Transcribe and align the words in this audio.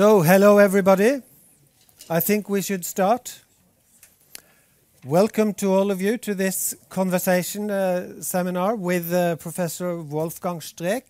So, 0.00 0.22
hello 0.22 0.56
everybody. 0.56 1.20
I 2.08 2.20
think 2.20 2.48
we 2.48 2.62
should 2.62 2.86
start. 2.86 3.42
Welcome 5.04 5.52
to 5.56 5.74
all 5.74 5.90
of 5.90 6.00
you 6.00 6.16
to 6.16 6.34
this 6.34 6.74
conversation 6.88 7.70
uh, 7.70 8.22
seminar 8.22 8.76
with 8.76 9.12
uh, 9.12 9.36
Professor 9.36 10.00
Wolfgang 10.00 10.60
Streeck. 10.60 11.02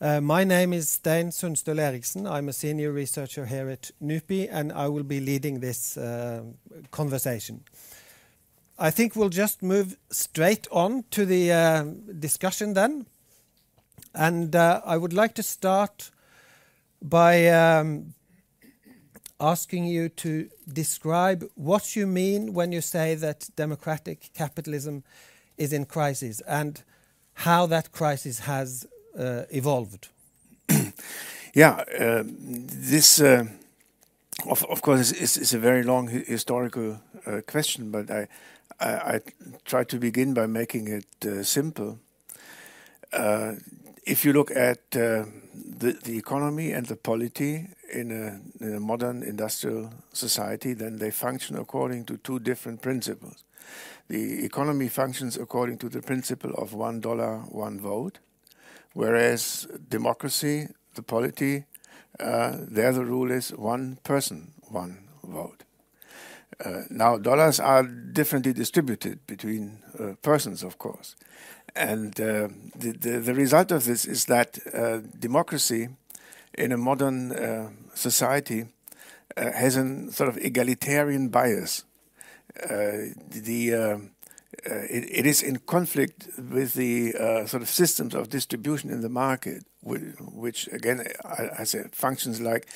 Uh, 0.00 0.20
my 0.20 0.42
name 0.42 0.72
is 0.72 0.88
Stein 0.88 1.30
Sundstøl 1.30 1.78
Eriksen. 1.78 2.26
I'm 2.26 2.48
a 2.48 2.52
senior 2.52 2.90
researcher 2.90 3.46
here 3.46 3.68
at 3.68 3.92
NUPI, 4.02 4.48
and 4.50 4.72
I 4.72 4.88
will 4.88 5.04
be 5.04 5.20
leading 5.20 5.60
this 5.60 5.96
uh, 5.96 6.42
conversation. 6.90 7.62
I 8.76 8.90
think 8.90 9.14
we'll 9.14 9.28
just 9.28 9.62
move 9.62 9.96
straight 10.10 10.66
on 10.72 11.04
to 11.12 11.24
the 11.24 11.52
uh, 11.52 11.84
discussion 12.18 12.74
then. 12.74 13.06
And 14.16 14.56
uh, 14.56 14.80
I 14.84 14.96
would 14.96 15.12
like 15.12 15.36
to 15.36 15.44
start 15.44 16.10
by 17.02 17.48
um, 17.48 18.14
asking 19.40 19.84
you 19.84 20.08
to 20.08 20.48
describe 20.72 21.44
what 21.54 21.94
you 21.96 22.06
mean 22.06 22.52
when 22.52 22.72
you 22.72 22.80
say 22.80 23.14
that 23.14 23.48
democratic 23.56 24.30
capitalism 24.34 25.04
is 25.56 25.72
in 25.72 25.84
crisis 25.84 26.40
and 26.42 26.82
how 27.34 27.66
that 27.66 27.92
crisis 27.92 28.40
has 28.40 28.86
uh, 29.18 29.42
evolved. 29.50 30.08
yeah, 31.54 31.84
uh, 31.98 32.22
this, 32.26 33.20
uh, 33.20 33.44
of, 34.48 34.64
of 34.64 34.82
course, 34.82 35.12
is, 35.12 35.36
is, 35.36 35.54
a 35.54 35.58
very 35.58 35.82
long 35.82 36.08
historical 36.08 37.00
uh, 37.26 37.40
question, 37.46 37.90
but 37.90 38.10
I, 38.10 38.28
I, 38.80 38.88
I, 38.88 39.20
try 39.64 39.84
to 39.84 39.98
begin 39.98 40.34
by 40.34 40.46
making 40.46 40.88
it 40.88 41.26
uh, 41.26 41.42
simple. 41.42 41.98
Uh, 44.08 44.12
if 44.12 44.24
you 44.24 44.32
look 44.32 44.50
at 44.50 44.90
the, 44.90 45.26
the 46.04 46.16
economy 46.16 46.72
and 46.72 46.86
the 46.86 46.96
polity 46.96 47.66
in 47.92 48.10
a, 48.10 48.64
in 48.64 48.74
a, 48.74 48.80
modern 48.80 49.22
industrial 49.22 49.90
society, 50.12 50.74
then 50.74 50.98
they 50.98 51.10
function 51.10 51.56
according 51.56 52.04
to 52.04 52.16
two 52.18 52.38
different 52.38 52.82
principles. 52.82 53.44
The 54.08 54.44
economy 54.44 54.88
functions 54.88 55.36
according 55.36 55.78
to 55.78 55.88
the 55.88 56.00
principle 56.00 56.52
of 56.54 56.72
one 56.72 57.00
dollar, 57.00 57.38
one 57.50 57.80
vote, 57.80 58.18
whereas 58.94 59.68
democracy, 59.90 60.68
the 60.94 61.02
polity, 61.02 61.64
uh, 62.18 62.56
there 62.60 62.92
the 62.92 63.04
rule 63.04 63.30
is 63.30 63.50
one 63.50 63.98
person, 64.02 64.52
one 64.70 64.98
vote. 65.22 65.64
Uh, 66.64 66.82
now, 66.90 67.18
dollars 67.18 67.60
are 67.60 67.84
differently 67.84 68.52
distributed 68.52 69.24
between 69.26 69.78
uh, 69.98 70.14
persons, 70.22 70.64
of 70.64 70.78
course. 70.78 71.14
And 71.78 72.20
uh, 72.20 72.48
the, 72.76 72.90
the, 72.90 73.18
the, 73.20 73.34
result 73.34 73.70
of 73.70 73.84
this 73.84 74.04
is 74.04 74.24
that 74.24 74.58
uh, 74.74 74.98
democracy 75.16 75.88
in 76.54 76.72
a 76.72 76.76
modern 76.76 77.30
uh, 77.30 77.70
society 77.94 78.66
uh, 79.36 79.52
has 79.52 79.76
a 79.76 80.10
sort 80.10 80.28
of 80.28 80.36
egalitarian 80.38 81.28
bias. 81.28 81.84
the 82.68 84.00
uh, 84.66 84.70
it, 84.90 85.04
it 85.18 85.26
is 85.26 85.42
in 85.42 85.58
conflict 85.58 86.28
with 86.36 86.74
the 86.74 87.14
uh, 87.14 87.46
sort 87.46 87.62
of 87.62 87.68
systems 87.68 88.14
of 88.14 88.28
distribution 88.28 88.90
in 88.90 89.02
the 89.02 89.08
market, 89.08 89.64
which, 89.82 90.02
which 90.18 90.68
again, 90.72 91.06
I, 91.24 91.50
I 91.60 91.64
functions 91.92 92.40
like. 92.40 92.66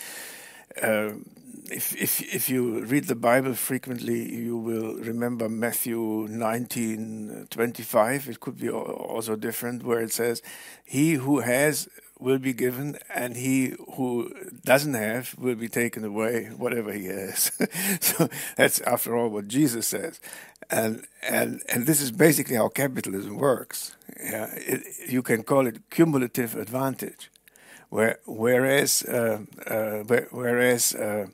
Uh, 1.71 1.75
if, 1.75 1.95
if 2.01 2.21
if 2.35 2.49
you 2.49 2.85
read 2.85 3.05
the 3.05 3.15
Bible 3.15 3.55
frequently, 3.55 4.35
you 4.35 4.57
will 4.57 4.95
remember 4.97 5.49
Matthew 5.49 6.27
nineteen 6.29 7.47
twenty 7.51 7.83
five. 7.83 8.29
It 8.29 8.41
could 8.41 8.59
be 8.59 8.71
also 8.71 9.37
different, 9.37 9.85
where 9.85 10.01
it 10.01 10.13
says, 10.13 10.43
"He 10.85 11.15
who 11.15 11.41
has 11.41 11.89
will 12.19 12.39
be 12.39 12.53
given, 12.53 12.99
and 13.13 13.37
he 13.37 13.75
who 13.97 14.33
doesn't 14.65 14.95
have 14.95 15.35
will 15.39 15.57
be 15.57 15.69
taken 15.69 16.05
away, 16.05 16.47
whatever 16.57 16.93
he 16.93 17.07
has. 17.07 17.51
so 18.01 18.29
that's, 18.57 18.81
after 18.83 19.17
all, 19.17 19.29
what 19.29 19.49
Jesus 19.49 19.87
says, 19.87 20.21
and 20.70 21.05
and 21.23 21.63
and 21.69 21.86
this 21.86 22.01
is 22.01 22.13
basically 22.13 22.57
how 22.57 22.69
capitalism 22.69 23.36
works. 23.36 23.97
Yeah, 24.23 24.51
it, 24.55 24.83
you 25.09 25.23
can 25.23 25.42
call 25.42 25.67
it 25.67 25.91
cumulative 25.91 26.55
advantage, 26.55 27.31
where 27.91 28.19
whereas 28.27 29.03
uh, 29.05 29.41
uh, 29.67 30.05
whereas 30.31 30.95
uh, 30.95 31.27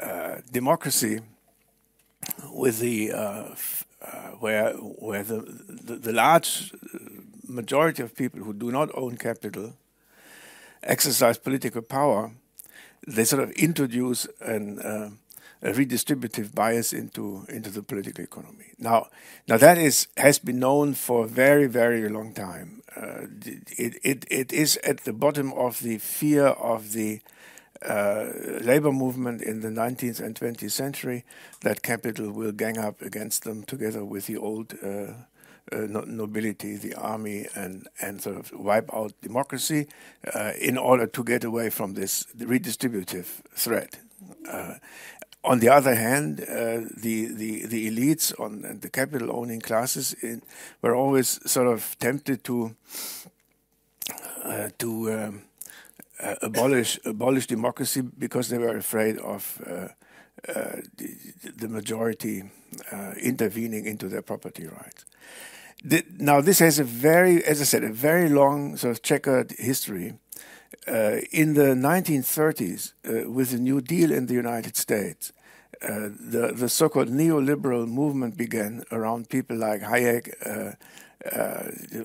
uh, 0.00 0.36
democracy 0.50 1.20
with 2.52 2.78
the 2.78 3.12
uh, 3.12 3.54
uh, 4.00 4.28
where 4.40 4.72
where 4.74 5.22
the, 5.22 5.40
the, 5.68 5.96
the 5.96 6.12
large 6.12 6.72
majority 7.46 8.02
of 8.02 8.14
people 8.14 8.40
who 8.40 8.52
do 8.52 8.70
not 8.70 8.90
own 8.94 9.16
capital 9.16 9.74
exercise 10.82 11.38
political 11.38 11.82
power, 11.82 12.32
they 13.06 13.24
sort 13.24 13.42
of 13.42 13.50
introduce 13.52 14.26
an, 14.40 14.78
uh, 14.80 15.10
a 15.62 15.72
redistributive 15.72 16.54
bias 16.54 16.92
into 16.92 17.44
into 17.48 17.70
the 17.70 17.82
political 17.82 18.24
economy. 18.24 18.72
Now, 18.78 19.08
now 19.48 19.56
that 19.56 19.78
is 19.78 20.08
has 20.16 20.38
been 20.38 20.58
known 20.58 20.94
for 20.94 21.24
a 21.24 21.28
very 21.28 21.66
very 21.66 22.08
long 22.08 22.32
time. 22.34 22.82
Uh, 22.96 23.26
it, 23.78 23.98
it 24.02 24.26
it 24.30 24.52
is 24.52 24.76
at 24.78 24.98
the 25.04 25.12
bottom 25.12 25.52
of 25.54 25.80
the 25.80 25.98
fear 25.98 26.46
of 26.46 26.92
the 26.92 27.20
labor 28.62 28.92
movement 28.92 29.42
in 29.42 29.60
the 29.60 29.68
19th 29.68 30.20
and 30.20 30.34
20th 30.34 30.70
century 30.70 31.24
that 31.60 31.82
capital 31.82 32.30
will 32.30 32.52
gang 32.52 32.78
up 32.78 33.02
against 33.02 33.44
them 33.44 33.62
together 33.64 34.04
with 34.04 34.26
the 34.26 34.36
old 34.36 34.74
uh, 34.82 35.12
uh, 35.70 35.86
nobility, 36.06 36.76
the 36.76 36.94
army, 36.94 37.46
and 37.54 37.88
and 38.00 38.20
sort 38.20 38.36
of 38.36 38.52
wipe 38.52 38.92
out 38.92 39.12
democracy 39.22 39.86
uh, 40.34 40.52
in 40.60 40.76
order 40.76 41.06
to 41.06 41.24
get 41.24 41.44
away 41.44 41.70
from 41.70 41.94
this 41.94 42.26
redistributive 42.38 43.26
threat. 43.54 43.98
Uh, 44.48 44.74
on 45.44 45.58
the 45.58 45.68
other 45.68 45.94
hand, 45.94 46.40
uh, 46.40 46.80
the, 46.96 47.26
the 47.26 47.66
the 47.66 47.90
elites 47.90 48.38
on 48.38 48.80
the 48.80 48.88
capital 48.88 49.34
owning 49.34 49.60
classes 49.60 50.12
in, 50.14 50.42
were 50.82 50.94
always 50.94 51.40
sort 51.50 51.66
of 51.66 51.96
tempted 51.98 52.44
to 52.44 52.74
uh, 54.44 54.68
to 54.78 55.12
um, 55.12 55.42
uh, 56.20 56.34
abolish 56.42 56.98
abolish 57.04 57.46
democracy 57.46 58.02
because 58.02 58.48
they 58.48 58.58
were 58.58 58.76
afraid 58.76 59.18
of 59.18 59.60
the, 60.44 61.08
the, 61.56 61.68
majority 61.68 62.42
intervening 63.20 63.86
into 63.86 64.08
their 64.08 64.22
property 64.22 64.66
rights. 64.66 65.04
The, 65.84 66.04
now, 66.18 66.40
this 66.40 66.60
has 66.60 66.78
a 66.78 66.84
very, 66.84 67.44
as 67.44 67.60
I 67.60 67.64
said, 67.64 67.82
a 67.82 67.92
very 67.92 68.28
long 68.28 68.76
sort 68.76 68.92
of 68.92 69.02
checkered 69.02 69.52
history. 69.58 70.14
Uh, 70.86 71.18
in 71.32 71.54
the 71.54 71.74
1930s, 71.74 72.92
uh, 73.04 73.30
with 73.30 73.50
the 73.50 73.58
New 73.58 73.80
Deal 73.80 74.12
in 74.12 74.26
the 74.26 74.34
United 74.34 74.76
States, 74.76 75.32
uh, 75.82 76.08
the, 76.18 76.52
the 76.54 76.68
so 76.68 76.88
called 76.88 77.08
neoliberal 77.08 77.88
movement 77.88 78.36
began 78.36 78.84
around 78.92 79.28
people 79.28 79.56
like 79.56 79.80
Hayek, 79.80 80.32
uh, 80.46 80.50
uh, 80.50 80.72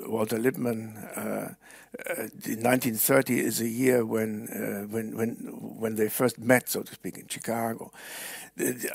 Walter 0.06 0.38
Lippmann. 0.38 1.58
1930 1.98 3.34
uh, 3.34 3.44
is 3.44 3.62
a 3.62 3.68
year 3.68 4.06
when, 4.06 4.88
when, 4.92 5.16
when, 5.18 5.30
when 5.80 5.96
they 5.96 6.10
first 6.10 6.38
met, 6.38 6.70
so 6.70 6.84
to 6.84 6.94
speak, 6.94 7.18
in 7.18 7.28
Chicago. 7.28 7.92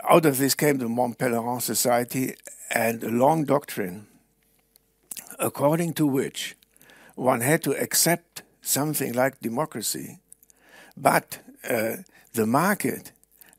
Out 0.09 0.27
of 0.27 0.39
this 0.39 0.55
came 0.55 0.79
the 0.79 0.89
Mont 0.89 1.19
Pelerin 1.19 1.61
Society 1.61 2.35
and 2.71 3.03
a 3.03 3.11
long 3.11 3.45
doctrine 3.45 4.07
according 5.39 5.93
to 5.95 6.07
which 6.07 6.57
one 7.15 7.41
had 7.41 7.63
to 7.65 7.73
accept 7.73 8.43
something 8.63 9.13
like 9.13 9.41
democracy, 9.41 10.19
but 10.97 11.41
uh, 11.69 11.97
the 12.33 12.47
market 12.47 13.13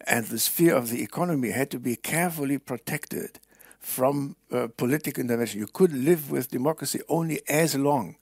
and 0.08 0.28
the 0.28 0.40
sphere 0.40 0.76
of 0.76 0.90
the 0.90 1.04
economy 1.04 1.52
had 1.52 1.70
to 1.72 1.80
be 1.80 1.96
carefully 1.96 2.58
protected 2.58 3.40
from 3.84 4.36
uh, 4.52 4.68
political 4.76 5.22
intervention. 5.22 5.60
You 5.60 5.68
could 5.68 5.94
live 5.94 6.32
with 6.32 6.50
democracy 6.50 7.02
only 7.08 7.42
as 7.48 7.76
long 7.76 8.16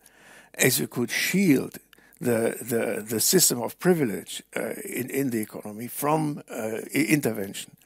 as 0.56 0.80
you 0.80 0.88
could 0.88 1.10
shield 1.10 1.78
the, 2.20 2.58
the, 2.62 3.04
the 3.08 3.20
system 3.20 3.62
of 3.62 3.80
privilege 3.80 4.44
uh, 4.56 4.74
in, 4.84 5.10
in 5.10 5.30
the 5.30 5.42
economy 5.42 5.88
from 5.88 6.44
uh, 6.50 6.80
intervention. 6.94 7.78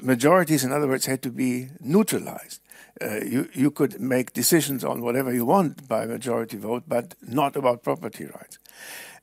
Majorities, 0.00 0.64
in 0.64 0.72
other 0.72 0.88
words, 0.88 1.06
had 1.06 1.22
to 1.22 1.30
be 1.30 1.68
neutralized 1.80 2.60
uh, 3.00 3.20
you, 3.24 3.48
you 3.52 3.70
could 3.70 4.00
make 4.00 4.32
decisions 4.32 4.84
on 4.84 5.02
whatever 5.02 5.32
you 5.32 5.44
want 5.44 5.86
by 5.88 6.06
majority 6.06 6.56
vote, 6.56 6.84
but 6.88 7.14
not 7.22 7.56
about 7.56 7.82
property 7.82 8.24
rights. 8.24 8.58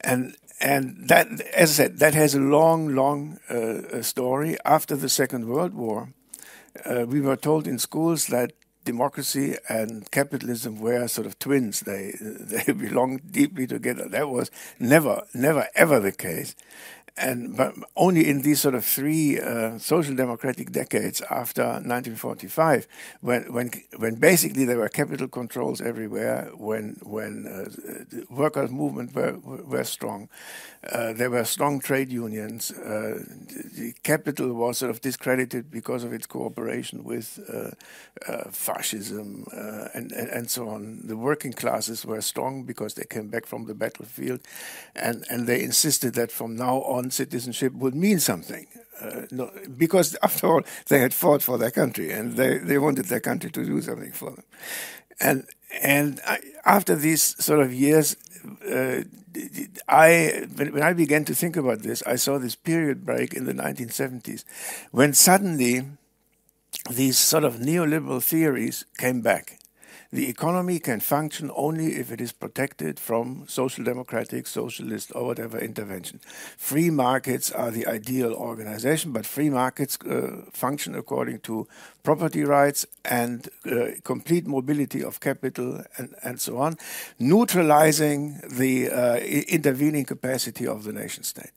And 0.01 0.35
and 0.61 1.09
that, 1.09 1.27
as 1.53 1.71
I 1.71 1.83
said, 1.83 1.99
that 1.99 2.13
has 2.13 2.33
a 2.33 2.39
long, 2.39 2.95
long 2.95 3.39
uh, 3.49 4.01
story. 4.01 4.55
After 4.63 4.95
the 4.95 5.09
Second 5.09 5.49
World 5.49 5.73
War, 5.73 6.13
uh, 6.85 7.05
we 7.07 7.21
were 7.21 7.35
told 7.35 7.67
in 7.67 7.79
schools 7.79 8.27
that 8.27 8.53
democracy 8.83 9.55
and 9.67 10.09
capitalism 10.11 10.79
were 10.79 11.07
sort 11.07 11.27
of 11.27 11.37
twins. 11.39 11.81
They 11.81 12.13
they 12.21 12.71
belong 12.71 13.17
deeply 13.29 13.67
together. 13.67 14.07
That 14.07 14.29
was 14.29 14.51
never, 14.79 15.23
never, 15.33 15.67
ever 15.75 15.99
the 15.99 16.11
case. 16.11 16.55
And 17.17 17.55
but 17.55 17.73
only 17.95 18.27
in 18.27 18.41
these 18.41 18.59
sort 18.59 18.75
of 18.75 18.83
three 18.83 19.39
uh, 19.39 19.77
social 19.77 20.15
democratic 20.15 20.71
decades 20.71 21.21
after 21.29 21.63
1945, 21.63 22.87
when 23.21 23.53
when 23.53 23.71
when 23.97 24.15
basically 24.15 24.65
there 24.65 24.77
were 24.77 24.89
capital 24.89 25.27
controls 25.27 25.79
everywhere, 25.79 26.51
when 26.55 26.97
when 27.03 27.47
uh, 27.47 27.69
the 28.09 28.25
workers' 28.29 28.69
movement 28.69 29.15
were 29.15 29.37
were 29.37 29.85
strong, 29.85 30.27
uh, 30.91 31.13
there 31.13 31.29
were 31.29 31.45
strong 31.45 31.79
trade 31.79 32.11
unions. 32.11 32.71
Uh, 32.71 33.23
the 33.75 33.93
capital 34.03 34.53
was 34.53 34.77
sort 34.79 34.91
of 34.91 34.99
discredited 34.99 35.71
because 35.71 36.03
of 36.03 36.11
its 36.11 36.27
cooperation 36.27 37.03
with 37.03 37.39
uh, 37.51 37.71
uh, 38.31 38.49
fascism 38.51 39.45
and, 39.93 40.11
and, 40.11 40.29
and 40.29 40.49
so 40.49 40.67
on. 40.69 41.01
The 41.05 41.17
working 41.17 41.53
classes 41.53 42.05
were 42.05 42.21
strong 42.21 42.63
because 42.63 42.95
they 42.95 43.05
came 43.05 43.29
back 43.29 43.45
from 43.45 43.65
the 43.65 43.73
battlefield, 43.73 44.41
and 44.95 45.25
and 45.29 45.47
they 45.47 45.63
insisted 45.63 46.13
that 46.15 46.31
from 46.31 46.55
now 46.57 46.81
on 46.83 47.04
citizenship 47.11 47.73
would 47.73 47.95
mean 47.95 48.19
something. 48.19 48.67
Uh, 49.01 49.23
no, 49.31 49.51
because 49.77 50.15
after 50.23 50.47
all, 50.47 50.61
they 50.87 50.99
had 50.99 51.13
fought 51.13 51.41
for 51.41 51.57
their 51.57 51.71
country 51.71 52.11
and 52.11 52.37
they, 52.37 52.57
they 52.57 52.77
wanted 52.77 53.05
their 53.05 53.19
country 53.19 53.51
to 53.51 53.65
do 53.65 53.81
something 53.81 54.11
for 54.11 54.31
them. 54.31 54.43
And 55.19 55.45
and 55.81 56.21
I, 56.25 56.39
after 56.65 56.95
these 56.95 57.21
sort 57.43 57.59
of 57.59 57.73
years, 57.73 58.15
uh, 58.69 59.03
I 59.87 60.47
when, 60.55 60.73
when 60.73 60.83
I 60.83 60.93
began 60.93 61.25
to 61.25 61.35
think 61.35 61.57
about 61.57 61.81
this, 61.81 62.03
I 62.03 62.15
saw 62.15 62.37
this 62.37 62.55
period 62.55 63.05
break 63.05 63.33
in 63.33 63.45
the 63.45 63.53
1970s 63.53 64.45
when 64.91 65.13
suddenly 65.13 65.85
these 66.89 67.17
sort 67.17 67.43
of 67.43 67.55
neoliberal 67.55 68.23
theories 68.23 68.85
came 68.97 69.21
back 69.21 69.59
the 70.15 70.29
economy 70.29 70.79
can 70.79 71.01
function 71.01 71.51
only 71.55 71.95
if 71.95 72.11
it 72.11 72.21
is 72.21 72.31
protected 72.31 72.99
from 72.99 73.43
social 73.47 73.83
democratic, 73.83 74.47
socialist, 74.47 75.11
or 75.13 75.25
whatever 75.25 75.59
intervention. 75.59 76.19
Free 76.57 76.89
markets 76.89 77.51
are 77.51 77.69
the 77.69 77.85
ideal 77.85 78.33
organization, 78.33 79.11
but 79.11 79.25
free 79.25 79.49
markets 79.49 79.97
uh, 80.01 80.43
function 80.51 80.95
according 80.95 81.39
to 81.41 81.67
property 82.03 82.43
rights 82.45 82.85
and 83.03 83.49
uh, 83.69 83.87
complete 84.03 84.47
mobility 84.47 85.03
of 85.03 85.19
capital 85.19 85.83
and, 85.97 86.15
and 86.23 86.39
so 86.39 86.57
on, 86.57 86.77
neutralizing 87.19 88.39
the 88.49 88.89
uh, 88.89 89.17
intervening 89.17 90.05
capacity 90.05 90.65
of 90.65 90.85
the 90.85 90.93
nation 90.93 91.23
state. 91.23 91.51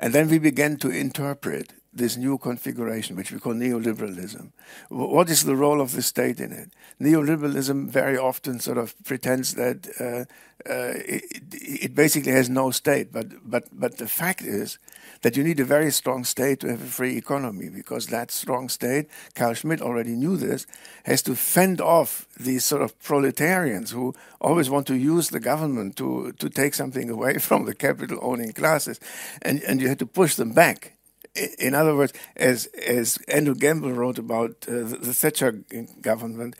And 0.00 0.12
then 0.12 0.28
we 0.28 0.38
begin 0.38 0.78
to 0.78 0.90
interpret 0.90 1.72
this 1.92 2.16
new 2.16 2.38
configuration, 2.38 3.16
which 3.16 3.32
we 3.32 3.38
call 3.38 3.54
neoliberalism. 3.54 4.52
What 4.88 5.28
is 5.28 5.44
the 5.44 5.56
role 5.56 5.80
of 5.80 5.92
the 5.92 6.02
state 6.02 6.38
in 6.38 6.52
it? 6.52 6.72
Neoliberalism 7.00 7.88
very 7.88 8.16
often 8.16 8.60
sort 8.60 8.78
of 8.78 8.94
pretends 9.04 9.54
that 9.54 9.88
uh, 9.98 10.24
uh, 10.68 10.92
it, 11.04 11.24
it, 11.52 11.94
basically 11.94 12.32
has 12.32 12.48
no 12.48 12.70
state, 12.70 13.12
but 13.12 13.26
but 13.42 13.64
but 13.72 13.96
the 13.96 14.06
fact 14.06 14.42
is 14.42 14.78
that 15.22 15.36
you 15.36 15.42
need 15.42 15.58
a 15.58 15.64
very 15.64 15.90
strong 15.90 16.22
state 16.22 16.60
to 16.60 16.68
have 16.68 16.82
a 16.82 16.86
free 16.86 17.16
economy, 17.16 17.68
because 17.68 18.06
that 18.06 18.30
strong 18.30 18.68
state, 18.68 19.08
Carl 19.34 19.54
Schmitt 19.54 19.82
already 19.82 20.14
knew 20.14 20.36
this, 20.36 20.66
has 21.04 21.22
to 21.22 21.34
fend 21.34 21.80
off 21.80 22.26
these 22.38 22.64
sort 22.64 22.82
of 22.82 22.98
proletarians 23.00 23.90
who 23.90 24.14
always 24.40 24.70
want 24.70 24.86
to 24.86 24.96
use 24.96 25.30
the 25.30 25.40
government 25.40 25.96
to 25.96 26.32
to 26.38 26.48
take 26.48 26.74
something 26.74 27.10
away 27.10 27.38
from 27.48 27.64
the 27.64 27.74
capital 27.74 28.18
owning 28.22 28.52
classes, 28.52 29.00
and 29.42 29.60
and 29.62 29.80
you 29.80 29.88
have 29.88 29.98
to 29.98 30.06
push 30.06 30.36
them 30.36 30.52
back 30.52 30.99
in 31.34 31.74
other 31.74 31.94
words, 31.94 32.12
as 32.36 32.66
as 32.86 33.18
Andrew 33.28 33.54
Gamble 33.54 33.92
wrote 33.92 34.18
about 34.18 34.50
uh, 34.68 34.72
the, 34.72 34.98
the, 35.00 35.14
Thatcher 35.14 35.52
government, 36.00 36.56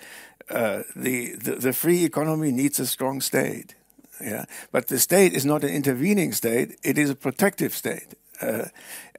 uh, 0.49 0.83
the, 0.95 1.35
the, 1.35 1.57
the 1.57 1.73
free 1.73 2.05
economy 2.05 2.53
needs 2.53 2.79
a 2.79 2.87
strong 2.87 3.21
state. 3.21 3.75
Yeah, 4.21 4.45
but 4.71 4.89
the 4.89 4.99
state 4.99 5.33
is 5.33 5.45
not 5.45 5.65
an 5.65 5.71
intervening 5.71 6.33
state; 6.33 6.79
it 6.83 6.99
is 6.99 7.11
a 7.11 7.17
protective 7.17 7.75
state. 7.75 8.15
Uh, 8.41 8.67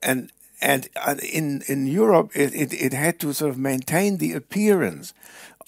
and 0.01 0.31
and 0.61 0.87
uh, 0.95 1.15
in 1.33 1.63
in 1.67 1.87
Europe, 1.87 2.31
it, 2.35 2.53
it, 2.53 2.73
it 2.73 2.93
had 2.93 3.19
to 3.19 3.33
sort 3.33 3.49
of 3.49 3.57
maintain 3.57 4.17
the 4.17 4.33
appearance 4.33 5.13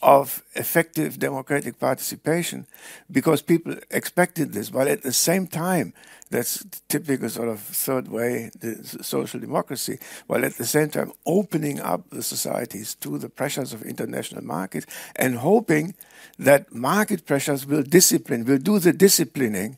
of 0.04 0.44
effective 0.56 1.18
democratic 1.18 1.80
participation 1.80 2.68
because 3.10 3.42
people 3.42 3.76
expected 3.90 4.54
this, 4.54 4.72
while 4.72 4.88
at 4.88 5.02
the 5.02 5.14
same 5.14 5.48
time 5.48 5.94
that's 6.30 6.66
typical 6.90 7.30
sort 7.30 7.48
of 7.48 7.60
third 7.60 8.08
way 8.10 8.52
the 8.60 8.84
social 9.02 9.40
democracy, 9.40 10.00
while 10.28 10.44
at 10.44 10.56
the 10.56 10.66
same 10.66 10.90
time 10.90 11.12
opening 11.26 11.80
up 11.80 12.10
the 12.10 12.24
societies 12.24 12.96
to 12.96 13.18
the 13.18 13.30
pressures 13.30 13.72
of 13.72 13.84
international 13.84 14.44
markets 14.44 14.86
and 15.16 15.38
hoping 15.38 15.96
that 16.38 16.74
market 16.74 17.26
pressures 17.26 17.66
will 17.66 17.84
discipline, 17.84 18.46
will 18.46 18.58
do 18.58 18.80
the 18.80 18.94
disciplining 18.94 19.78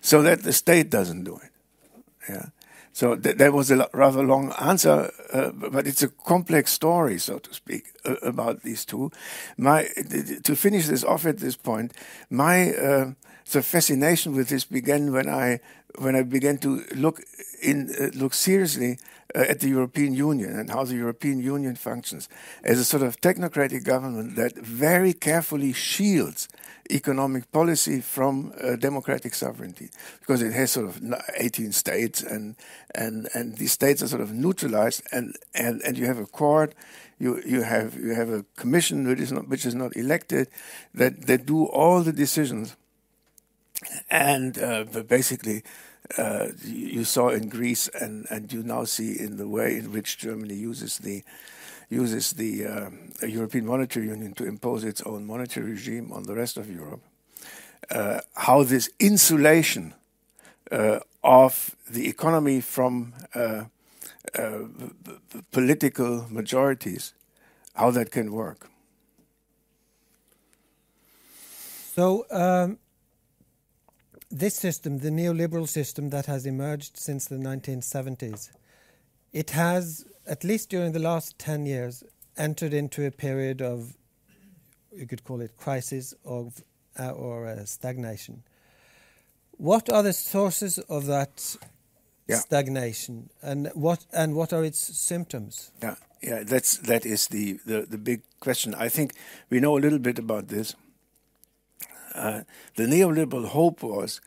so 0.00 0.22
that 0.22 0.42
the 0.42 0.52
state 0.52 0.90
doesn't 0.90 1.24
do 1.24 1.36
it. 1.42 1.50
Yeah. 2.28 2.46
So 2.96 3.14
th- 3.14 3.36
that 3.36 3.52
was 3.52 3.70
a 3.70 3.86
rather 3.92 4.22
long 4.22 4.54
answer, 4.58 5.12
uh, 5.30 5.50
but 5.50 5.86
it's 5.86 6.02
a 6.02 6.08
complex 6.08 6.72
story, 6.72 7.18
so 7.18 7.38
to 7.38 7.52
speak, 7.52 7.92
uh, 8.06 8.14
about 8.22 8.62
these 8.62 8.86
two. 8.86 9.10
My 9.58 9.88
to 10.44 10.56
finish 10.56 10.86
this 10.86 11.04
off 11.04 11.26
at 11.26 11.36
this 11.36 11.56
point, 11.56 11.92
my 12.30 12.72
uh, 12.72 13.12
the 13.52 13.62
fascination 13.62 14.34
with 14.34 14.48
this 14.48 14.64
began 14.64 15.12
when 15.12 15.28
I 15.28 15.60
when 15.98 16.16
I 16.16 16.22
began 16.22 16.56
to 16.58 16.84
look 16.94 17.20
in 17.60 17.90
uh, 18.00 18.18
look 18.18 18.32
seriously 18.32 18.98
uh, 19.34 19.40
at 19.40 19.60
the 19.60 19.68
European 19.68 20.14
Union 20.14 20.58
and 20.58 20.70
how 20.70 20.84
the 20.84 20.96
European 20.96 21.38
Union 21.38 21.76
functions 21.76 22.30
as 22.64 22.78
a 22.78 22.84
sort 22.84 23.02
of 23.02 23.20
technocratic 23.20 23.84
government 23.84 24.36
that 24.36 24.56
very 24.56 25.12
carefully 25.12 25.74
shields 25.74 26.48
economic 26.90 27.50
policy 27.52 28.00
from 28.00 28.52
uh, 28.60 28.76
democratic 28.76 29.34
sovereignty. 29.34 29.90
Because 30.20 30.42
it 30.42 30.52
has 30.52 30.72
sort 30.72 30.86
of 30.86 31.00
18 31.36 31.72
states 31.72 32.22
and 32.22 32.56
and 32.94 33.28
and 33.34 33.56
these 33.56 33.72
states 33.72 34.02
are 34.02 34.08
sort 34.08 34.22
of 34.22 34.32
neutralized 34.32 35.02
and 35.12 35.36
and 35.54 35.82
and 35.82 35.98
you 35.98 36.06
have 36.06 36.18
a 36.18 36.26
court 36.26 36.74
you 37.18 37.40
you 37.46 37.62
have 37.62 37.94
you 37.96 38.14
have 38.14 38.30
a 38.30 38.44
commission 38.56 39.06
which 39.06 39.20
is 39.20 39.32
not 39.32 39.48
which 39.48 39.64
is 39.66 39.74
not 39.74 39.96
elected 39.96 40.48
that 40.94 41.26
that 41.26 41.46
do 41.46 41.66
all 41.66 42.02
the 42.02 42.12
decisions. 42.12 42.76
And 44.10 44.58
uh, 44.58 44.84
basically 44.84 45.62
uh, 46.16 46.48
you 46.64 47.04
saw 47.04 47.28
in 47.30 47.48
Greece 47.48 47.88
and, 47.88 48.26
and 48.30 48.52
you 48.52 48.62
now 48.62 48.84
see 48.84 49.18
in 49.18 49.36
the 49.36 49.48
way 49.48 49.76
in 49.76 49.92
which 49.92 50.18
Germany 50.18 50.54
uses 50.54 50.98
the 50.98 51.22
uses 51.88 52.32
the 52.32 52.66
uh, 52.66 52.90
European 53.26 53.66
Monetary 53.66 54.08
Union 54.08 54.32
to 54.34 54.44
impose 54.44 54.84
its 54.84 55.02
own 55.02 55.26
monetary 55.26 55.70
regime 55.70 56.12
on 56.12 56.24
the 56.24 56.34
rest 56.34 56.56
of 56.56 56.70
Europe, 56.70 57.02
uh, 57.90 58.20
how 58.34 58.62
this 58.64 58.90
insulation 58.98 59.94
uh, 60.72 61.00
of 61.22 61.76
the 61.88 62.08
economy 62.08 62.60
from 62.60 63.12
uh, 63.34 63.64
uh, 64.38 64.58
political 65.52 66.26
majorities, 66.30 67.14
how 67.74 67.90
that 67.90 68.10
can 68.10 68.32
work. 68.32 68.68
So, 71.94 72.26
um, 72.30 72.78
this 74.30 74.54
system, 74.54 74.98
the 74.98 75.10
neoliberal 75.10 75.68
system 75.68 76.10
that 76.10 76.26
has 76.26 76.44
emerged 76.44 76.96
since 76.96 77.26
the 77.26 77.36
1970s, 77.36 78.50
it 79.32 79.50
has, 79.50 80.04
at 80.26 80.44
least 80.44 80.70
during 80.70 80.92
the 80.92 80.98
last 80.98 81.38
10 81.38 81.66
years, 81.66 82.02
entered 82.36 82.74
into 82.74 83.06
a 83.06 83.10
period 83.10 83.62
of, 83.62 83.96
you 84.94 85.06
could 85.06 85.24
call 85.24 85.40
it 85.40 85.56
crisis 85.56 86.14
of, 86.24 86.62
uh, 86.98 87.10
or 87.10 87.46
uh, 87.46 87.64
stagnation. 87.64 88.42
What 89.52 89.90
are 89.90 90.02
the 90.02 90.12
sources 90.12 90.78
of 90.78 91.06
that 91.06 91.56
yeah. 92.28 92.36
stagnation, 92.36 93.30
and 93.40 93.70
what 93.72 94.04
and 94.12 94.34
what 94.34 94.52
are 94.52 94.62
its 94.62 94.78
symptoms? 94.78 95.70
Yeah, 95.82 95.94
yeah, 96.22 96.42
that's 96.44 96.76
that 96.78 97.06
is 97.06 97.28
the, 97.28 97.58
the, 97.64 97.86
the 97.88 97.96
big 97.96 98.20
question. 98.40 98.74
I 98.74 98.90
think 98.90 99.14
we 99.48 99.60
know 99.60 99.78
a 99.78 99.80
little 99.80 99.98
bit 99.98 100.18
about 100.18 100.48
this 100.48 100.74
uh, 102.16 102.42
the 102.76 102.84
neoliberal 102.84 103.46
hope 103.46 103.82
was 103.82 104.20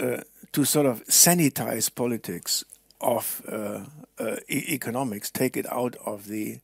uh, 0.00 0.18
to 0.52 0.64
sort 0.64 0.86
of 0.86 1.04
sanitize 1.06 1.92
politics 1.94 2.64
of 3.00 3.42
uh, 3.48 3.80
uh 4.18 4.36
e 4.48 4.74
economics, 4.74 5.30
take 5.30 5.56
it 5.56 5.66
out 5.72 5.96
of 6.04 6.26
the 6.26 6.60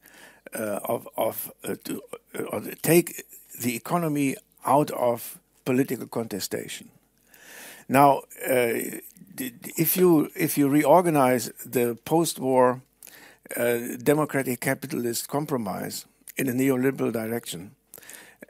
uh, 0.55 0.81
of 0.85 1.09
of 1.17 1.53
to, 1.85 2.03
take 2.83 3.25
the 3.61 3.77
economy 3.77 4.37
out 4.67 4.91
of 4.91 5.39
political 5.65 6.07
contestation. 6.07 6.91
Now, 7.89 8.23
if 9.77 9.97
you 9.97 10.31
if 10.35 10.57
you 10.59 10.69
reorganize 10.69 11.53
the 11.65 11.97
post-war 12.05 12.81
democratic 14.03 14.61
capitalist 14.61 15.29
compromise 15.29 16.07
in 16.37 16.49
a 16.49 16.53
neoliberal 16.53 17.13
direction, 17.13 17.73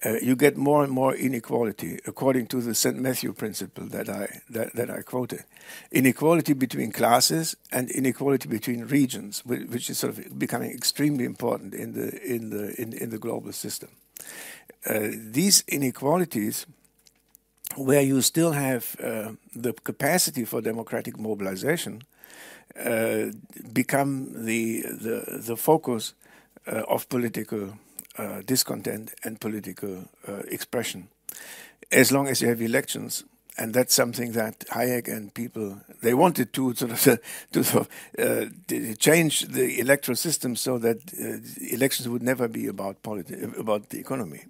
uh, 0.04 0.18
you 0.20 0.36
get 0.36 0.56
more 0.56 0.84
and 0.84 0.92
more 0.92 1.14
inequality, 1.14 1.98
according 2.06 2.46
to 2.48 2.60
the 2.60 2.74
St. 2.74 2.96
Matthew 2.96 3.32
principle 3.32 3.86
that 3.86 4.08
I 4.08 4.40
that, 4.50 4.74
that 4.74 4.90
I 4.90 5.02
quoted. 5.02 5.44
Inequality 5.90 6.52
between 6.52 6.92
classes 6.92 7.56
and 7.72 7.90
inequality 7.90 8.48
between 8.48 8.84
regions, 8.84 9.42
which 9.46 9.88
is 9.88 9.98
sort 9.98 10.18
of 10.18 10.38
becoming 10.38 10.70
extremely 10.72 11.24
important 11.24 11.74
in 11.74 11.92
the 11.94 12.22
in 12.22 12.50
the 12.50 12.80
in, 12.80 12.92
in 12.92 13.10
the 13.10 13.18
global 13.18 13.52
system. 13.52 13.90
Uh, 14.86 15.08
these 15.12 15.64
inequalities 15.68 16.66
where 17.76 18.02
you 18.02 18.20
still 18.20 18.52
have 18.52 18.96
uh, 19.02 19.32
the 19.54 19.72
capacity 19.72 20.44
for 20.44 20.60
democratic 20.60 21.18
mobilization 21.18 22.02
uh, 22.84 23.26
become 23.72 24.44
the 24.44 24.82
the 24.82 25.40
the 25.46 25.56
focus 25.56 26.14
uh, 26.66 26.82
of 26.88 27.08
political 27.08 27.78
uh, 28.18 28.42
discontent 28.46 29.14
and 29.24 29.40
political 29.40 30.08
uh, 30.28 30.42
expression. 30.48 31.08
As 31.90 32.10
long 32.10 32.28
as 32.28 32.40
you 32.40 32.48
have 32.48 32.62
elections, 32.62 33.24
and 33.56 33.72
that's 33.72 33.94
something 33.94 34.32
that 34.32 34.60
Hayek 34.70 35.08
and 35.08 35.32
people 35.32 35.80
they 36.02 36.14
wanted 36.14 36.52
to 36.52 36.74
sort 36.74 36.90
of 36.92 37.00
to 37.52 37.64
sort 37.64 37.86
of, 37.86 37.88
uh, 38.18 38.46
change 38.98 39.42
the 39.42 39.80
electoral 39.80 40.16
system 40.16 40.56
so 40.56 40.78
that 40.78 40.98
uh, 41.20 41.38
elections 41.74 42.08
would 42.08 42.22
never 42.22 42.48
be 42.48 42.66
about 42.66 43.02
politi- 43.02 43.58
about 43.58 43.90
the 43.90 43.98
economy. 43.98 44.44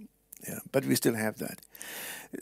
Yeah, 0.49 0.61
but 0.73 0.85
we 0.85 0.94
still 0.94 1.14
have 1.14 1.38
that. 1.38 1.59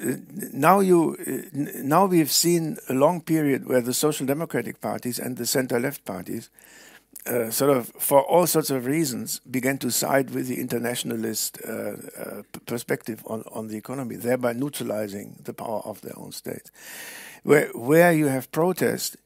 Uh, 0.01 0.17
now 0.53 0.81
you 0.81 1.17
uh, 1.27 1.59
now 1.83 2.07
we've 2.07 2.31
seen 2.31 2.77
a 2.89 2.95
long 2.95 3.21
period 3.21 3.67
where 3.67 3.81
the 3.81 3.95
social 3.95 4.27
democratic 4.27 4.81
parties 4.81 5.19
and 5.19 5.37
the 5.37 5.47
center 5.47 5.81
left 5.81 6.05
parties 6.05 6.51
uh, 7.27 7.51
sort 7.51 7.77
of, 7.77 7.89
for 7.99 8.23
all 8.23 8.47
sorts 8.47 8.71
of 8.71 8.87
reasons, 8.87 9.41
began 9.51 9.79
to 9.79 9.91
side 9.91 10.31
with 10.31 10.49
the 10.49 10.61
internationalist 10.61 11.59
uh, 11.67 11.93
uh, 12.19 12.43
perspective 12.67 13.23
on, 13.27 13.45
on 13.53 13.69
the 13.69 13.77
economy, 13.77 14.17
thereby 14.17 14.53
neutralizing 14.53 15.37
the 15.45 15.55
power 15.55 15.81
of 15.85 16.01
their 16.01 16.19
own 16.19 16.33
states. 16.33 16.71
Where, 17.45 17.69
where 17.69 18.13
you 18.13 18.27
have 18.27 18.51
protest, 18.51 19.17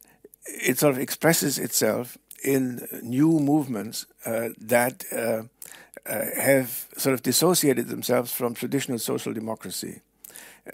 it 0.46 0.78
sort 0.78 0.94
of 0.94 1.00
expresses 1.00 1.58
itself 1.58 2.18
in 2.44 2.86
new 3.02 3.40
movements 3.40 4.06
uh, 4.24 4.50
that 4.60 5.04
uh, 5.12 5.42
uh, 6.08 6.24
have 6.40 6.86
sort 6.96 7.14
of 7.14 7.22
dissociated 7.22 7.88
themselves 7.88 8.32
from 8.32 8.54
traditional 8.54 8.98
social 8.98 9.32
democracy. 9.32 10.00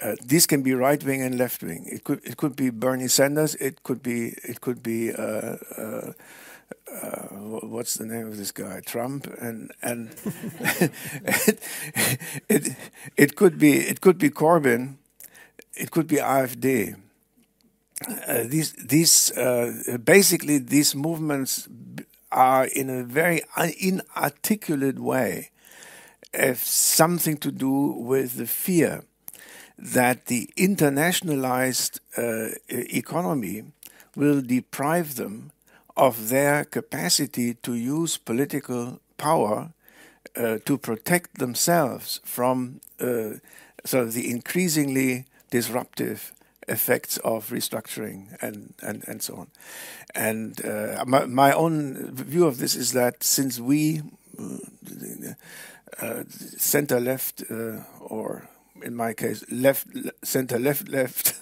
Uh, 0.01 0.15
these 0.23 0.47
can 0.47 0.61
be 0.61 0.73
right 0.73 1.03
wing 1.03 1.21
and 1.21 1.37
left 1.37 1.63
wing. 1.63 1.85
It 1.85 2.03
could 2.03 2.19
it 2.23 2.37
could 2.37 2.55
be 2.55 2.69
Bernie 2.69 3.07
Sanders. 3.07 3.55
It 3.55 3.83
could 3.83 4.01
be 4.01 4.35
it 4.43 4.61
could 4.61 4.81
be 4.81 5.13
uh, 5.13 5.57
uh, 5.77 6.13
uh, 6.91 7.27
what's 7.63 7.95
the 7.95 8.05
name 8.05 8.27
of 8.27 8.37
this 8.37 8.51
guy? 8.51 8.81
Trump, 8.85 9.27
and 9.39 9.71
and 9.81 10.15
it, 10.61 11.59
it, 12.49 12.75
it 13.17 13.35
could 13.35 13.57
be 13.57 13.73
it 13.77 14.01
could 14.01 14.17
be 14.17 14.29
Corbyn, 14.29 14.95
it 15.75 15.91
could 15.91 16.07
be 16.07 16.17
AfD. 16.17 16.95
Uh, 18.27 18.43
these 18.45 18.73
these 18.73 19.31
uh, 19.37 19.97
basically 20.03 20.57
these 20.57 20.95
movements 20.95 21.67
are 22.31 22.65
in 22.65 22.89
a 22.89 23.03
very 23.03 23.41
inarticulate 23.79 24.99
way 24.99 25.51
have 26.33 26.59
something 26.59 27.37
to 27.37 27.51
do 27.51 27.91
with 27.91 28.37
the 28.37 28.47
fear 28.47 29.03
that 29.77 30.25
the 30.25 30.49
internationalized 30.57 31.99
uh, 32.17 32.55
economy 32.67 33.63
will 34.15 34.41
deprive 34.41 35.15
them 35.15 35.51
of 35.95 36.29
their 36.29 36.65
capacity 36.65 37.53
to 37.55 37.73
use 37.73 38.17
political 38.17 38.99
power 39.17 39.73
uh, 40.35 40.57
to 40.65 40.77
protect 40.77 41.37
themselves 41.37 42.19
from 42.23 42.81
uh, 42.99 43.37
sort 43.85 44.07
of 44.07 44.13
the 44.13 44.29
increasingly 44.31 45.25
disruptive 45.51 46.33
effects 46.67 47.17
of 47.17 47.49
restructuring 47.49 48.35
and, 48.41 48.73
and, 48.81 49.03
and 49.07 49.21
so 49.21 49.35
on. 49.35 49.47
And 50.15 50.65
uh, 50.65 51.03
my, 51.05 51.25
my 51.25 51.51
own 51.53 52.11
view 52.15 52.45
of 52.45 52.57
this 52.57 52.75
is 52.75 52.93
that 52.93 53.23
since 53.23 53.59
we, 53.59 54.01
uh, 54.39 54.57
uh, 55.99 56.23
center 56.57 56.99
left, 56.99 57.43
uh, 57.51 57.81
or 57.99 58.47
in 58.81 58.95
my 58.95 59.13
case, 59.13 59.43
left, 59.51 59.87
center 60.23 60.57
left, 60.57 60.89
left, 60.89 61.39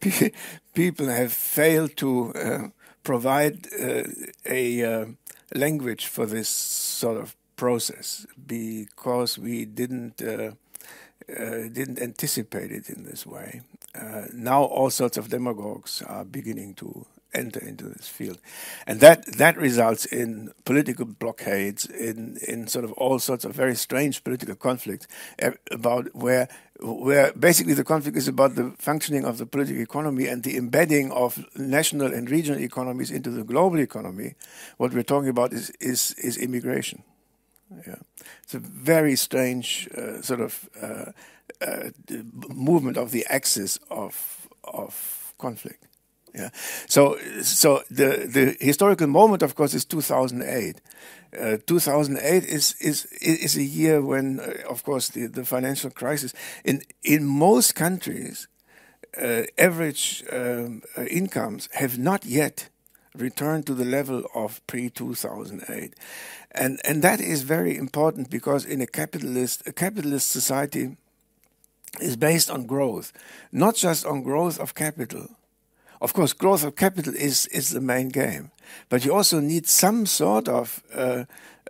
people 0.74 1.06
have 1.06 1.32
failed 1.32 1.96
to 1.96 2.72
provide 3.04 3.66
uh, 3.80 4.02
a 4.46 4.82
uh, 4.82 5.06
language 5.54 6.06
for 6.06 6.26
this 6.26 6.48
sort 6.48 7.18
of 7.20 7.36
process 7.56 8.26
because 8.46 9.38
we 9.38 9.64
didn't 9.64 10.20
uh, 10.20 10.52
uh 11.28 11.68
didn't 11.72 12.00
anticipate 12.02 12.72
it 12.72 12.90
in 12.90 13.04
this 13.04 13.24
way. 13.24 13.60
Uh, 13.94 14.24
now 14.32 14.64
all 14.64 14.90
sorts 14.90 15.16
of 15.16 15.28
demagogues 15.28 16.02
are 16.02 16.24
beginning 16.24 16.74
to 16.74 17.06
enter 17.34 17.60
into 17.60 17.84
this 17.84 18.08
field, 18.08 18.38
and 18.86 19.00
that 19.00 19.24
that 19.38 19.56
results 19.56 20.04
in 20.06 20.52
political 20.64 21.04
blockades, 21.04 21.86
in 21.86 22.38
in 22.46 22.66
sort 22.68 22.84
of 22.84 22.92
all 22.92 23.18
sorts 23.18 23.44
of 23.44 23.54
very 23.54 23.74
strange 23.74 24.22
political 24.24 24.54
conflicts 24.54 25.06
eh, 25.38 25.52
about 25.70 26.14
where 26.14 26.48
where 26.80 27.32
basically 27.32 27.74
the 27.74 27.84
conflict 27.84 28.16
is 28.16 28.28
about 28.28 28.56
the 28.56 28.72
functioning 28.78 29.24
of 29.24 29.38
the 29.38 29.46
political 29.46 29.82
economy 29.82 30.26
and 30.26 30.42
the 30.42 30.56
embedding 30.56 31.12
of 31.12 31.44
national 31.56 32.12
and 32.12 32.30
regional 32.30 32.60
economies 32.60 33.10
into 33.10 33.30
the 33.30 33.44
global 33.44 33.78
economy. 33.78 34.34
What 34.76 34.92
we're 34.92 35.02
talking 35.02 35.28
about 35.28 35.52
is 35.52 35.70
is 35.80 36.12
is 36.18 36.36
immigration. 36.36 37.02
Yeah, 37.86 37.96
it's 38.42 38.54
a 38.54 38.58
very 38.58 39.16
strange 39.16 39.88
uh, 39.96 40.22
sort 40.22 40.40
of 40.40 40.68
uh, 40.80 41.12
uh, 41.60 41.90
movement 42.48 42.96
of 42.96 43.10
the 43.10 43.24
axis 43.28 43.78
of 43.90 44.48
of 44.64 45.34
conflict. 45.38 45.86
Yeah. 46.34 46.50
So, 46.88 47.16
so 47.42 47.82
the 47.90 48.26
the 48.26 48.56
historical 48.60 49.06
moment, 49.06 49.42
of 49.42 49.54
course, 49.54 49.72
is 49.72 49.84
2008. 49.84 50.80
Uh, 51.38 51.58
2008 51.64 52.44
is 52.44 52.74
is 52.80 53.06
is 53.20 53.56
a 53.56 53.62
year 53.62 54.02
when, 54.02 54.40
uh, 54.40 54.68
of 54.68 54.82
course, 54.82 55.08
the, 55.08 55.26
the 55.28 55.44
financial 55.44 55.90
crisis 55.90 56.34
in 56.64 56.82
in 57.04 57.24
most 57.24 57.76
countries, 57.76 58.48
uh, 59.16 59.42
average 59.56 60.24
um, 60.32 60.82
uh, 60.98 61.02
incomes 61.02 61.68
have 61.74 61.98
not 61.98 62.24
yet 62.24 62.68
returned 63.14 63.64
to 63.66 63.74
the 63.74 63.84
level 63.84 64.24
of 64.34 64.60
pre 64.66 64.90
2008, 64.90 65.94
and 66.50 66.80
and 66.84 67.02
that 67.02 67.20
is 67.20 67.42
very 67.42 67.76
important 67.76 68.28
because 68.28 68.64
in 68.64 68.80
a 68.80 68.88
capitalist 68.88 69.62
a 69.68 69.72
capitalist 69.72 70.32
society 70.32 70.96
is 72.00 72.16
based 72.16 72.50
on 72.50 72.66
growth, 72.66 73.12
not 73.52 73.76
just 73.76 74.04
on 74.04 74.24
growth 74.24 74.58
of 74.58 74.74
capital 74.74 75.28
of 76.04 76.12
course, 76.12 76.34
growth 76.34 76.64
of 76.64 76.76
capital 76.76 77.14
is, 77.14 77.46
is 77.46 77.70
the 77.70 77.80
main 77.80 78.08
game, 78.10 78.50
but 78.90 79.04
you 79.04 79.14
also 79.14 79.40
need 79.40 79.66
some 79.66 80.04
sort 80.04 80.48
of 80.48 80.82
uh, 80.94 81.24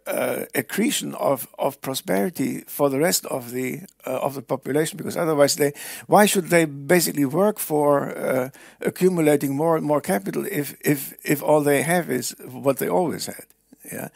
uh, 0.07 0.45
accretion 0.55 1.15
of, 1.15 1.47
of 1.57 1.81
prosperity 1.81 2.65
for 2.67 2.91
the 2.91 2.99
rest 2.99 3.25
of 3.27 3.53
the 3.53 3.83
uh, 4.07 4.19
of 4.27 4.35
the 4.35 4.43
population, 4.43 4.97
because 4.97 5.17
otherwise, 5.17 5.55
they 5.55 5.73
why 6.09 6.27
should 6.27 6.49
they 6.49 6.65
basically 6.67 7.25
work 7.25 7.59
for 7.59 8.11
uh, 8.19 8.51
accumulating 8.81 9.57
more 9.57 9.77
and 9.77 9.87
more 9.87 10.01
capital 10.01 10.45
if 10.51 10.75
if 10.81 11.15
if 11.25 11.43
all 11.43 11.63
they 11.63 11.83
have 11.83 12.11
is 12.11 12.35
what 12.51 12.79
they 12.79 12.89
always 12.89 13.27
had? 13.27 13.47
Yeah, 13.93 14.09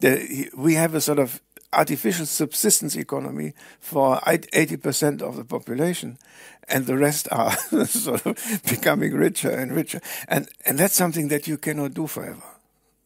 the, 0.00 0.50
we 0.56 0.74
have 0.74 0.94
a 0.94 1.00
sort 1.00 1.18
of 1.18 1.40
artificial 1.74 2.26
subsistence 2.26 2.96
economy 2.96 3.52
for 3.80 4.16
80% 4.20 5.22
of 5.22 5.36
the 5.36 5.44
population, 5.44 6.18
and 6.68 6.86
the 6.86 6.96
rest 6.96 7.28
are 7.30 7.56
sort 7.86 8.26
of 8.26 8.62
becoming 8.68 9.14
richer 9.14 9.50
and 9.50 9.72
richer. 9.72 10.00
And, 10.28 10.48
and 10.64 10.78
that's 10.78 10.94
something 10.94 11.28
that 11.28 11.46
you 11.46 11.58
cannot 11.58 11.94
do 11.94 12.06
forever. 12.06 12.42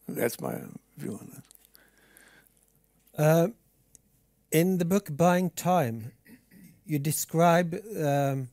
That's 0.07 0.39
my 0.39 0.55
view 0.97 1.13
on 1.13 1.31
that. 1.33 1.43
Uh, 3.21 3.47
in 4.51 4.77
the 4.77 4.85
book 4.85 5.15
Buying 5.15 5.49
Time, 5.51 6.11
you 6.85 6.99
describe 6.99 7.75
um, 8.01 8.49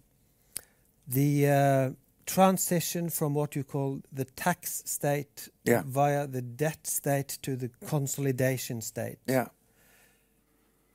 the 1.06 1.48
uh, 1.48 1.90
transition 2.26 3.08
from 3.08 3.34
what 3.34 3.56
you 3.56 3.64
call 3.64 4.00
the 4.12 4.24
tax 4.24 4.82
state 4.84 5.48
yeah. 5.64 5.82
via 5.86 6.26
the 6.26 6.42
debt 6.42 6.86
state 6.86 7.38
to 7.42 7.56
the 7.56 7.70
consolidation 7.86 8.82
state. 8.82 9.18
Yeah. 9.26 9.46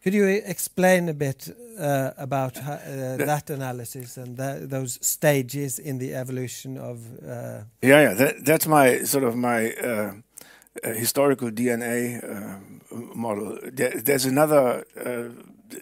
Could 0.03 0.15
you 0.15 0.25
explain 0.25 1.09
a 1.09 1.13
bit 1.13 1.47
uh, 1.79 2.11
about 2.17 2.57
uh, 2.57 3.17
that 3.17 3.51
analysis 3.51 4.17
and 4.17 4.35
those 4.35 4.97
stages 5.01 5.77
in 5.77 5.99
the 5.99 6.15
evolution 6.15 6.77
of? 6.77 6.97
Uh, 7.21 7.65
yeah, 7.83 8.01
yeah, 8.01 8.13
that, 8.15 8.43
that's 8.43 8.65
my 8.65 9.03
sort 9.03 9.23
of 9.23 9.35
my 9.35 9.73
uh, 9.73 10.13
uh, 10.83 10.93
historical 10.93 11.51
DNA 11.51 12.17
uh, 12.23 12.57
model. 13.15 13.59
There, 13.71 13.91
there's 13.91 14.25
another 14.25 14.85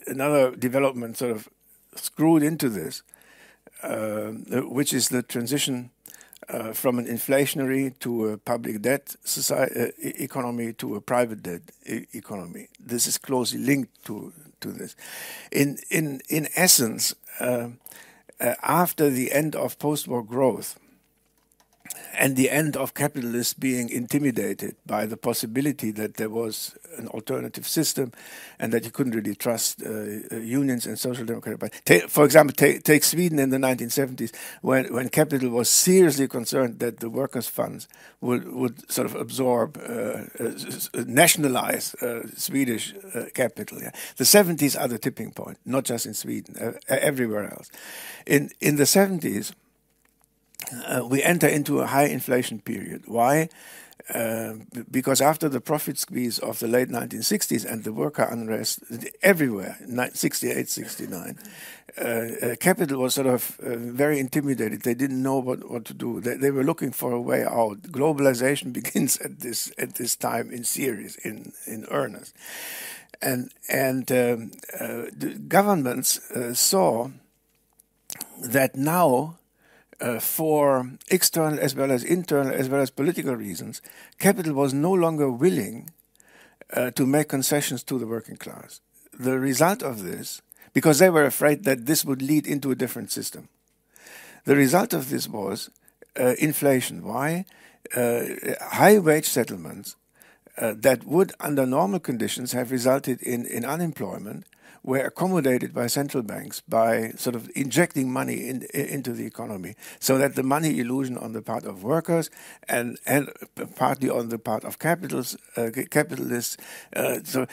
another 0.06 0.54
development 0.54 1.18
sort 1.18 1.32
of 1.32 1.48
screwed 1.96 2.44
into 2.44 2.68
this, 2.68 3.04
which 4.52 4.92
is 4.94 5.08
the 5.10 5.24
transition 5.24 5.92
from 6.74 7.00
an 7.00 7.06
inflationary 7.06 7.98
to 8.00 8.30
a 8.30 8.38
public 8.38 8.82
debt 8.82 9.16
society, 9.24 9.80
uh, 9.80 9.92
economy 10.00 10.74
to 10.74 10.96
a 10.96 11.02
private 11.02 11.44
debt 11.44 11.62
e 11.86 12.06
economy. 12.14 12.68
This 12.80 13.08
is 13.08 13.18
closely 13.18 13.60
linked 13.60 14.04
to 14.06 14.34
to 14.62 14.72
this. 14.72 14.96
In 15.52 15.78
in 15.90 16.22
in 16.30 16.48
essence, 16.56 17.16
uh, 17.40 17.70
uh 18.40 18.56
after 18.64 19.10
the 19.10 19.32
end 19.32 19.56
of 19.56 19.78
post-war 19.78 20.24
growth 20.24 20.80
and 22.14 22.36
the 22.36 22.50
end 22.50 22.76
of 22.76 22.94
capitalists 22.94 23.54
being 23.54 23.90
intimidated 23.90 24.76
by 24.86 25.06
the 25.06 25.18
possibility 25.18 25.92
that 25.92 26.16
there 26.16 26.30
was 26.30 26.78
an 26.98 27.08
alternative 27.08 27.68
system 27.68 28.12
and 28.60 28.74
that 28.74 28.84
you 28.84 28.92
couldn't 28.92 29.16
really 29.16 29.36
trust 29.36 29.82
uh, 29.82 29.90
uh 29.90 30.36
unions 30.36 30.86
and 30.86 31.00
social 31.00 31.26
democratic 31.26 31.84
Take, 31.86 32.10
for 32.10 32.26
example, 32.26 32.54
take, 32.54 32.84
take, 32.84 33.04
Sweden 33.04 33.40
in 33.40 33.50
the 33.50 33.58
1970s 33.58 34.36
when, 34.62 34.94
when 34.94 35.10
capital 35.10 35.50
was 35.50 35.70
seriously 35.70 36.28
concerned 36.28 36.80
that 36.80 37.00
the 37.00 37.10
workers' 37.10 37.48
funds 37.48 37.88
would, 38.22 38.52
would 38.52 38.92
sort 38.92 39.06
of 39.06 39.16
absorb, 39.16 39.78
uh, 39.78 40.26
uh, 40.44 41.04
nationalize 41.06 41.96
uh, 41.96 42.28
Swedish 42.36 42.94
uh, 43.16 43.26
capital. 43.34 43.82
Yeah. 43.82 43.92
The 44.18 44.26
70s 44.26 44.80
are 44.80 44.88
the 44.88 45.00
tipping 45.00 45.32
point, 45.32 45.58
not 45.66 45.86
just 45.86 46.06
in 46.06 46.14
Sweden, 46.14 46.78
everywhere 46.88 47.52
else. 47.52 47.72
In, 48.26 48.52
in 48.60 48.76
the 48.76 48.84
70s, 48.84 49.54
uh, 50.88 51.06
we 51.06 51.24
enter 51.24 51.48
into 51.48 51.80
a 51.80 51.88
high 51.88 52.06
inflation 52.06 52.60
period. 52.60 53.04
Why? 53.06 53.50
Uh, 54.14 54.56
because 54.90 55.22
after 55.22 55.48
the 55.48 55.62
profit 55.62 55.98
squeeze 55.98 56.40
of 56.40 56.58
the 56.60 56.68
late 56.68 56.90
1960s 56.90 57.64
and 57.64 57.84
the 57.84 57.94
worker 57.94 58.24
unrest 58.24 58.80
everywhere, 59.22 59.78
68, 60.14 60.68
69, 60.68 61.38
uh, 61.98 62.02
uh, 62.02 62.56
capital 62.56 63.02
was 63.02 63.14
sort 63.14 63.28
of 63.28 63.60
uh, 63.60 63.76
very 63.76 64.20
intimidated. 64.20 64.82
They 64.82 64.94
didn't 64.94 65.22
know 65.22 65.38
what, 65.38 65.70
what 65.70 65.86
to 65.86 65.94
do. 65.94 66.22
They, 66.22 66.36
they, 66.36 66.50
were 66.50 66.64
looking 66.64 66.92
for 66.92 67.12
a 67.12 67.22
way 67.22 67.44
out. 67.44 67.82
Globalization 67.84 68.74
begins 68.80 69.18
at 69.18 69.42
this 69.42 69.72
at 69.78 69.96
this 69.96 70.16
time 70.16 70.50
in 70.52 70.64
series, 70.64 71.18
in 71.18 71.52
in 71.68 71.86
earnest, 71.92 72.36
and 73.22 73.52
and 73.68 74.12
um, 74.12 74.52
uh, 74.80 75.06
the 75.16 75.36
governments 75.48 76.20
saw 76.54 77.10
that 78.42 78.76
now 78.76 79.39
uh, 80.02 80.20
for 80.20 80.92
external 81.10 81.60
as 81.60 81.76
well 81.76 81.92
as 81.92 82.04
internal 82.04 82.54
as 82.54 82.70
well 82.70 82.82
as 82.82 82.90
political 82.90 83.36
reasons, 83.36 83.82
capital 84.18 84.54
was 84.54 84.74
no 84.74 84.92
longer 84.92 85.30
willing 85.30 85.90
uh, 86.74 86.92
to 86.92 87.06
make 87.06 87.28
concessions 87.28 87.84
to 87.84 88.00
the 88.00 88.08
working 88.08 88.38
class. 88.38 88.82
The 89.20 89.40
result 89.40 89.84
of 89.84 90.04
this, 90.04 90.42
because 90.74 91.00
they 91.00 91.10
were 91.10 91.26
afraid 91.26 91.64
that 91.64 91.86
this 91.86 92.06
would 92.06 92.22
lead 92.22 92.48
into 92.48 92.72
a 92.72 92.76
different 92.76 93.12
system, 93.12 93.50
the 94.46 94.56
result 94.56 94.94
of 94.94 95.10
this 95.10 95.28
was 95.28 95.70
uh, 96.20 96.36
inflation. 96.40 97.04
Why? 97.04 97.46
Uh, 97.96 98.24
high 98.62 99.00
wage 99.00 99.26
settlements 99.26 99.96
uh, 100.58 100.74
that 100.78 101.06
would, 101.06 101.34
under 101.40 101.66
normal 101.66 102.00
conditions, 102.00 102.52
have 102.52 102.72
resulted 102.72 103.22
in, 103.22 103.46
in 103.46 103.66
unemployment 103.66 104.46
were 104.84 105.00
accommodated 105.00 105.74
by 105.74 105.88
central 105.88 106.24
banks 106.24 106.62
by 106.62 107.12
sort 107.18 107.36
of 107.36 107.50
injecting 107.56 108.12
money 108.12 108.48
in, 108.48 108.64
into 108.74 109.14
the 109.14 109.26
economy, 109.26 109.76
so 110.00 110.18
that 110.18 110.36
the 110.36 110.44
money 110.44 110.80
illusion 110.80 111.18
on 111.18 111.34
the 111.34 111.42
part 111.42 111.66
of 111.66 111.84
workers 111.84 112.30
and 112.68 112.98
and 113.06 113.30
partly 113.76 114.10
on 114.10 114.30
the 114.30 114.40
part 114.40 114.64
of 114.64 114.80
capitals, 114.80 115.38
uh, 115.58 115.70
capitalists, 115.90 116.58
uh, 116.96 117.20
so 117.24 117.48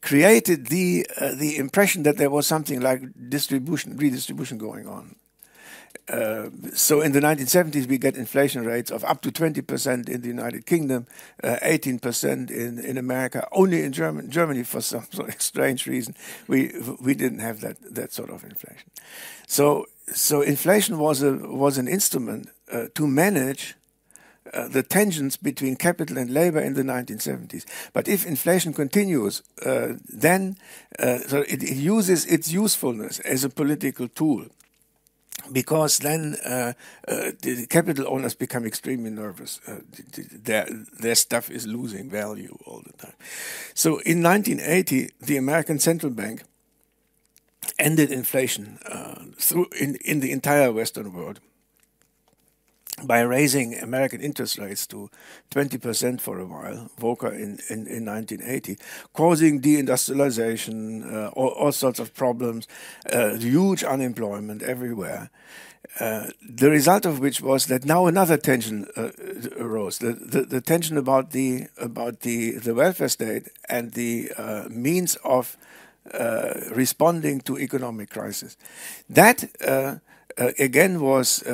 created 0.00 0.66
the 0.68 1.06
uh, 1.20 1.34
the 1.34 1.56
impression 1.56 2.02
that 2.02 2.16
there 2.16 2.30
was 2.30 2.46
something 2.46 2.80
like 2.80 3.02
distribution, 3.28 3.96
redistribution 3.96 4.58
going 4.58 4.86
on. 4.86 5.16
Uh, 6.08 6.50
so 6.74 7.00
in 7.00 7.12
the 7.12 7.20
1970s, 7.20 7.88
we 7.88 7.96
get 7.96 8.16
inflation 8.16 8.64
rates 8.64 8.90
of 8.90 9.04
up 9.04 9.22
to 9.22 9.32
20% 9.32 10.08
in 10.08 10.20
the 10.20 10.28
United 10.28 10.66
Kingdom, 10.66 11.06
uh, 11.42 11.56
18% 11.62 12.50
in, 12.50 12.78
in 12.78 12.98
America. 12.98 13.48
Only 13.52 13.82
in 13.82 13.92
German, 13.92 14.30
Germany, 14.30 14.64
for 14.64 14.82
some 14.82 15.06
sort 15.10 15.34
of 15.34 15.40
strange 15.40 15.86
reason, 15.86 16.14
we 16.46 16.74
we 17.00 17.14
didn't 17.14 17.38
have 17.38 17.60
that 17.60 17.76
that 17.94 18.12
sort 18.12 18.30
of 18.30 18.44
inflation. 18.44 18.90
So 19.46 19.86
so 20.12 20.42
inflation 20.42 20.98
was 20.98 21.22
a 21.22 21.32
was 21.32 21.78
an 21.78 21.88
instrument 21.88 22.50
uh, 22.70 22.86
to 22.94 23.06
manage. 23.06 23.74
Uh, 24.52 24.68
the 24.68 24.82
tensions 24.82 25.38
between 25.38 25.74
capital 25.74 26.18
and 26.18 26.30
labor 26.30 26.60
in 26.60 26.74
the 26.74 26.82
1970s. 26.82 27.64
But 27.94 28.08
if 28.08 28.26
inflation 28.26 28.74
continues, 28.74 29.42
uh, 29.64 29.94
then 30.06 30.58
so 31.00 31.38
it, 31.48 31.62
it 31.62 31.76
uses 31.76 32.26
its 32.26 32.52
usefulness 32.52 33.20
as 33.20 33.42
a 33.42 33.48
political 33.48 34.06
tool 34.06 34.44
because 35.52 35.98
then 35.98 36.36
uh, 36.44 36.72
uh, 37.08 37.32
the 37.42 37.66
capital 37.68 38.06
owners 38.08 38.34
become 38.34 38.64
extremely 38.66 39.10
nervous. 39.10 39.60
Uh, 39.66 39.80
their 40.32 40.66
their 41.00 41.14
stuff 41.14 41.50
is 41.50 41.66
losing 41.66 42.10
value 42.10 42.56
all 42.66 42.82
the 42.84 42.92
time. 42.92 43.16
So 43.74 43.98
in 44.00 44.22
1980, 44.22 45.10
the 45.20 45.36
American 45.36 45.78
central 45.78 46.12
bank 46.12 46.44
ended 47.78 48.10
inflation 48.10 48.78
uh, 48.86 49.24
through 49.36 49.66
in 49.80 49.96
in 49.96 50.20
the 50.20 50.32
entire 50.32 50.72
Western 50.72 51.12
world 51.12 51.40
by 53.02 53.20
raising 53.20 53.74
American 53.74 54.20
interest 54.20 54.58
rates 54.58 54.86
to 54.86 55.10
20% 55.50 56.20
for 56.20 56.38
a 56.38 56.46
while, 56.46 56.90
Volcker 57.00 57.32
in, 57.32 57.58
in, 57.68 57.86
in 57.86 58.04
1980, 58.04 58.78
causing 59.12 59.60
deindustrialization, 59.60 61.12
uh, 61.12 61.28
all, 61.30 61.48
all, 61.48 61.72
sorts 61.72 61.98
of 61.98 62.14
problems, 62.14 62.68
uh, 63.12 63.34
huge 63.34 63.82
unemployment 63.82 64.62
everywhere. 64.62 65.30
Uh, 66.00 66.28
the 66.48 66.70
result 66.70 67.04
of 67.04 67.18
which 67.20 67.40
was 67.40 67.66
that 67.66 67.84
now 67.84 68.06
another 68.06 68.36
tension 68.36 68.86
uh, 68.96 69.10
arose 69.58 69.98
the, 69.98 70.12
the, 70.12 70.42
the, 70.42 70.60
tension 70.60 70.96
about 70.96 71.30
the 71.30 71.66
about 71.76 72.20
the, 72.20 72.52
the 72.52 72.74
welfare 72.74 73.08
state 73.08 73.48
and 73.68 73.92
the 73.92 74.30
uh, 74.36 74.64
means 74.70 75.14
of 75.24 75.56
uh, 76.12 76.54
responding 76.74 77.40
to 77.40 77.58
economic 77.58 78.10
crisis. 78.10 78.56
That 79.08 79.44
again 80.36 81.00
was 81.00 81.44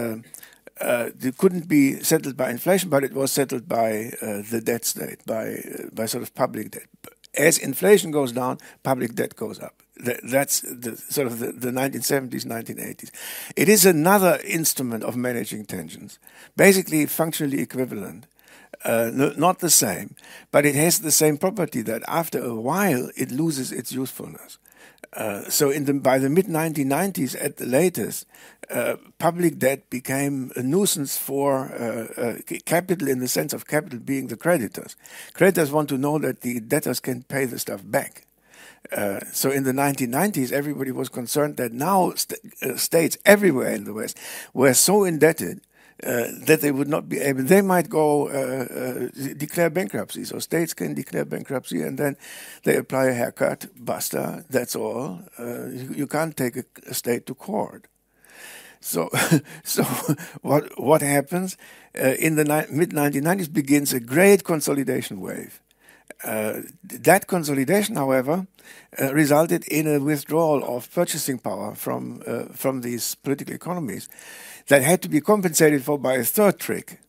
uh, 0.80 1.10
it 1.20 1.36
couldn't 1.36 1.68
be 1.68 2.02
settled 2.02 2.36
by 2.36 2.50
inflation, 2.50 2.88
but 2.88 3.04
it 3.04 3.12
was 3.12 3.32
settled 3.32 3.68
by 3.68 4.12
uh, 4.22 4.42
the 4.50 4.62
debt 4.64 4.84
state, 4.84 5.24
by 5.26 5.54
uh, 5.54 5.88
by 5.92 6.06
sort 6.06 6.22
of 6.22 6.34
public 6.34 6.70
debt. 6.70 6.88
As 7.36 7.58
inflation 7.58 8.10
goes 8.10 8.32
down, 8.32 8.58
public 8.82 9.14
debt 9.14 9.36
goes 9.36 9.60
up. 9.60 9.82
that's 10.24 10.62
the 10.62 10.96
sort 10.96 11.26
of 11.26 11.38
the, 11.38 11.52
the 11.52 11.70
1970s, 11.70 12.46
1980s. 12.46 13.10
It 13.54 13.68
is 13.68 13.84
another 13.84 14.40
instrument 14.44 15.04
of 15.04 15.16
managing 15.16 15.66
tensions, 15.66 16.18
basically 16.56 17.06
functionally 17.06 17.60
equivalent. 17.60 18.26
Uh, 18.82 19.10
no, 19.12 19.32
not 19.36 19.58
the 19.58 19.68
same, 19.68 20.14
but 20.50 20.64
it 20.64 20.74
has 20.74 21.00
the 21.00 21.10
same 21.10 21.36
property 21.36 21.82
that 21.82 22.02
after 22.08 22.42
a 22.42 22.54
while 22.54 23.10
it 23.14 23.30
loses 23.30 23.72
its 23.72 23.92
usefulness. 23.92 24.58
Uh, 25.12 25.42
so 25.50 25.72
the, 25.72 25.94
by 25.94 26.18
the 26.18 26.30
mid 26.30 26.46
1990s, 26.46 27.36
at 27.42 27.56
the 27.56 27.66
latest, 27.66 28.26
uh, 28.70 28.96
public 29.18 29.58
debt 29.58 29.90
became 29.90 30.52
a 30.54 30.62
nuisance 30.62 31.18
for 31.18 31.72
uh, 31.72 32.20
uh, 32.20 32.56
capital 32.64 33.08
in 33.08 33.18
the 33.18 33.26
sense 33.26 33.52
of 33.52 33.66
capital 33.66 33.98
being 33.98 34.28
the 34.28 34.36
creditors. 34.36 34.94
Creditors 35.32 35.72
want 35.72 35.88
to 35.88 35.98
know 35.98 36.18
that 36.18 36.42
the 36.42 36.60
debtors 36.60 37.00
can 37.00 37.24
pay 37.24 37.44
the 37.44 37.58
stuff 37.58 37.82
back. 37.84 38.26
Uh, 38.92 39.20
so 39.32 39.50
in 39.50 39.64
the 39.64 39.72
1990s, 39.72 40.52
everybody 40.52 40.92
was 40.92 41.08
concerned 41.08 41.56
that 41.56 41.72
now 41.72 42.12
st 42.14 42.38
states 42.78 43.18
everywhere 43.24 43.72
in 43.72 43.84
the 43.84 43.92
West 43.92 44.16
were 44.54 44.74
so 44.74 45.04
indebted 45.04 45.60
that 46.02 46.60
they 46.60 46.70
would 46.70 46.88
not 46.88 47.08
be 47.08 47.18
able. 47.18 47.42
They 47.42 47.62
might 47.62 47.88
go 47.88 48.28
uh, 48.28 48.32
uh, 48.32 49.34
declare 49.36 49.70
bankruptcy. 49.70 50.24
So 50.24 50.38
states 50.38 50.74
can 50.74 50.94
declare 50.94 51.24
bankruptcy, 51.24 51.82
and 51.82 51.98
then 51.98 52.16
they 52.64 52.76
apply 52.76 53.06
a 53.06 53.12
haircut. 53.12 53.66
Basta. 53.76 54.44
That's 54.48 54.76
all. 54.76 55.20
Uh, 55.38 55.66
you, 55.68 55.94
you, 55.96 56.06
can't 56.06 56.36
take 56.36 56.56
a, 56.56 56.64
a, 56.88 56.94
state 56.94 57.26
to 57.26 57.34
court. 57.34 57.86
So, 58.80 59.10
so 59.62 59.84
what 60.42 60.78
what 60.80 61.02
happens 61.02 61.56
uh, 61.98 62.14
in 62.18 62.36
the 62.36 62.44
mid 62.70 62.90
1990s 62.90 63.52
begins 63.52 63.92
a 63.92 64.00
great 64.00 64.44
consolidation 64.44 65.20
wave. 65.20 65.60
Uh, 66.22 66.60
that 66.82 67.26
consolidation, 67.26 67.96
however, 67.96 68.46
uh, 69.00 69.12
resulted 69.14 69.64
in 69.68 69.86
a 69.86 69.98
withdrawal 69.98 70.62
of 70.76 70.90
purchasing 70.92 71.38
power 71.38 71.74
from 71.74 72.22
uh, 72.26 72.44
from 72.52 72.82
these 72.82 73.14
political 73.14 73.54
economies 73.54 74.08
that 74.68 74.82
had 74.82 75.02
to 75.02 75.08
be 75.08 75.20
compensated 75.20 75.84
for 75.84 75.98
by 75.98 76.14
a 76.14 76.24
third 76.24 76.58
trick. 76.58 77.00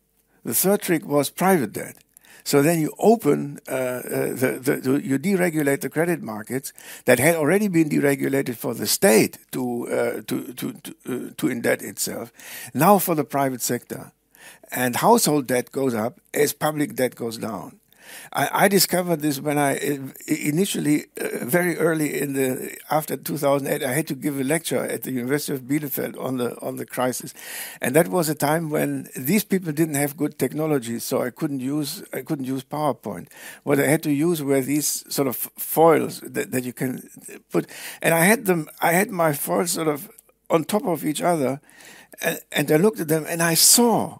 The 0.44 0.54
third 0.54 0.82
trick 0.82 1.06
was 1.06 1.30
private 1.30 1.74
debt. 1.74 1.98
So 2.44 2.62
then 2.62 2.80
you 2.80 2.94
open, 2.98 3.60
uh, 3.68 3.72
uh, 3.72 4.02
the, 4.34 4.80
the, 4.84 5.02
you 5.04 5.20
deregulate 5.20 5.82
the 5.82 5.90
credit 5.90 6.22
markets 6.22 6.74
that 7.06 7.20
had 7.20 7.36
already 7.36 7.68
been 7.68 7.90
deregulated 7.90 8.56
for 8.56 8.74
the 8.74 8.88
state 8.88 9.38
to 9.52 9.88
uh, 9.88 10.22
to 10.28 10.54
to 10.54 10.74
to, 10.74 10.92
uh, 11.06 11.30
to 11.38 11.48
indebt 11.48 11.84
itself. 11.84 12.32
Now 12.74 12.98
for 12.98 13.16
the 13.16 13.24
private 13.24 13.62
sector, 13.62 14.12
and 14.72 14.96
household 14.96 15.48
debt 15.48 15.72
goes 15.72 15.94
up 15.94 16.20
as 16.34 16.54
public 16.54 16.96
debt 16.96 17.16
goes 17.16 17.38
down. 17.38 17.81
I, 18.34 18.66
I 18.66 18.68
discovered 18.68 19.22
this 19.22 19.40
when 19.40 19.58
I 19.58 19.78
initially, 20.28 21.06
uh, 21.20 21.46
very 21.46 21.78
early 21.78 22.22
in 22.22 22.34
the 22.34 22.78
after 22.90 23.18
2008, 23.18 23.84
I 23.84 23.94
had 23.94 24.08
to 24.08 24.16
give 24.16 24.40
a 24.40 24.44
lecture 24.44 24.84
at 24.84 25.04
the 25.04 25.12
University 25.12 25.54
of 25.54 25.62
Bielefeld 25.62 26.20
on 26.20 26.38
the 26.38 26.60
on 26.62 26.78
the 26.78 26.86
crisis, 26.86 27.34
and 27.82 27.96
that 27.96 28.08
was 28.08 28.30
a 28.30 28.36
time 28.36 28.70
when 28.70 29.10
these 29.16 29.44
people 29.44 29.72
didn't 29.72 29.96
have 29.96 30.18
good 30.18 30.40
technology, 30.40 31.00
so 31.00 31.22
I 31.22 31.30
couldn't 31.30 31.60
use 31.60 32.04
I 32.14 32.22
couldn't 32.22 32.46
use 32.46 32.64
PowerPoint. 32.64 33.28
What 33.64 33.80
I 33.80 33.88
had 33.88 34.04
to 34.04 34.12
use 34.12 34.42
were 34.42 34.62
these 34.62 35.04
sort 35.14 35.28
of 35.28 35.36
foils 35.36 36.22
that, 36.22 36.52
that 36.52 36.64
you 36.64 36.74
can 36.74 37.10
put, 37.52 37.68
and 38.02 38.14
I 38.14 38.26
had 38.26 38.46
them. 38.46 38.70
I 38.82 38.94
had 38.94 39.10
my 39.12 39.34
foils 39.34 39.72
sort 39.72 39.88
of 39.88 40.10
on 40.50 40.64
top 40.66 40.86
of 40.86 41.06
each 41.06 41.22
other, 41.22 41.62
and, 42.22 42.40
and 42.52 42.72
I 42.72 42.78
looked 42.78 43.00
at 43.00 43.08
them 43.08 43.26
and 43.28 43.42
I 43.42 43.56
saw 43.56 44.20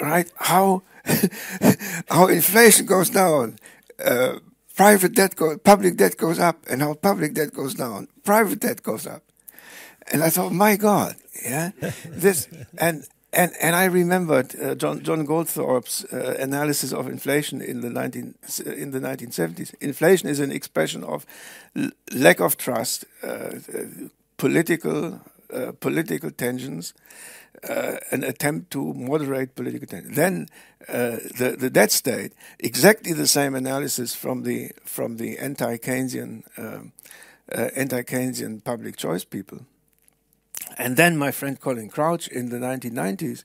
right? 0.00 0.30
How 0.36 0.82
how 2.08 2.26
inflation 2.28 2.86
goes 2.86 3.10
down, 3.10 3.58
uh, 4.04 4.38
private 4.76 5.14
debt 5.14 5.36
goes, 5.36 5.58
public 5.58 5.96
debt 5.96 6.16
goes 6.16 6.38
up, 6.38 6.64
and 6.70 6.80
how 6.82 6.94
public 6.94 7.34
debt 7.34 7.52
goes 7.52 7.74
down, 7.74 8.08
private 8.24 8.60
debt 8.60 8.82
goes 8.82 9.06
up. 9.06 9.22
And 10.12 10.22
I 10.22 10.30
thought, 10.30 10.52
my 10.52 10.76
God, 10.76 11.16
yeah, 11.44 11.70
this 12.08 12.48
and 12.78 13.06
and 13.32 13.52
and 13.60 13.76
I 13.76 13.84
remembered 13.84 14.54
uh, 14.60 14.74
John 14.74 15.02
John 15.02 15.26
Goldthorpe's 15.26 16.04
uh, 16.12 16.36
analysis 16.38 16.92
of 16.92 17.08
inflation 17.08 17.60
in 17.60 17.80
the 17.80 17.90
nineteen 17.90 18.34
in 18.64 18.90
the 18.90 19.00
nineteen 19.00 19.32
seventies. 19.32 19.74
Inflation 19.80 20.28
is 20.28 20.40
an 20.40 20.52
expression 20.52 21.04
of 21.04 21.26
lack 22.12 22.40
of 22.40 22.56
trust, 22.56 23.04
uh, 23.22 23.56
political 24.36 25.20
uh, 25.54 25.72
political 25.72 26.30
tensions, 26.30 26.94
uh, 27.68 27.96
an 28.10 28.24
attempt 28.24 28.70
to 28.72 28.92
moderate 28.94 29.54
political 29.54 29.86
tensions. 29.86 30.16
Then 30.16 30.48
uh, 30.88 31.16
the 31.38 31.56
the 31.58 31.70
debt 31.70 31.92
state, 31.92 32.32
exactly 32.58 33.12
the 33.12 33.26
same 33.26 33.54
analysis 33.54 34.14
from 34.14 34.42
the 34.42 34.72
from 34.84 35.16
the 35.16 35.38
anti-Keynesian 35.38 36.42
um, 36.58 36.92
anti-Keynesian 37.50 38.64
public 38.64 38.96
choice 38.96 39.24
people 39.24 39.60
and 40.76 40.96
then 40.96 41.16
my 41.16 41.30
friend 41.30 41.60
Colin 41.60 41.88
Crouch 41.88 42.28
in 42.28 42.48
the 42.48 42.56
1990s 42.56 43.44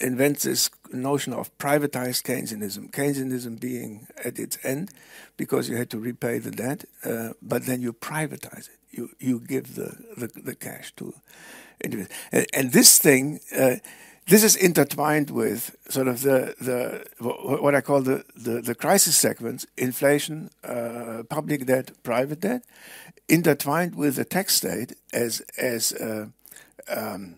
invents 0.00 0.42
this 0.42 0.70
notion 0.92 1.32
of 1.32 1.56
privatized 1.58 2.22
Keynesianism, 2.22 2.90
Keynesianism 2.90 3.58
being 3.58 4.06
at 4.24 4.38
its 4.38 4.58
end 4.62 4.90
because 5.36 5.68
you 5.68 5.76
had 5.76 5.90
to 5.90 5.98
repay 5.98 6.38
the 6.38 6.50
debt, 6.50 6.84
uh, 7.04 7.30
but 7.40 7.66
then 7.66 7.80
you 7.80 7.92
privatize 7.92 8.68
it. 8.68 8.78
You, 8.96 9.10
you 9.18 9.40
give 9.40 9.74
the, 9.74 9.96
the, 10.16 10.40
the 10.42 10.54
cash 10.54 10.92
to 10.96 11.14
individuals. 11.84 12.18
And, 12.32 12.46
and 12.52 12.72
this 12.72 12.98
thing, 12.98 13.40
uh, 13.56 13.76
this 14.26 14.42
is 14.42 14.56
intertwined 14.56 15.30
with 15.30 15.76
sort 15.88 16.08
of 16.08 16.22
the, 16.22 16.54
the 16.60 17.04
what 17.20 17.74
I 17.74 17.80
call 17.80 18.02
the, 18.02 18.24
the, 18.34 18.60
the 18.60 18.74
crisis 18.74 19.16
segments 19.16 19.66
inflation, 19.76 20.50
uh, 20.64 21.22
public 21.28 21.66
debt, 21.66 21.92
private 22.02 22.40
debt, 22.40 22.62
intertwined 23.28 23.94
with 23.94 24.16
the 24.16 24.24
tax 24.24 24.54
state 24.54 24.94
as, 25.12 25.42
as 25.58 25.92
uh, 25.92 26.26
um, 26.88 27.36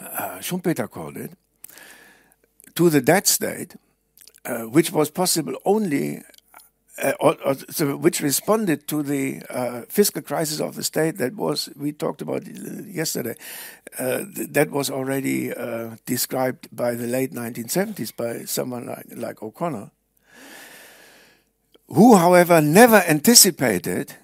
uh, 0.00 0.38
Schumpeter 0.40 0.90
called 0.90 1.16
it, 1.16 1.32
to 2.74 2.90
the 2.90 3.00
debt 3.00 3.26
state, 3.26 3.76
uh, 4.44 4.62
which 4.62 4.92
was 4.92 5.10
possible 5.10 5.54
only, 5.64 6.22
uh, 7.02 7.12
or, 7.20 7.36
or, 7.44 7.54
so 7.70 7.96
which 7.96 8.20
responded 8.20 8.86
to 8.88 9.02
the 9.02 9.42
uh, 9.50 9.82
fiscal 9.88 10.22
crisis 10.22 10.60
of 10.60 10.74
the 10.74 10.82
state 10.82 11.18
that 11.18 11.34
was, 11.34 11.68
we 11.76 11.92
talked 11.92 12.22
about 12.22 12.42
yesterday, 12.46 13.34
uh, 13.98 14.24
that 14.50 14.70
was 14.70 14.90
already 14.90 15.52
uh, 15.52 15.96
described 16.06 16.68
by 16.72 16.94
the 16.94 17.06
late 17.06 17.32
1970s 17.32 18.14
by 18.14 18.44
someone 18.44 18.86
like, 18.86 19.06
like 19.16 19.42
O'Connor, 19.42 19.90
who, 21.88 22.16
however, 22.16 22.60
never 22.60 23.02
anticipated 23.08 24.14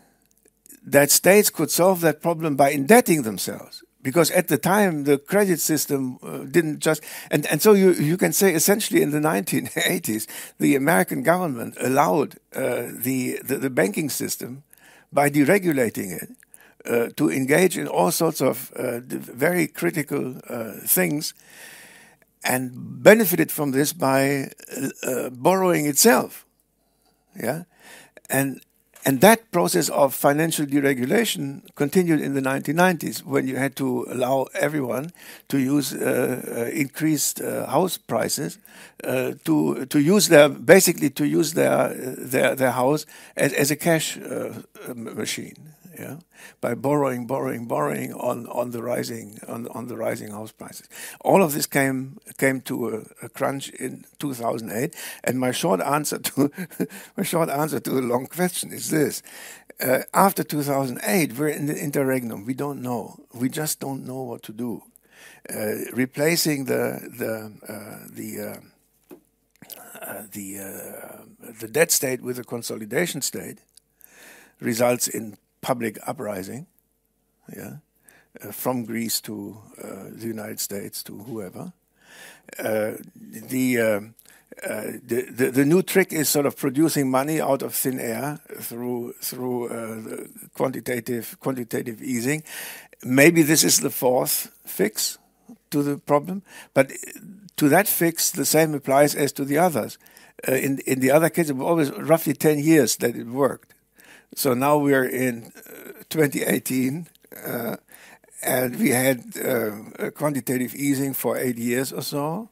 that 0.85 1.11
states 1.11 1.51
could 1.51 1.71
solve 1.71 2.01
that 2.01 2.23
problem 2.23 2.57
by 2.57 2.71
indebting 2.71 3.23
themselves 3.23 3.83
because 4.07 4.31
at 4.31 4.47
the 4.47 4.57
time 4.57 5.03
the 5.03 5.19
credit 5.19 5.59
system 5.59 6.16
uh, 6.23 6.38
didn't 6.45 6.79
just 6.79 7.03
and, 7.29 7.45
and 7.47 7.61
so 7.61 7.73
you 7.73 7.90
you 7.90 8.16
can 8.16 8.33
say 8.33 8.55
essentially 8.55 9.03
in 9.03 9.11
the 9.11 9.19
1980s 9.35 10.29
the 10.59 10.77
American 10.77 11.25
government 11.25 11.77
allowed 11.81 12.37
uh, 12.55 12.87
the, 13.07 13.40
the, 13.42 13.57
the 13.59 13.71
banking 13.71 14.09
system 14.09 14.62
by 15.12 15.29
deregulating 15.29 16.23
it 16.23 16.31
uh, 16.87 17.09
to 17.16 17.29
engage 17.29 17.77
in 17.77 17.88
all 17.88 18.12
sorts 18.12 18.40
of 18.40 18.71
uh, 18.77 19.01
very 19.03 19.66
critical 19.66 20.37
uh, 20.49 20.75
things 20.87 21.35
and 22.45 22.71
benefited 23.03 23.51
from 23.51 23.73
this 23.73 23.92
by 23.92 24.51
uh, 25.03 25.31
borrowing 25.31 25.87
itself. 25.87 26.47
Yeah? 27.35 27.64
And 28.31 28.61
and 29.07 29.21
that 29.21 29.53
process 29.53 29.88
of 29.88 30.12
financial 30.12 30.66
deregulation 30.66 31.62
continued 31.77 32.21
in 32.21 32.35
the 32.35 32.40
1990s 32.40 33.25
when 33.25 33.47
you 33.47 33.55
had 33.57 33.77
to 33.77 34.05
allow 34.11 34.47
everyone 34.55 35.12
to 35.49 35.59
use 35.59 35.95
uh, 35.95 36.42
uh, 36.49 36.61
increased 36.75 37.40
uh, 37.40 37.66
house 37.66 37.97
prices 37.97 38.59
uh, 39.05 39.33
to 39.45 39.87
to 39.87 40.01
use 40.01 40.27
their 40.29 40.49
basically 40.49 41.09
to 41.11 41.25
use 41.25 41.53
their 41.53 41.95
their 41.95 42.57
their 42.57 42.73
house 42.73 43.07
as, 43.37 43.53
as 43.53 43.71
a 43.71 43.77
cash 43.77 44.19
uh, 44.19 44.53
machine 44.95 45.55
yeah, 45.99 46.17
by 46.61 46.75
borrowing, 46.75 47.27
borrowing, 47.27 47.67
borrowing 47.67 48.13
on, 48.13 48.47
on 48.49 48.71
the 48.71 48.83
rising 48.83 49.39
on, 49.49 49.67
on 49.69 49.89
the 49.89 49.97
rising 49.97 50.31
house 50.31 50.53
prices. 50.53 50.89
All 51.21 51.43
of 51.43 51.53
this 51.55 51.67
came 51.67 52.19
came 52.39 52.61
to 52.63 52.89
a, 52.89 53.27
a 53.27 53.29
crunch 53.29 53.71
in 53.71 54.05
2008. 54.19 54.95
And 55.25 55.39
my 55.39 55.53
short 55.53 55.81
answer 55.81 56.19
to 56.19 56.51
my 57.17 57.23
short 57.23 57.49
answer 57.49 57.81
to 57.81 57.91
the 57.91 58.03
long 58.03 58.27
question 58.27 58.73
is 58.73 58.91
this: 58.91 59.23
uh, 59.81 60.01
After 60.13 60.43
2008, 60.43 61.39
we're 61.39 61.49
in 61.49 61.67
the 61.67 61.77
interregnum. 61.77 62.45
We 62.45 62.55
don't 62.55 62.83
know. 62.83 63.17
We 63.33 63.49
just 63.49 63.81
don't 63.81 64.05
know 64.07 64.23
what 64.23 64.43
to 64.45 64.53
do. 64.53 64.83
Uh, 65.49 65.93
replacing 65.93 66.65
the 66.65 67.01
the 67.19 67.53
uh, 67.69 68.07
the 68.13 68.41
uh, 68.41 68.61
uh, 70.03 70.23
the 70.33 70.59
uh, 70.59 71.53
the 71.61 71.69
debt 71.69 71.91
state 71.91 72.21
with 72.21 72.39
a 72.39 72.45
consolidation 72.45 73.23
state 73.23 73.59
results 74.61 75.09
in 75.09 75.37
public 75.61 75.99
uprising, 76.07 76.66
yeah, 77.55 77.77
uh, 78.42 78.53
from 78.53 78.85
Greece 78.85 79.21
to 79.23 79.59
uh, 79.83 80.11
the 80.12 80.27
United 80.27 80.61
States 80.61 81.03
to 81.05 81.19
whoever. 81.19 81.73
Uh, 82.59 82.92
the, 83.14 83.81
um, 83.81 84.14
uh, 84.62 84.92
the, 85.03 85.27
the, 85.31 85.51
the 85.51 85.64
new 85.64 85.83
trick 85.83 86.12
is 86.12 86.29
sort 86.29 86.47
of 86.47 86.57
producing 86.57 87.11
money 87.11 87.40
out 87.40 87.62
of 87.62 87.75
thin 87.75 88.01
air 88.01 88.40
through 88.61 89.12
through 89.21 89.69
uh, 89.69 90.27
quantitative 90.55 91.37
quantitative 91.40 92.03
easing. 92.03 92.42
Maybe 93.05 93.42
this 93.42 93.64
is 93.64 93.81
the 93.81 93.90
fourth 93.90 94.51
fix 94.64 95.19
to 95.71 95.83
the 95.83 95.99
problem, 95.99 96.42
but 96.73 96.90
to 97.57 97.69
that 97.69 97.87
fix 97.87 98.31
the 98.31 98.45
same 98.45 98.75
applies 98.75 99.14
as 99.14 99.33
to 99.33 99.45
the 99.45 99.59
others. 99.59 99.99
Uh, 100.49 100.53
in 100.53 100.79
in 100.87 101.01
the 101.01 101.11
other 101.11 101.29
case, 101.29 101.51
it 101.51 101.57
was 101.57 101.66
always 101.66 101.90
roughly 101.92 102.33
ten 102.33 102.59
years 102.59 102.97
that 102.97 103.16
it 103.16 103.27
worked. 103.27 103.75
So 104.37 104.53
now 104.53 104.77
we're 104.77 105.09
in 105.09 105.51
uh, 105.57 106.05
2018, 106.11 107.09
uh, 107.46 107.77
and 108.42 108.79
we 108.79 108.90
had 108.90 109.35
uh, 109.38 110.11
quantitative 110.11 110.75
easing 110.75 111.14
for 111.14 111.38
eight 111.38 111.57
years 111.57 111.90
or 111.90 112.03
so. 112.03 112.51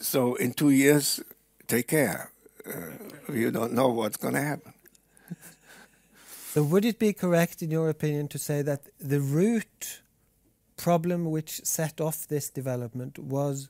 So 0.00 0.34
in 0.36 0.54
two 0.54 0.70
years, 0.70 1.22
take 1.66 1.88
care. 1.88 2.30
Uh, 2.66 3.32
you 3.34 3.50
don't 3.50 3.74
know 3.74 3.88
what's 3.88 4.16
going 4.16 4.32
to 4.32 4.40
happen. 4.40 4.72
So 6.54 6.64
would 6.64 6.86
it 6.86 6.98
be 6.98 7.12
correct, 7.12 7.60
in 7.60 7.70
your 7.70 7.90
opinion, 7.90 8.28
to 8.28 8.38
say 8.38 8.62
that 8.62 8.80
the 8.98 9.20
root 9.20 10.00
problem 10.78 11.30
which 11.30 11.60
set 11.64 12.00
off 12.00 12.26
this 12.26 12.48
development 12.48 13.18
was 13.18 13.68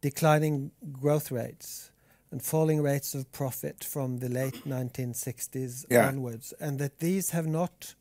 declining 0.00 0.70
growth 0.90 1.30
rates? 1.30 1.90
And 2.30 2.42
falling 2.42 2.82
rates 2.82 3.14
of 3.14 3.30
profit 3.32 3.84
from 3.84 4.18
the 4.18 4.28
late 4.28 4.64
1960s 4.66 5.86
yeah. 5.90 6.08
onwards, 6.08 6.54
and 6.60 6.78
that 6.78 6.98
these 6.98 7.30
have 7.30 7.46
not 7.46 7.94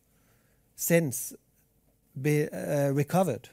since 0.75 1.33
been 2.19 2.49
uh, 2.49 2.91
recovered. 2.93 3.49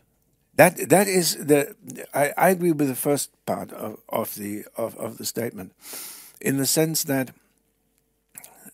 That 0.55 0.89
that 0.89 1.09
is 1.09 1.37
the. 1.37 1.75
I, 2.15 2.33
I 2.37 2.51
agree 2.51 2.73
with 2.73 2.89
the 2.89 2.95
first 2.95 3.31
part 3.45 3.73
of, 3.73 3.99
of 4.09 4.35
the 4.35 4.65
of, 4.77 4.97
of 4.97 5.19
the 5.19 5.25
statement, 5.25 5.73
in 6.41 6.57
the 6.57 6.67
sense 6.67 7.05
that 7.05 7.31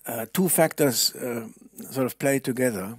uh, 0.06 0.26
two 0.32 0.48
factors 0.48 1.14
uh, 1.14 1.48
sort 1.90 2.06
of 2.06 2.18
play 2.18 2.38
together. 2.38 2.98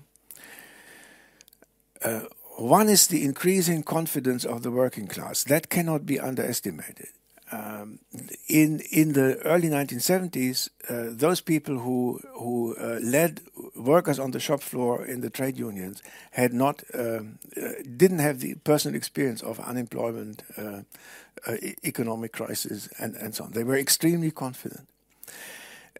Uh, 2.03 2.21
one 2.57 2.89
is 2.89 3.07
the 3.07 3.23
increasing 3.23 3.83
confidence 3.83 4.45
of 4.45 4.61
the 4.61 4.69
working 4.69 5.07
class. 5.07 5.43
That 5.45 5.69
cannot 5.69 6.05
be 6.05 6.19
underestimated 6.19 7.07
um, 7.53 7.99
in 8.47 8.79
in 8.91 9.13
the 9.13 9.37
early 9.45 9.69
1970s, 9.69 10.69
uh, 10.89 11.15
those 11.17 11.41
people 11.41 11.77
who 11.79 12.19
who 12.39 12.75
uh, 12.75 12.99
led 13.01 13.41
workers 13.75 14.19
on 14.19 14.31
the 14.31 14.39
shop 14.39 14.61
floor 14.61 15.05
in 15.05 15.21
the 15.21 15.29
trade 15.29 15.57
unions 15.57 16.01
had 16.31 16.53
not 16.53 16.83
um, 16.93 17.37
uh, 17.57 17.69
didn't 17.97 18.19
have 18.19 18.39
the 18.39 18.55
personal 18.63 18.95
experience 18.97 19.43
of 19.43 19.59
unemployment, 19.59 20.43
uh, 20.57 20.81
uh, 21.47 21.55
economic 21.83 22.31
crisis, 22.31 22.89
and 22.99 23.15
and 23.15 23.35
so 23.35 23.43
on. 23.43 23.51
They 23.51 23.63
were 23.63 23.77
extremely 23.77 24.31
confident. 24.31 24.87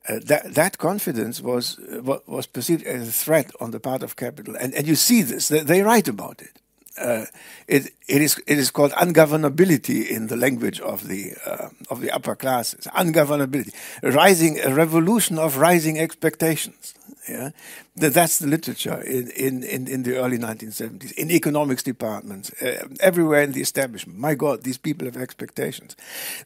Uh, 0.09 0.19
that 0.25 0.53
that 0.55 0.77
confidence 0.77 1.41
was 1.41 1.79
was 2.25 2.47
perceived 2.47 2.83
as 2.85 3.07
a 3.07 3.11
threat 3.11 3.51
on 3.59 3.71
the 3.71 3.79
part 3.79 4.03
of 4.03 4.15
capital, 4.15 4.55
and 4.55 4.73
and 4.73 4.87
you 4.87 4.95
see 4.95 5.23
this. 5.23 5.47
They, 5.47 5.63
they 5.63 5.81
write 5.81 6.09
about 6.09 6.41
it 6.41 6.62
uh, 6.97 7.25
it, 7.67 7.91
it 8.07 8.21
is 8.21 8.41
it 8.45 8.59
is 8.59 8.69
called 8.69 8.91
ungovernability 8.91 10.07
in 10.07 10.27
the 10.27 10.35
language 10.35 10.79
of 10.79 11.07
the 11.07 11.33
uh, 11.45 11.69
of 11.89 12.01
the 12.01 12.11
upper 12.11 12.35
classes. 12.35 12.85
Ungovernability, 12.95 13.73
rising 14.03 14.59
a 14.59 14.73
revolution 14.73 15.39
of 15.39 15.57
rising 15.57 15.99
expectations. 15.99 16.93
Yeah, 17.27 17.51
that's 17.95 18.39
the 18.39 18.47
literature 18.47 19.01
in, 19.01 19.29
in, 19.31 19.63
in, 19.63 19.87
in, 19.87 20.03
the 20.03 20.17
early 20.17 20.37
1970s, 20.37 21.13
in 21.13 21.31
economics 21.31 21.81
departments, 21.81 22.51
uh, 22.61 22.85
everywhere 22.99 23.43
in 23.43 23.53
the 23.53 23.61
establishment. 23.61 24.19
My 24.19 24.35
God, 24.35 24.63
these 24.63 24.77
people 24.77 25.05
have 25.05 25.15
expectations. 25.15 25.95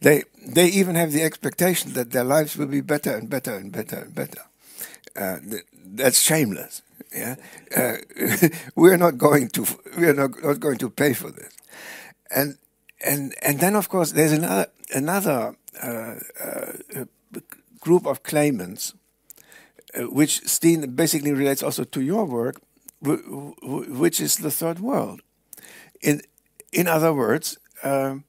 They, 0.01 0.25
they 0.47 0.67
even 0.67 0.93
have 0.93 1.13
the 1.13 1.23
expectation 1.23 1.93
that 1.93 2.11
their 2.11 2.23
lives 2.23 2.55
will 2.55 2.67
be 2.67 2.81
better 2.81 3.09
and 3.09 3.27
better 3.27 3.55
and 3.55 3.71
better 3.71 4.01
and 4.01 4.13
better. 4.13 4.41
Uh, 5.15 5.37
that's 5.73 6.21
shameless. 6.21 6.83
Yeah, 7.15 7.35
uh, 7.75 7.97
we're 8.75 8.97
not 8.97 9.17
going 9.17 9.49
to 9.49 9.65
we're 9.97 10.13
not, 10.13 10.43
not 10.43 10.59
going 10.59 10.77
to 10.79 10.89
pay 10.89 11.13
for 11.13 11.31
this, 11.31 11.53
and 12.29 12.57
and 13.05 13.33
and 13.41 13.59
then 13.59 13.75
of 13.75 13.87
course 13.89 14.11
there's 14.11 14.33
another 14.33 14.67
another 14.93 15.55
uh, 15.81 16.15
uh, 16.43 17.05
group 17.79 18.05
of 18.05 18.23
claimants 18.23 18.93
uh, 19.95 20.03
which 20.03 20.41
Steen 20.45 20.95
basically 20.95 21.31
relates 21.31 21.63
also 21.63 21.83
to 21.83 22.01
your 22.01 22.25
work, 22.25 22.61
which 23.01 24.19
is 24.19 24.37
the 24.37 24.51
third 24.51 24.79
world. 24.79 25.21
In 26.01 26.21
in 26.73 26.87
other 26.87 27.13
words, 27.13 27.57
um, 27.83 28.25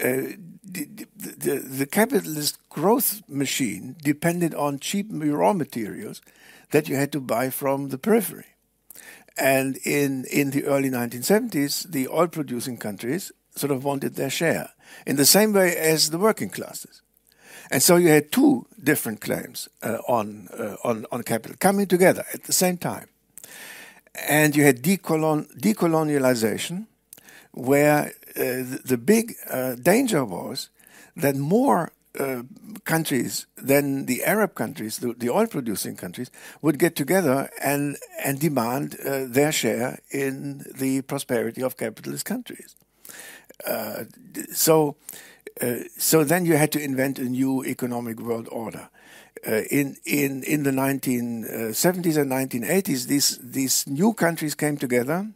uh, 0.00 0.36
the, 0.62 1.06
the, 1.16 1.54
the, 1.56 1.86
capitalist 1.86 2.58
growth 2.68 3.22
machine 3.26 3.96
depended 4.04 4.54
on 4.54 4.78
cheap 4.78 5.06
raw 5.10 5.52
materials 5.52 6.20
that 6.70 6.88
you 6.88 6.96
had 6.96 7.12
to 7.12 7.20
buy 7.20 7.50
from 7.50 7.88
the 7.88 7.98
periphery. 7.98 8.46
And 9.36 9.76
in, 9.84 10.24
in 10.30 10.50
the 10.50 10.64
early 10.64 10.90
1970s, 10.90 11.90
the 11.90 12.08
oil 12.08 12.26
producing 12.26 12.76
countries 12.76 13.30
sort 13.54 13.70
of 13.70 13.84
wanted 13.84 14.14
their 14.14 14.30
share 14.30 14.70
in 15.06 15.16
the 15.16 15.26
same 15.26 15.52
way 15.52 15.76
as 15.76 16.10
the 16.10 16.18
working 16.18 16.50
classes. 16.50 17.02
And 17.70 17.82
so 17.82 17.96
you 17.96 18.08
had 18.08 18.32
two 18.32 18.66
different 18.82 19.20
claims 19.20 19.68
uh, 19.82 19.98
on, 20.08 20.48
uh, 20.58 20.76
on, 20.84 21.06
on 21.12 21.22
capital 21.22 21.56
coming 21.60 21.86
together 21.86 22.24
at 22.32 22.44
the 22.44 22.52
same 22.52 22.78
time. 22.78 23.08
And 24.28 24.56
you 24.56 24.64
had 24.64 24.82
decolon 24.82 25.46
decolonialization, 25.60 26.86
where 27.52 28.06
uh, 28.06 28.40
the, 28.40 28.80
the, 28.84 28.98
big 28.98 29.34
uh, 29.48 29.74
danger 29.74 30.24
was 30.24 30.70
that 31.16 31.36
more 31.36 31.92
uh, 32.18 32.42
countries 32.84 33.46
then 33.56 34.06
the 34.06 34.24
Arab 34.24 34.54
countries, 34.54 34.98
the, 34.98 35.12
the, 35.12 35.28
oil 35.28 35.46
producing 35.46 35.96
countries, 35.96 36.30
would 36.62 36.78
get 36.78 36.96
together 36.96 37.50
and, 37.62 37.96
and 38.24 38.40
demand 38.40 38.96
uh, 39.04 39.24
their 39.26 39.52
share 39.52 39.98
in 40.10 40.64
the 40.78 41.02
prosperity 41.02 41.62
of 41.62 41.76
capitalist 41.76 42.24
countries. 42.24 42.76
so 44.52 44.96
uh, 45.60 45.78
so 45.96 46.24
then 46.24 46.46
you 46.46 46.56
had 46.56 46.70
to 46.72 46.80
invent 46.80 47.18
a 47.18 47.24
new 47.24 47.64
economic 47.64 48.20
world 48.20 48.48
order. 48.52 48.88
Uh, 49.46 49.62
in 49.70 49.96
in 50.04 50.42
in 50.42 50.62
the 50.64 50.70
1970s 50.70 52.16
and 52.16 52.30
1980s, 52.30 53.06
these 53.06 53.38
these 53.42 53.86
new 53.86 54.12
countries 54.12 54.54
came 54.54 54.76
together, 54.76 55.28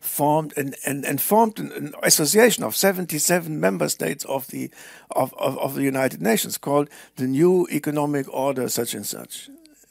formed 0.00 0.52
and 0.56 0.76
and, 0.86 1.04
and 1.04 1.20
formed 1.20 1.58
an, 1.58 1.72
an, 1.72 1.94
association 2.02 2.64
of 2.64 2.76
77 2.76 3.60
member 3.60 3.88
states 3.88 4.24
of 4.24 4.46
the 4.48 4.70
of, 5.10 5.34
of, 5.38 5.58
of, 5.58 5.74
the 5.74 5.82
United 5.82 6.20
Nations 6.22 6.58
called 6.58 6.88
the 7.16 7.26
New 7.26 7.66
Economic 7.70 8.32
Order, 8.32 8.68
such 8.68 8.94
and 8.94 9.06
such, 9.06 9.48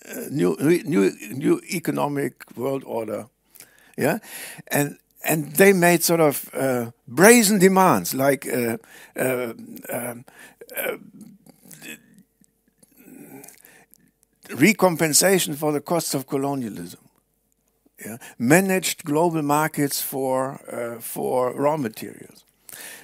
uh, 0.10 0.22
new 0.30 0.56
new 0.86 1.12
new 1.32 1.62
economic 1.74 2.44
world 2.56 2.84
order, 2.86 3.28
yeah, 3.98 4.20
and 4.68 4.98
and 5.24 5.54
they 5.56 5.74
made 5.74 6.04
sort 6.04 6.22
of 6.22 6.50
uh, 6.54 6.92
brazen 7.08 7.60
demands 7.60 8.14
like 8.14 8.48
uh, 8.48 8.78
uh, 9.16 9.54
um, 9.90 10.26
uh, 10.76 10.98
recompensation 14.50 15.56
for 15.56 15.72
the 15.72 15.82
costs 15.82 16.14
of 16.14 16.28
colonialism. 16.28 17.00
Yeah? 18.06 18.18
Managed 18.38 19.04
global 19.04 19.42
markets 19.42 20.02
for 20.02 20.60
uh, 20.72 21.02
for 21.02 21.54
raw 21.54 21.78
materials. 21.78 22.44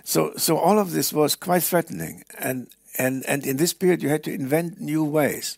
So 0.04 0.34
so 0.38 0.58
all 0.58 0.80
of 0.80 0.92
this 0.92 1.12
was 1.12 1.36
quite 1.36 1.64
threatening, 1.64 2.24
and 2.38 2.68
and 2.98 3.26
and 3.26 3.46
in 3.46 3.58
this 3.58 3.74
period 3.74 4.04
you 4.04 4.10
had 4.10 4.24
to 4.24 4.32
invent 4.32 4.80
new 4.80 5.04
ways, 5.04 5.58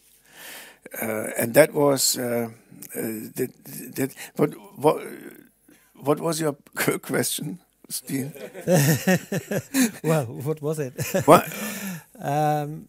uh, 1.02 1.32
and 1.38 1.54
that 1.54 1.74
was 1.74 2.14
that, 2.14 3.52
that. 3.96 4.16
But 4.36 4.54
what 4.78 5.04
what 5.96 6.20
was 6.20 6.40
your 6.40 6.56
question, 7.02 7.60
Steen? 7.90 8.34
well, 10.04 10.26
what 10.26 10.62
was 10.62 10.80
it? 10.80 10.94
What? 11.26 11.52
um, 12.20 12.88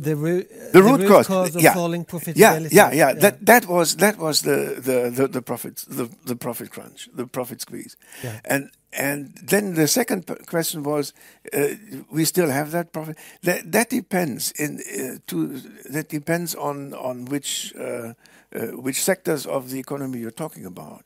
the, 0.00 0.16
root, 0.16 0.48
the, 0.72 0.82
root, 0.82 0.98
the 0.98 1.04
root 1.04 1.08
cause, 1.08 1.26
cause 1.26 1.56
of 1.56 1.62
yeah. 1.62 1.74
falling 1.74 2.04
profitability. 2.04 2.36
Yeah, 2.36 2.58
yeah, 2.58 2.68
yeah, 2.70 2.92
yeah. 2.92 3.12
That 3.12 3.44
that 3.44 3.66
was 3.66 3.96
that 3.96 4.16
was 4.18 4.42
the 4.42 4.80
the 4.80 5.10
the, 5.10 5.28
the 5.28 5.42
profits 5.42 5.84
the 5.84 6.08
the 6.24 6.36
profit 6.36 6.70
crunch, 6.70 7.08
the 7.12 7.26
profit 7.26 7.60
squeeze, 7.60 7.96
yeah. 8.24 8.40
and 8.46 8.70
and 8.92 9.34
then 9.42 9.74
the 9.74 9.86
second 9.86 10.26
question 10.46 10.82
was, 10.82 11.12
uh, 11.52 11.68
we 12.10 12.24
still 12.24 12.48
have 12.50 12.70
that 12.72 12.92
profit. 12.92 13.18
That 13.42 13.70
that 13.72 13.90
depends 13.90 14.52
in 14.52 14.80
uh, 14.80 15.18
to 15.28 15.58
that 15.90 16.08
depends 16.08 16.54
on 16.54 16.94
on 16.94 17.26
which 17.26 17.74
uh, 17.78 18.14
uh 18.54 18.66
which 18.82 19.02
sectors 19.02 19.46
of 19.46 19.70
the 19.70 19.78
economy 19.78 20.18
you're 20.18 20.30
talking 20.30 20.64
about. 20.64 21.04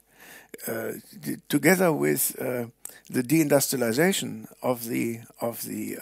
Uh, 0.68 0.92
together 1.48 1.92
with 1.92 2.37
uh, 2.40 2.66
the 3.11 3.22
deindustrialization 3.22 4.46
of 4.62 4.87
the 4.88 5.20
of 5.40 5.62
the 5.62 5.98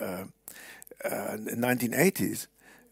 1980s, 1.05 2.45
uh, 2.45 2.49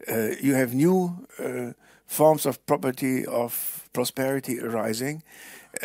Uh, 0.07 0.35
you 0.41 0.55
have 0.55 0.73
new 0.73 1.27
uh, 1.39 1.73
forms 2.07 2.45
of 2.45 2.65
property 2.65 3.25
of 3.25 3.89
prosperity 3.93 4.59
arising. 4.59 5.23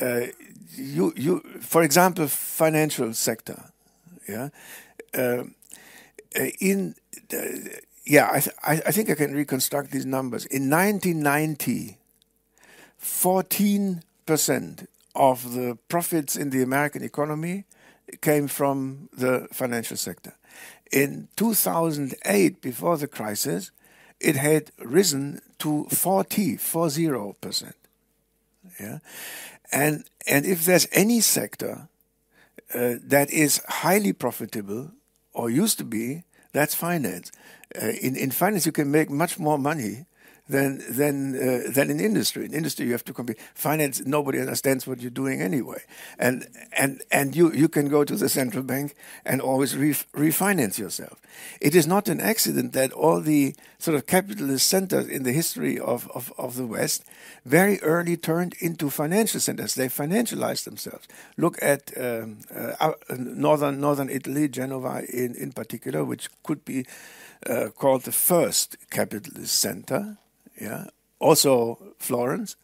Uh, 0.00 0.26
you 0.74 1.12
you 1.16 1.40
for 1.60 1.82
example 1.82 2.26
financial 2.26 3.12
sector, 3.14 3.70
yeah. 4.28 4.48
in 6.60 6.94
yeah, 8.06 8.28
I, 8.32 8.40
th 8.40 8.54
I, 8.64 8.92
think 8.92 9.10
I 9.10 9.14
can 9.14 9.34
reconstruct 9.34 9.90
these 9.90 10.06
numbers. 10.06 10.46
In 10.46 10.70
1990, 10.70 11.98
14 12.98 14.02
percent 14.26 14.88
of 15.14 15.54
the 15.54 15.78
profits 15.88 16.36
in 16.36 16.50
the 16.50 16.62
American 16.62 17.02
economy 17.02 17.64
came 18.20 18.48
from 18.48 19.08
the 19.12 19.48
financial 19.52 19.96
sector. 19.96 20.34
In 20.92 21.28
2008, 21.36 22.60
before 22.60 22.96
the 22.96 23.08
crisis, 23.08 23.72
it 24.20 24.36
had 24.36 24.72
risen 24.78 25.40
to 25.58 25.84
40, 25.90 26.56
40%. 26.56 27.72
Yeah? 28.80 28.98
And, 29.72 30.04
and 30.26 30.46
if 30.46 30.64
there's 30.64 30.86
any 30.92 31.20
sector 31.20 31.88
uh, 32.74 32.94
that 33.02 33.30
is 33.30 33.62
highly 33.68 34.12
profitable, 34.12 34.90
or 35.32 35.50
used 35.50 35.78
to 35.78 35.84
be, 35.84 36.24
that's 36.52 36.74
finance. 36.74 37.30
Uh, 37.80 37.88
in, 37.88 38.16
in 38.16 38.30
finance, 38.30 38.64
you 38.64 38.72
can 38.72 38.90
make 38.90 39.10
much 39.10 39.38
more 39.38 39.58
money 39.58 40.06
than 40.48 40.82
than 40.88 41.34
uh, 41.34 41.70
than 41.70 41.90
in 41.90 42.00
industry. 42.00 42.44
In 42.44 42.54
industry, 42.54 42.86
you 42.86 42.92
have 42.92 43.04
to 43.04 43.12
compete. 43.12 43.38
Finance, 43.54 44.02
nobody 44.06 44.40
understands 44.40 44.86
what 44.86 45.00
you're 45.00 45.10
doing 45.10 45.40
anyway, 45.40 45.82
and 46.18 46.46
and 46.76 47.02
and 47.10 47.34
you 47.34 47.52
you 47.52 47.68
can 47.68 47.88
go 47.88 48.04
to 48.04 48.16
the 48.16 48.28
central 48.28 48.62
bank 48.62 48.94
and 49.24 49.40
always 49.40 49.76
ref 49.76 50.06
refinance 50.12 50.78
yourself. 50.78 51.20
It 51.60 51.74
is 51.74 51.86
not 51.86 52.08
an 52.08 52.20
accident 52.20 52.72
that 52.72 52.92
all 52.92 53.20
the 53.20 53.54
sort 53.78 53.96
of 53.96 54.06
capitalist 54.06 54.68
centers 54.68 55.06
in 55.06 55.22
the 55.22 55.32
history 55.32 55.78
of, 55.78 56.10
of, 56.12 56.32
of 56.38 56.56
the 56.56 56.66
West 56.66 57.04
very 57.44 57.80
early 57.82 58.16
turned 58.16 58.54
into 58.60 58.88
financial 58.88 59.38
centers. 59.40 59.74
They 59.74 59.88
financialized 59.88 60.64
themselves. 60.64 61.06
Look 61.36 61.58
at 61.62 61.92
um, 62.00 62.38
uh, 62.54 62.94
northern 63.18 63.80
northern 63.80 64.08
Italy, 64.08 64.48
Genova 64.48 65.02
in 65.12 65.34
in 65.34 65.52
particular, 65.52 66.04
which 66.04 66.28
could 66.42 66.64
be 66.64 66.86
uh, 67.48 67.68
called 67.76 68.02
the 68.02 68.12
first 68.12 68.76
capitalist 68.90 69.58
center 69.58 70.18
yeah, 70.60 70.86
also 71.18 71.94
Florence. 71.98 72.56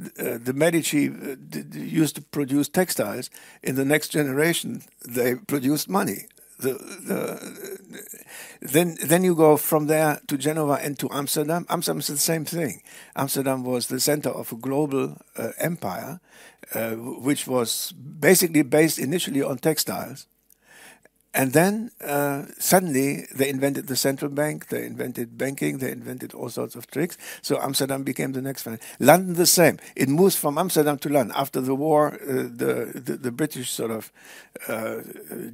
Uh, 0.00 0.38
the 0.38 0.52
Medici 0.52 1.08
uh, 1.08 1.36
used 1.72 2.14
to 2.16 2.22
produce 2.22 2.68
textiles. 2.68 3.30
In 3.62 3.74
the 3.74 3.84
next 3.84 4.08
generation, 4.08 4.82
they 5.04 5.34
produced 5.34 5.88
money. 5.88 6.28
The, 6.60 6.72
the, 6.72 7.98
then 8.60 8.96
then 9.04 9.22
you 9.22 9.34
go 9.36 9.56
from 9.56 9.86
there 9.86 10.20
to 10.26 10.36
Genova 10.36 10.74
and 10.74 10.98
to 10.98 11.08
Amsterdam. 11.12 11.66
Amsterdam 11.68 12.00
is 12.00 12.06
the 12.08 12.16
same 12.16 12.44
thing. 12.44 12.82
Amsterdam 13.14 13.64
was 13.64 13.86
the 13.86 14.00
center 14.00 14.30
of 14.30 14.52
a 14.52 14.56
global 14.56 15.16
uh, 15.36 15.50
empire, 15.58 16.20
uh, 16.74 16.94
which 16.94 17.46
was 17.46 17.92
basically 17.92 18.62
based 18.62 18.98
initially 18.98 19.42
on 19.42 19.58
textiles 19.58 20.26
and 21.38 21.52
then 21.52 21.92
uh, 22.04 22.46
suddenly 22.58 23.26
they 23.32 23.48
invented 23.48 23.86
the 23.86 23.94
central 23.94 24.28
bank, 24.28 24.70
they 24.70 24.84
invented 24.84 25.38
banking, 25.38 25.78
they 25.78 25.92
invented 25.92 26.34
all 26.34 26.48
sorts 26.48 26.74
of 26.74 26.90
tricks. 26.90 27.16
So 27.42 27.60
Amsterdam 27.62 28.02
became 28.02 28.32
the 28.32 28.42
next 28.42 28.66
one. 28.66 28.80
London 28.98 29.34
the 29.34 29.46
same. 29.46 29.78
It 29.94 30.08
moves 30.08 30.34
from 30.34 30.58
Amsterdam 30.58 30.98
to 30.98 31.08
London. 31.08 31.36
After 31.36 31.60
the 31.60 31.76
war, 31.76 32.14
uh, 32.14 32.26
the, 32.26 32.90
the, 32.92 33.16
the 33.22 33.30
British 33.30 33.70
sort 33.70 33.92
of 33.92 34.10
uh, 34.66 34.96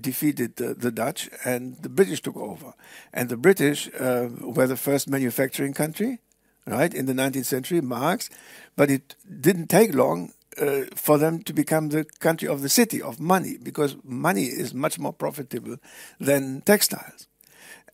defeated 0.01 0.57
the, 0.57 0.73
the, 0.73 0.91
Dutch, 0.91 1.29
and 1.45 1.77
the 1.83 1.91
British 1.91 2.23
took 2.23 2.39
over. 2.39 2.73
And 3.13 3.29
the 3.29 3.37
British 3.37 3.91
uh, 4.01 4.31
were 4.41 4.67
the 4.67 4.79
first 4.79 5.07
manufacturing 5.07 5.75
country 5.75 6.21
right, 6.67 6.95
in 6.95 7.05
the 7.05 7.13
19th 7.13 7.45
century, 7.45 7.83
Marx, 7.83 8.31
but 8.75 8.91
it 8.91 9.17
didn't 9.41 9.69
take 9.69 9.95
long 9.95 10.33
uh, 10.61 10.85
for 10.95 11.19
them 11.19 11.43
to 11.43 11.53
become 11.53 11.89
the 11.89 12.05
country 12.21 12.49
of 12.49 12.63
the 12.63 12.69
city 12.69 13.01
of 13.01 13.21
money 13.21 13.57
because 13.63 13.97
money 14.05 14.45
is 14.45 14.75
much 14.75 14.99
more 14.99 15.13
profitable 15.13 15.77
than 16.21 16.61
textiles. 16.63 17.27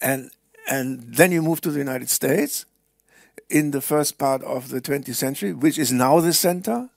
And 0.01 0.31
and 0.68 1.03
then 1.14 1.33
you 1.33 1.42
move 1.42 1.61
to 1.62 1.70
the 1.70 1.79
United 1.79 2.11
States 2.11 2.64
in 3.49 3.73
the 3.73 3.81
first 3.81 4.18
part 4.18 4.42
of 4.44 4.68
the 4.68 4.81
20th 4.81 5.14
century, 5.14 5.53
which 5.53 5.79
is 5.79 5.90
now 5.90 6.20
the 6.20 6.33
center, 6.33 6.90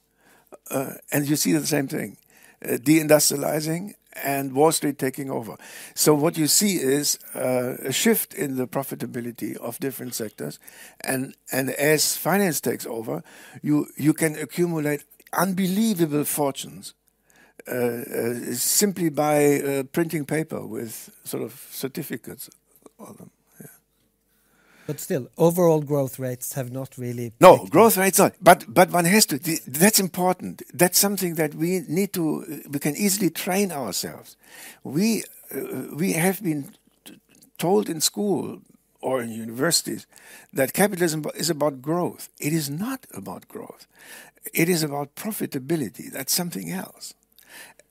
uh, 0.69 0.93
and 1.11 1.27
you 1.27 1.35
see 1.35 1.53
the 1.53 1.65
same 1.65 1.87
thing, 1.87 2.17
uh, 2.63 2.73
deindustrializing 2.73 3.95
and 4.21 4.53
Wall 4.53 4.71
Street 4.71 4.99
taking 4.99 5.31
over. 5.31 5.57
So 5.95 6.13
what 6.13 6.37
you 6.37 6.47
see 6.47 6.75
is 6.75 7.17
uh, 7.33 7.77
a 7.83 7.91
shift 7.91 8.33
in 8.33 8.57
the 8.57 8.67
profitability 8.67 9.57
of 9.57 9.79
different 9.79 10.13
sectors, 10.13 10.59
and 11.01 11.35
and 11.51 11.71
as 11.71 12.15
finance 12.15 12.61
takes 12.61 12.85
over, 12.85 13.23
you 13.61 13.87
you 13.97 14.13
can 14.13 14.35
accumulate 14.35 15.03
unbelievable 15.37 16.25
fortunes. 16.25 16.93
Uh, 17.65 17.75
uh, 17.75 18.33
simply 18.55 19.09
by 19.09 19.61
uh, 19.61 19.83
printing 19.83 20.25
paper 20.25 20.65
with 20.65 21.09
sort 21.23 21.41
of 21.41 21.65
certificates 21.71 22.49
on 22.99 23.15
them. 23.15 23.31
But 24.85 24.99
still, 24.99 25.29
overall 25.37 25.81
growth 25.81 26.19
rates 26.19 26.53
have 26.53 26.71
not 26.71 26.97
really. 26.97 27.31
No, 27.39 27.65
growth 27.69 27.95
rates 27.95 28.19
are. 28.19 28.33
But 28.41 28.65
but 28.67 28.91
one 28.91 29.05
has 29.05 29.25
to. 29.27 29.39
That's 29.65 29.99
important. 29.99 30.61
That's 30.73 30.99
something 30.99 31.35
that 31.35 31.55
we 31.55 31.83
need 31.87 32.11
to. 32.13 32.63
We 32.69 32.79
can 32.79 32.97
easily 32.97 33.29
train 33.29 33.71
ourselves. 33.71 34.35
We 34.83 35.23
uh, 35.55 35.95
we 35.95 36.13
have 36.13 36.43
been 36.43 36.75
told 37.57 37.89
in 37.89 38.01
school 38.01 38.59
or 39.03 39.21
in 39.21 39.29
universities 39.29 40.07
that 40.53 40.73
capitalism 40.73 41.25
is 41.35 41.49
about 41.49 41.81
growth. 41.81 42.29
It 42.39 42.53
is 42.53 42.69
not 42.69 43.05
about 43.13 43.47
growth. 43.47 43.85
It 44.53 44.69
is 44.69 44.81
about 44.81 45.15
profitability. 45.15 46.11
That's 46.11 46.33
something 46.33 46.71
else. 46.71 47.13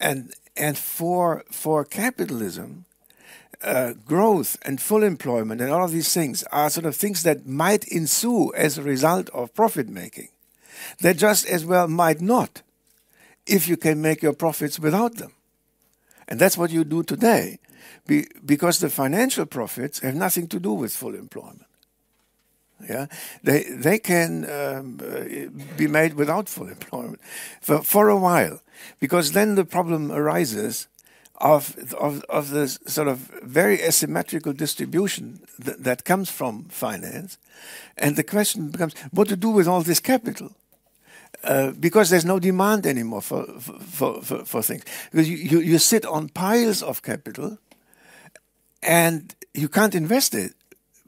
And 0.01 0.33
and 0.57 0.77
for 0.77 1.44
for 1.51 1.85
capitalism, 1.85 2.87
uh, 3.62 3.92
growth 4.07 4.57
and 4.62 4.81
full 4.81 5.03
employment 5.03 5.61
and 5.61 5.70
all 5.70 5.85
of 5.85 5.92
these 5.92 6.12
things 6.12 6.42
are 6.44 6.70
sort 6.70 6.87
of 6.87 6.96
things 6.96 7.22
that 7.22 7.46
might 7.46 7.85
ensue 7.85 8.53
as 8.55 8.79
a 8.79 8.83
result 8.83 9.31
of 9.31 9.55
profit 9.55 9.88
making. 9.88 10.29
They 11.01 11.14
just 11.14 11.46
as 11.46 11.64
well 11.64 11.88
might 11.88 12.20
not 12.20 12.62
if 13.46 13.68
you 13.68 13.77
can 13.77 14.01
make 14.01 14.22
your 14.22 14.33
profits 14.33 14.81
without 14.81 15.16
them. 15.16 15.33
And 16.27 16.40
that's 16.40 16.57
what 16.57 16.70
you 16.70 16.85
do 16.85 17.03
today 17.03 17.59
be, 18.06 18.26
because 18.44 18.78
the 18.78 18.90
financial 18.90 19.46
profits 19.46 20.00
have 20.00 20.14
nothing 20.14 20.48
to 20.48 20.58
do 20.58 20.72
with 20.72 20.96
full 20.96 21.14
employment. 21.14 21.66
Yeah, 22.88 23.06
they 23.44 23.62
they 23.62 23.98
can 23.98 24.44
um, 24.44 24.98
uh, 25.00 25.50
be 25.76 25.86
made 25.86 26.14
without 26.14 26.48
full 26.48 26.68
employment 26.68 27.20
for 27.60 27.82
for 27.82 28.08
a 28.08 28.16
while, 28.16 28.60
because 28.98 29.32
then 29.32 29.54
the 29.54 29.64
problem 29.64 30.10
arises 30.10 30.88
of, 31.42 31.76
of, 31.94 32.22
of 32.28 32.50
the 32.50 32.68
sort 32.86 33.08
of 33.08 33.18
very 33.42 33.82
asymmetrical 33.82 34.52
distribution 34.52 35.40
th 35.64 35.76
that 35.78 36.04
comes 36.04 36.30
from 36.30 36.64
finance. 36.68 37.38
And 37.96 38.16
the 38.16 38.24
question 38.24 38.70
becomes 38.70 38.94
what 39.10 39.28
to 39.28 39.36
do 39.36 39.50
with 39.50 39.68
all 39.68 39.82
this 39.82 40.00
capital? 40.00 40.50
Uh, 41.44 41.72
because 41.80 42.10
there's 42.10 42.24
no 42.24 42.38
demand 42.38 42.86
anymore 42.86 43.22
for, 43.22 43.44
for, 43.60 44.22
for, 44.22 44.44
for 44.44 44.62
things. 44.62 44.84
Because 45.10 45.28
you, 45.28 45.36
you, 45.36 45.60
you 45.60 45.78
sit 45.78 46.04
on 46.06 46.28
piles 46.28 46.82
of 46.82 47.02
capital 47.02 47.58
and 48.82 49.34
you 49.54 49.68
can't 49.68 49.94
invest 49.94 50.34
it 50.34 50.54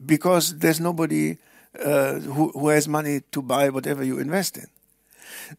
because 0.05 0.57
there's 0.59 0.79
nobody 0.79 1.37
uh, 1.83 2.19
who, 2.19 2.51
who 2.51 2.69
has 2.69 2.87
money 2.87 3.21
to 3.31 3.41
buy 3.41 3.69
whatever 3.69 4.03
you 4.03 4.19
invest 4.19 4.57
in. 4.57 4.67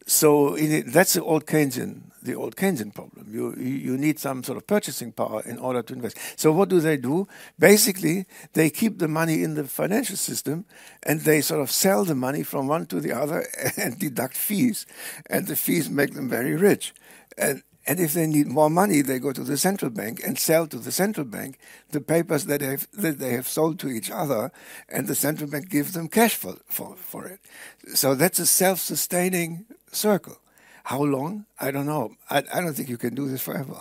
So 0.05 0.55
it, 0.55 0.91
that's 0.91 1.13
the 1.13 1.23
old 1.23 1.45
Keynesian, 1.45 2.01
the 2.21 2.35
old 2.35 2.55
Keynesian 2.55 2.93
problem. 2.93 3.27
You, 3.29 3.53
you 3.55 3.97
need 3.97 4.19
some 4.19 4.43
sort 4.43 4.57
of 4.57 4.67
purchasing 4.67 5.11
power 5.11 5.41
in 5.45 5.57
order 5.59 5.81
to 5.81 5.93
invest. 5.93 6.17
So 6.35 6.51
what 6.51 6.69
do 6.69 6.79
they 6.79 6.97
do? 6.97 7.27
Basically, 7.59 8.25
they 8.53 8.69
keep 8.69 8.99
the 8.99 9.07
money 9.07 9.43
in 9.43 9.53
the 9.53 9.63
financial 9.65 10.17
system, 10.17 10.65
and 11.03 11.21
they 11.21 11.41
sort 11.41 11.61
of 11.61 11.71
sell 11.71 12.03
the 12.03 12.15
money 12.15 12.43
from 12.43 12.67
one 12.67 12.85
to 12.87 12.99
the 12.99 13.13
other 13.13 13.45
and 13.77 13.99
deduct 13.99 14.35
fees, 14.35 14.85
and 15.29 15.47
the 15.47 15.55
fees 15.55 15.89
make 15.89 16.13
them 16.13 16.29
very 16.29 16.55
rich. 16.55 16.93
And 17.37 17.63
and 17.87 18.01
if 18.01 18.13
they 18.13 18.27
need 18.27 18.47
more 18.47 18.69
money, 18.69 19.01
they 19.01 19.17
go 19.17 19.31
to 19.31 19.43
the 19.43 19.57
central 19.57 19.89
bank 19.89 20.21
and 20.25 20.37
sell 20.37 20.67
to 20.67 20.77
the 20.77 20.91
central 20.91 21.25
bank 21.25 21.57
the 21.91 22.01
papers 22.01 22.45
that, 22.45 22.59
have, 22.59 22.87
that 22.91 23.17
they 23.17 23.31
have 23.31 23.47
sold 23.47 23.79
to 23.79 23.87
each 23.87 24.11
other, 24.11 24.51
and 24.89 25.07
the 25.07 25.15
central 25.15 25.49
bank 25.49 25.69
gives 25.69 25.93
them 25.93 26.09
cash 26.09 26.35
for, 26.35 26.57
for, 26.67 26.95
for 26.97 27.25
it. 27.25 27.39
So 27.95 28.13
that's 28.13 28.39
a 28.39 28.45
self 28.45 28.79
sustaining 28.79 29.65
circle. 29.91 30.37
How 30.83 31.01
long? 31.01 31.45
I 31.59 31.71
don't 31.71 31.85
know. 31.85 32.15
I, 32.29 32.43
I 32.53 32.61
don't 32.61 32.73
think 32.73 32.89
you 32.89 32.97
can 32.97 33.15
do 33.15 33.27
this 33.27 33.41
forever. 33.41 33.79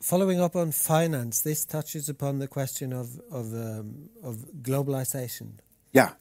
Following 0.00 0.40
up 0.40 0.56
on 0.56 0.72
finance, 0.72 1.42
this 1.42 1.64
touches 1.64 2.08
upon 2.08 2.40
the 2.40 2.48
question 2.48 2.92
of 2.92 3.20
of, 3.30 3.54
um, 3.54 4.08
of 4.20 4.36
globalization. 4.62 5.58
Yeah, 5.92 6.14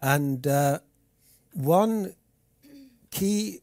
and 0.00 0.44
uh, 0.46 0.80
one 1.52 2.14
key 3.12 3.60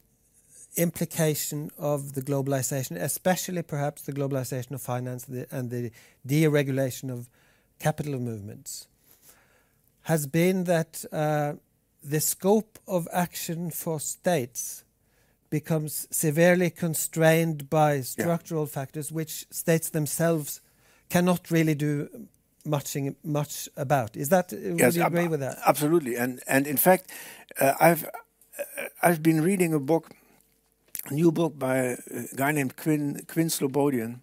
implication 0.76 1.70
of 1.78 2.14
the 2.14 2.22
globalization, 2.22 2.96
especially 2.96 3.62
perhaps 3.62 4.02
the 4.02 4.12
globalization 4.12 4.72
of 4.72 4.82
finance 4.82 5.26
and 5.50 5.70
the 5.70 5.90
deregulation 6.26 7.10
of 7.10 7.28
capital 7.78 8.18
movements, 8.18 8.86
has 10.02 10.26
been 10.26 10.64
that 10.64 11.04
uh, 11.12 11.54
the 12.02 12.20
scope 12.20 12.78
of 12.86 13.08
action 13.12 13.70
for 13.70 14.00
states 14.00 14.84
becomes 15.50 16.06
severely 16.10 16.70
constrained 16.70 17.68
by 17.68 18.00
structural 18.00 18.64
yeah. 18.64 18.70
factors 18.70 19.10
which 19.10 19.46
states 19.50 19.90
themselves 19.90 20.60
cannot 21.08 21.50
really 21.50 21.74
do 21.74 22.08
much 22.64 22.96
much 23.24 23.68
about. 23.76 24.16
Is 24.16 24.28
that 24.28 24.52
yes, 24.52 24.62
would 24.62 24.94
you 24.94 25.04
agree 25.04 25.28
with 25.28 25.40
that? 25.40 25.58
Absolutely, 25.66 26.16
and 26.16 26.40
and 26.46 26.66
in 26.66 26.76
fact, 26.76 27.10
uh, 27.58 27.74
I've 27.80 28.04
uh, 28.04 28.62
I've 29.02 29.22
been 29.22 29.42
reading 29.42 29.74
a 29.74 29.80
book 29.80 30.10
new 31.14 31.32
book 31.32 31.58
by 31.58 31.76
a 31.76 31.96
guy 32.34 32.52
named 32.52 32.76
Quinn, 32.76 33.24
Quinn 33.26 33.48
Slobodian, 33.48 34.20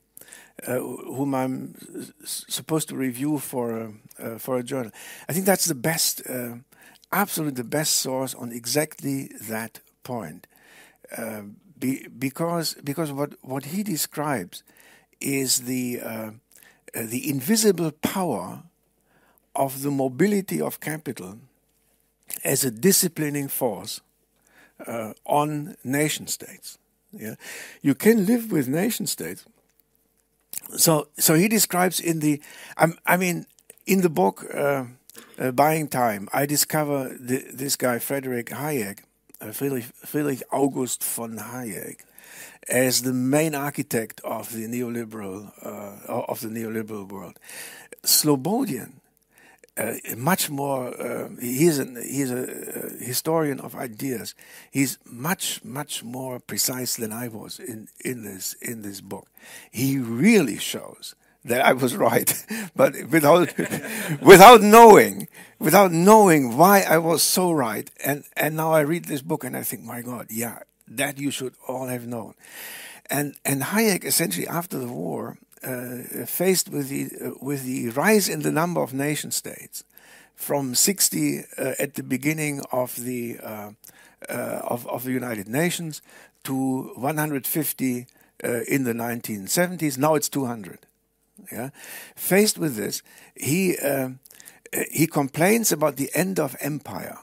uh, 0.65 0.79
whom 0.79 1.35
I'm 1.35 1.75
supposed 2.23 2.89
to 2.89 2.95
review 2.95 3.39
for 3.39 3.77
a, 3.77 3.93
uh, 4.19 4.37
for 4.37 4.57
a 4.57 4.63
journal. 4.63 4.91
I 5.29 5.33
think 5.33 5.45
that's 5.45 5.65
the 5.65 5.75
best, 5.75 6.21
uh, 6.29 6.55
absolutely 7.11 7.55
the 7.55 7.69
best 7.69 7.95
source 7.95 8.33
on 8.33 8.51
exactly 8.51 9.31
that 9.41 9.79
point, 10.03 10.47
uh, 11.17 11.41
be, 11.79 12.07
because 12.07 12.73
because 12.83 13.11
what 13.11 13.33
what 13.41 13.65
he 13.65 13.83
describes 13.83 14.63
is 15.21 15.63
the 15.63 16.01
uh, 16.01 16.09
uh, 16.09 16.31
the 16.93 17.29
invisible 17.29 17.91
power 17.91 18.63
of 19.55 19.83
the 19.83 19.91
mobility 19.91 20.59
of 20.59 20.79
capital 20.79 21.37
as 22.43 22.63
a 22.63 22.71
disciplining 22.71 23.47
force 23.47 24.01
uh, 24.85 25.13
on 25.25 25.75
nation 25.83 26.27
states. 26.27 26.77
Yeah, 27.11 27.35
you 27.81 27.95
can 27.95 28.25
live 28.25 28.51
with 28.51 28.67
nation 28.67 29.07
states. 29.07 29.45
So, 30.75 31.07
so 31.17 31.35
he 31.35 31.47
describes 31.47 31.99
in 31.99 32.19
the, 32.19 32.41
I 33.05 33.17
mean, 33.17 33.45
in 33.85 34.01
the 34.01 34.09
book 34.09 34.45
uh, 34.53 34.85
uh, 35.39 35.51
Buying 35.51 35.87
Time, 35.87 36.27
I 36.33 36.45
discover 36.45 37.15
this 37.19 37.75
guy 37.75 37.99
Frederick 37.99 38.47
Hayek, 38.47 38.99
uh, 39.39 39.51
Friedrich, 39.51 39.85
Friedrich 39.85 40.43
August 40.51 41.03
von 41.03 41.37
Hayek, 41.37 42.01
as 42.67 43.03
the 43.03 43.13
main 43.13 43.55
architect 43.55 44.19
of 44.25 44.51
the 44.51 44.67
neoliberal 44.67 45.51
uh, 45.63 46.23
of 46.27 46.41
the 46.41 46.49
neoliberal 46.49 47.07
world. 47.09 47.39
Slobodian 48.03 48.93
uh, 49.77 49.93
much 50.15 50.49
more. 50.49 50.89
Uh, 50.99 51.29
he's 51.39 51.79
an, 51.79 51.95
he's 52.01 52.31
a 52.31 52.43
uh, 52.43 52.89
historian 52.99 53.59
of 53.59 53.75
ideas. 53.75 54.35
He's 54.71 54.97
much 55.05 55.63
much 55.63 56.03
more 56.03 56.39
precise 56.39 56.95
than 56.95 57.11
I 57.11 57.27
was 57.27 57.59
in 57.59 57.87
in 58.03 58.23
this 58.23 58.53
in 58.61 58.81
this 58.81 59.01
book. 59.01 59.27
He 59.71 59.97
really 59.97 60.57
shows 60.57 61.15
that 61.45 61.65
I 61.65 61.73
was 61.73 61.95
right, 62.09 62.45
but 62.75 62.93
without 63.09 63.53
without 64.21 64.61
knowing 64.61 65.27
without 65.59 65.91
knowing 65.91 66.57
why 66.57 66.81
I 66.81 66.97
was 66.97 67.23
so 67.23 67.51
right. 67.51 67.89
And 68.03 68.23
and 68.35 68.55
now 68.55 68.73
I 68.73 68.81
read 68.81 69.05
this 69.05 69.21
book 69.21 69.43
and 69.43 69.55
I 69.55 69.63
think, 69.63 69.83
my 69.83 70.01
God, 70.01 70.27
yeah, 70.29 70.59
that 70.87 71.17
you 71.17 71.31
should 71.31 71.53
all 71.67 71.87
have 71.87 72.07
known. 72.07 72.33
And 73.09 73.35
and 73.45 73.61
Hayek 73.61 74.03
essentially 74.03 74.47
after 74.47 74.77
the 74.77 74.87
war 74.91 75.37
uh, 75.63 76.25
faced 76.25 76.69
with 76.69 76.89
the 76.89 77.09
uh, 77.21 77.31
with 77.41 77.63
the 77.63 77.89
rise 77.89 78.29
in 78.29 78.41
the 78.41 78.51
number 78.51 78.81
of 78.81 78.93
nation 78.93 79.31
states 79.31 79.83
from 80.35 80.75
60 80.75 81.39
uh, 81.39 81.73
at 81.79 81.95
the 81.95 82.03
beginning 82.03 82.61
of 82.71 82.95
the 82.95 83.39
of, 84.29 84.87
of 84.87 85.03
the 85.03 85.11
United 85.11 85.47
Nations 85.47 86.01
to 86.43 86.91
150 86.95 88.07
in 88.67 88.83
the 88.83 88.93
1970s. 88.93 89.97
Now 89.97 90.15
it's 90.15 90.29
200. 90.29 90.79
Yeah, 91.51 91.69
faced 92.15 92.57
with 92.57 92.75
this, 92.75 93.01
he 93.35 93.75
he 94.91 95.07
complains 95.07 95.71
about 95.71 95.95
the 95.95 96.09
end 96.13 96.39
of 96.39 96.55
empire. 96.59 97.17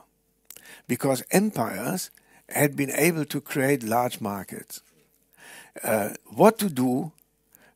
because 0.87 1.23
empires 1.31 2.11
had 2.49 2.77
been 2.77 2.91
able 2.91 3.25
to 3.25 3.41
create 3.41 3.83
large 3.83 4.21
markets. 4.21 4.83
Uh, 5.83 6.11
what 6.27 6.59
to 6.59 6.69
do 6.69 7.13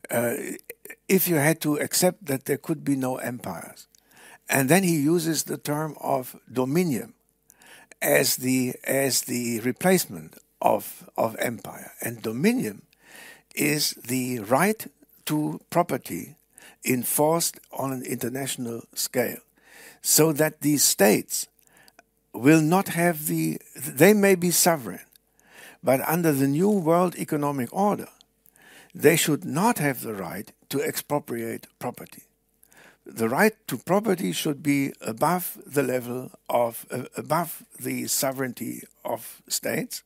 if 0.09 1.27
you 1.27 1.35
had 1.35 1.61
to 1.61 1.77
accept 1.77 2.25
that 2.25 2.45
there 2.45 2.57
could 2.57 2.83
be 2.83 2.95
no 2.95 3.17
empires? 3.17 3.87
And 4.49 4.69
then 4.69 4.83
he 4.83 4.95
uses 4.95 5.43
the 5.43 5.57
term 5.57 5.95
of 6.01 6.35
dominion 6.51 7.13
as 8.01 8.37
the 8.37 8.73
as 8.83 9.21
the 9.23 9.59
replacement 9.59 10.37
of 10.61 11.09
of 11.15 11.35
empire. 11.39 11.91
And 12.01 12.21
dominion 12.21 12.81
is 13.55 13.91
the 13.91 14.39
right 14.39 14.87
to 15.25 15.61
property 15.69 16.35
enforced 16.85 17.59
on 17.71 17.91
an 17.91 18.03
international 18.03 18.83
scale, 18.93 19.39
so 20.01 20.31
that 20.33 20.61
these 20.61 20.83
states 20.83 21.47
will 22.33 22.61
not 22.61 22.89
have 22.89 23.27
the, 23.27 23.59
they 23.75 24.13
may 24.13 24.35
be 24.35 24.51
sovereign, 24.51 25.01
but 25.83 25.99
under 26.07 26.31
the 26.31 26.47
new 26.47 26.69
world 26.69 27.15
economic 27.17 27.73
order, 27.73 28.07
they 28.93 29.15
should 29.15 29.45
not 29.45 29.77
have 29.77 30.01
the 30.01 30.13
right 30.13 30.51
to 30.69 30.81
expropriate 30.81 31.67
property. 31.79 32.23
The 33.05 33.29
right 33.29 33.55
to 33.67 33.77
property 33.77 34.31
should 34.31 34.61
be 34.61 34.93
above 35.01 35.57
the 35.65 35.83
level 35.83 36.31
of, 36.47 36.85
uh, 36.91 37.03
above 37.17 37.63
the 37.79 38.07
sovereignty 38.07 38.83
of 39.03 39.41
states, 39.47 40.03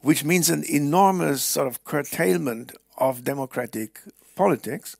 which 0.00 0.24
means 0.24 0.48
an 0.48 0.64
enormous 0.64 1.42
sort 1.42 1.68
of 1.68 1.84
curtailment 1.84 2.72
of 2.96 3.24
democratic 3.24 4.00
politics. 4.34 4.96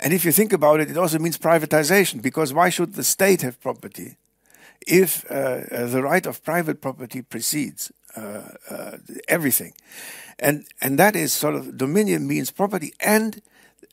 And 0.00 0.12
if 0.12 0.24
you 0.24 0.32
think 0.32 0.52
about 0.52 0.80
it, 0.80 0.90
it 0.90 0.96
also 0.96 1.18
means 1.18 1.38
privatization, 1.38 2.20
because 2.20 2.52
why 2.52 2.70
should 2.70 2.94
the 2.94 3.04
state 3.04 3.42
have 3.42 3.60
property 3.60 4.16
if 4.86 5.24
uh, 5.30 5.34
uh, 5.70 5.86
the 5.86 6.02
right 6.02 6.26
of 6.26 6.42
private 6.42 6.80
property 6.80 7.22
precedes 7.22 7.92
Uh, 8.14 8.42
uh, 8.68 8.98
everything. 9.26 9.72
And, 10.38 10.66
and 10.82 10.98
that 10.98 11.16
is 11.16 11.32
sort 11.32 11.54
of 11.54 11.78
dominion 11.78 12.26
means 12.26 12.50
property, 12.50 12.92
and 13.00 13.40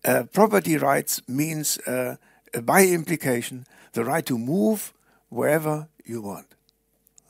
uh, 0.03 0.23
property 0.33 0.75
rights 0.75 1.21
means, 1.25 1.77
uh, 1.87 2.17
by 2.63 2.85
implication, 2.85 3.65
the 3.93 4.03
right 4.03 4.25
to 4.25 4.37
move 4.37 4.93
wherever 5.29 5.87
you 6.03 6.21
want. 6.21 6.47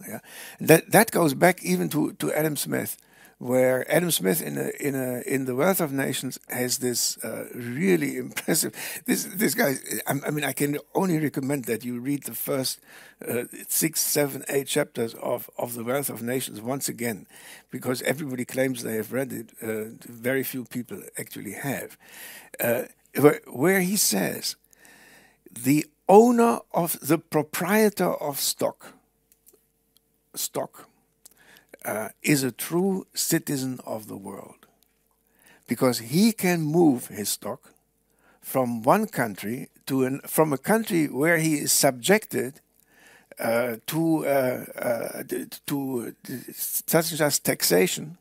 Yeah, 0.07 0.19
that 0.61 0.91
that 0.91 1.11
goes 1.11 1.35
back 1.35 1.63
even 1.63 1.89
to, 1.89 2.13
to 2.13 2.33
Adam 2.33 2.55
Smith 2.55 2.97
where 3.39 3.89
Adam 3.89 4.11
Smith 4.11 4.41
in 4.41 4.57
a, 4.57 4.69
in 4.79 4.95
a, 4.95 5.21
in 5.21 5.45
the 5.45 5.55
Wealth 5.55 5.79
of 5.79 5.93
Nations 5.93 6.37
has 6.49 6.79
this 6.79 7.17
uh, 7.23 7.47
really 7.55 8.17
impressive. 8.25 8.73
This 9.05 9.23
this 9.23 9.55
guy. 9.55 9.75
I, 10.05 10.19
I, 10.27 10.29
mean, 10.29 10.43
I 10.43 10.51
can 10.51 10.77
only 10.93 11.17
recommend 11.17 11.65
that 11.65 11.85
you 11.85 11.99
read 11.99 12.23
the 12.23 12.35
first 12.35 12.81
uh, 13.25 13.45
six, 13.67 14.01
seven, 14.01 14.43
eight 14.49 14.67
chapters 14.67 15.13
of 15.15 15.49
of 15.57 15.73
the 15.73 15.85
Wealth 15.85 16.09
of 16.09 16.21
Nations 16.21 16.61
once 16.61 16.89
again, 16.89 17.27
because 17.71 18.01
everybody 18.01 18.43
claims 18.43 18.83
they 18.83 18.95
have 18.95 19.13
read 19.13 19.31
it. 19.31 19.51
Uh, 19.61 19.95
very 20.01 20.43
few 20.43 20.65
people 20.65 21.01
actually 21.17 21.53
have. 21.53 21.97
Uh, 22.59 22.83
where, 23.15 23.39
where 23.47 23.81
he 23.81 23.95
says, 23.95 24.57
the 25.49 25.85
owner 26.09 26.59
of 26.73 26.99
the 26.99 27.17
proprietor 27.17 28.13
of 28.15 28.39
stock, 28.39 28.93
stock 30.35 30.88
uh, 31.85 32.09
is 32.21 32.43
a 32.43 32.51
true 32.51 33.07
citizen 33.13 33.79
of 33.85 34.07
the 34.07 34.17
world 34.17 34.67
because 35.67 35.99
he 35.99 36.31
can 36.31 36.61
move 36.61 37.07
his 37.07 37.29
stock 37.29 37.73
from 38.41 38.81
one 38.81 39.07
country 39.07 39.69
to 39.85 40.03
an, 40.03 40.19
from 40.21 40.51
a 40.51 40.57
country 40.57 41.07
where 41.07 41.37
he 41.37 41.55
is 41.55 41.71
subjected 41.71 42.61
uh, 43.39 43.77
to 43.87 44.25
uh, 44.25 44.65
uh, 44.77 45.23
to 45.65 46.13
such 46.53 47.05
such 47.05 47.43
taxation. 47.43 48.17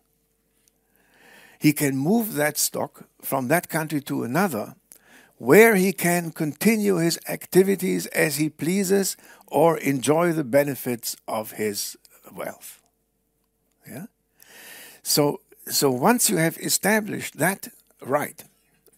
He 1.59 1.73
can 1.73 1.97
move 1.97 2.35
that 2.35 2.57
stock 2.57 3.09
from 3.21 3.49
that 3.49 3.69
country 3.69 4.01
to 4.03 4.23
another, 4.23 4.77
where 5.39 5.75
he 5.75 5.93
can 5.93 6.31
continue 6.31 6.97
his 6.97 7.19
activities 7.29 8.07
as 8.09 8.37
he 8.37 8.49
pleases 8.49 9.17
or 9.47 9.79
enjoy 9.79 10.33
the 10.33 10.45
benefits 10.45 11.17
of 11.27 11.53
his 11.53 11.97
wealth. 12.33 12.78
So 15.09 15.41
so 15.67 15.91
once 15.91 16.29
you 16.29 16.37
have 16.37 16.59
established 16.59 17.39
that 17.39 17.69
right, 18.03 18.45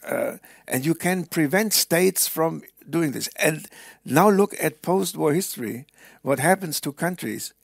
uh, 0.05 0.39
and 0.67 0.85
you 0.85 0.95
can 0.95 1.25
prevent 1.25 1.73
states 1.73 2.27
from 2.27 2.63
doing 2.89 3.13
this, 3.13 3.29
and 3.37 3.69
now 4.05 4.29
look 4.29 4.55
at 4.61 4.83
post-war 4.83 5.33
history, 5.33 5.87
what 6.23 6.41
happens 6.41 6.81
to 6.81 6.93
countries 6.93 7.55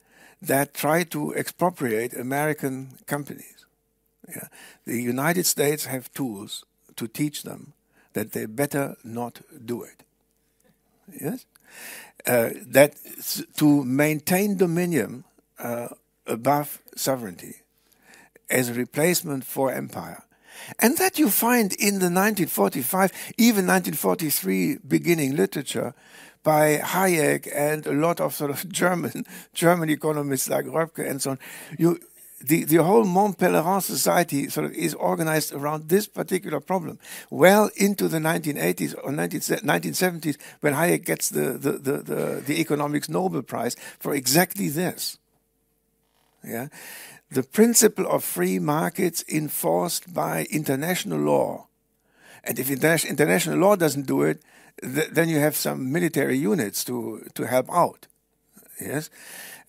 that 0.41 0.75
try 0.75 1.03
to 1.05 1.35
expropriate 1.35 2.15
American 2.15 2.99
companies. 3.07 3.67
Yeah. 4.29 4.49
The 4.85 5.03
United 5.03 5.47
States 5.47 5.87
have 5.87 6.13
tools 6.13 6.65
to 6.95 7.09
teach 7.09 7.43
them 7.43 7.73
that 8.13 8.31
they 8.31 8.47
better 8.47 8.97
not 9.03 9.41
do 9.65 9.83
it. 9.83 10.05
Yes, 11.21 11.47
uh, 12.27 12.51
that 12.73 12.95
to 13.57 13.85
maintain 13.85 14.57
dominion 14.57 15.25
uh, 15.59 15.89
above 16.27 16.81
sovereignty 16.95 17.66
as 18.51 18.69
a 18.69 18.75
replacement 18.75 19.45
for 19.45 19.73
empire. 19.73 20.23
And 20.79 20.97
that 20.99 21.19
you 21.19 21.31
find 21.31 21.73
in 21.75 22.01
the 22.01 22.11
1945, 22.11 23.13
even 23.37 23.67
1943 23.67 24.79
beginning 24.87 25.37
literature 25.37 25.95
by 26.43 26.79
Hayek 26.79 27.49
and 27.55 27.87
a 27.87 27.93
lot 27.93 28.21
of 28.21 28.35
sort 28.35 28.51
of 28.51 28.69
German 28.73 29.27
German 29.53 29.91
economists 29.91 30.49
like 30.49 30.65
Röpke 30.67 31.09
and 31.09 31.21
so 31.21 31.33
on. 31.33 31.39
You, 31.79 31.99
the, 32.41 32.65
the 32.65 32.77
whole 32.77 33.05
Mont 33.05 33.39
Pelerin 33.39 33.83
society 33.83 34.49
sort 34.49 34.67
of 34.67 34.73
is 34.73 34.95
organized 34.95 35.53
around 35.53 35.89
this 35.89 36.07
particular 36.07 36.61
problem. 36.61 36.99
Well 37.31 37.71
into 37.77 38.09
the 38.09 38.19
1980s 38.19 38.95
or 39.03 39.11
19, 39.11 39.41
1970s, 39.41 40.37
when 40.61 40.75
Hayek 40.75 41.05
gets 41.05 41.31
the, 41.31 41.53
the, 41.53 41.73
the, 41.73 41.93
the, 41.99 42.43
the 42.47 42.61
Economics 42.61 43.09
Nobel 43.09 43.43
Prize 43.43 43.75
for 43.99 44.15
exactly 44.15 44.69
this. 44.69 45.19
Yeah? 46.45 46.69
The 47.31 47.43
principle 47.43 48.07
of 48.07 48.25
free 48.25 48.59
markets 48.59 49.25
enforced 49.29 50.15
by 50.15 50.47
international 50.51 51.19
law. 51.19 51.67
And 52.45 52.59
if 52.59 52.71
international 52.71 53.59
law 53.59 53.77
doesn't 53.77 54.07
do 54.07 54.23
it, 54.23 54.43
th 54.83 55.09
then 55.11 55.29
you 55.29 55.41
have 55.41 55.57
some 55.57 55.91
military 55.91 56.39
units 56.39 56.85
to, 56.85 57.27
to 57.35 57.47
help 57.47 57.67
out. 57.71 58.07
Yes? 58.81 59.11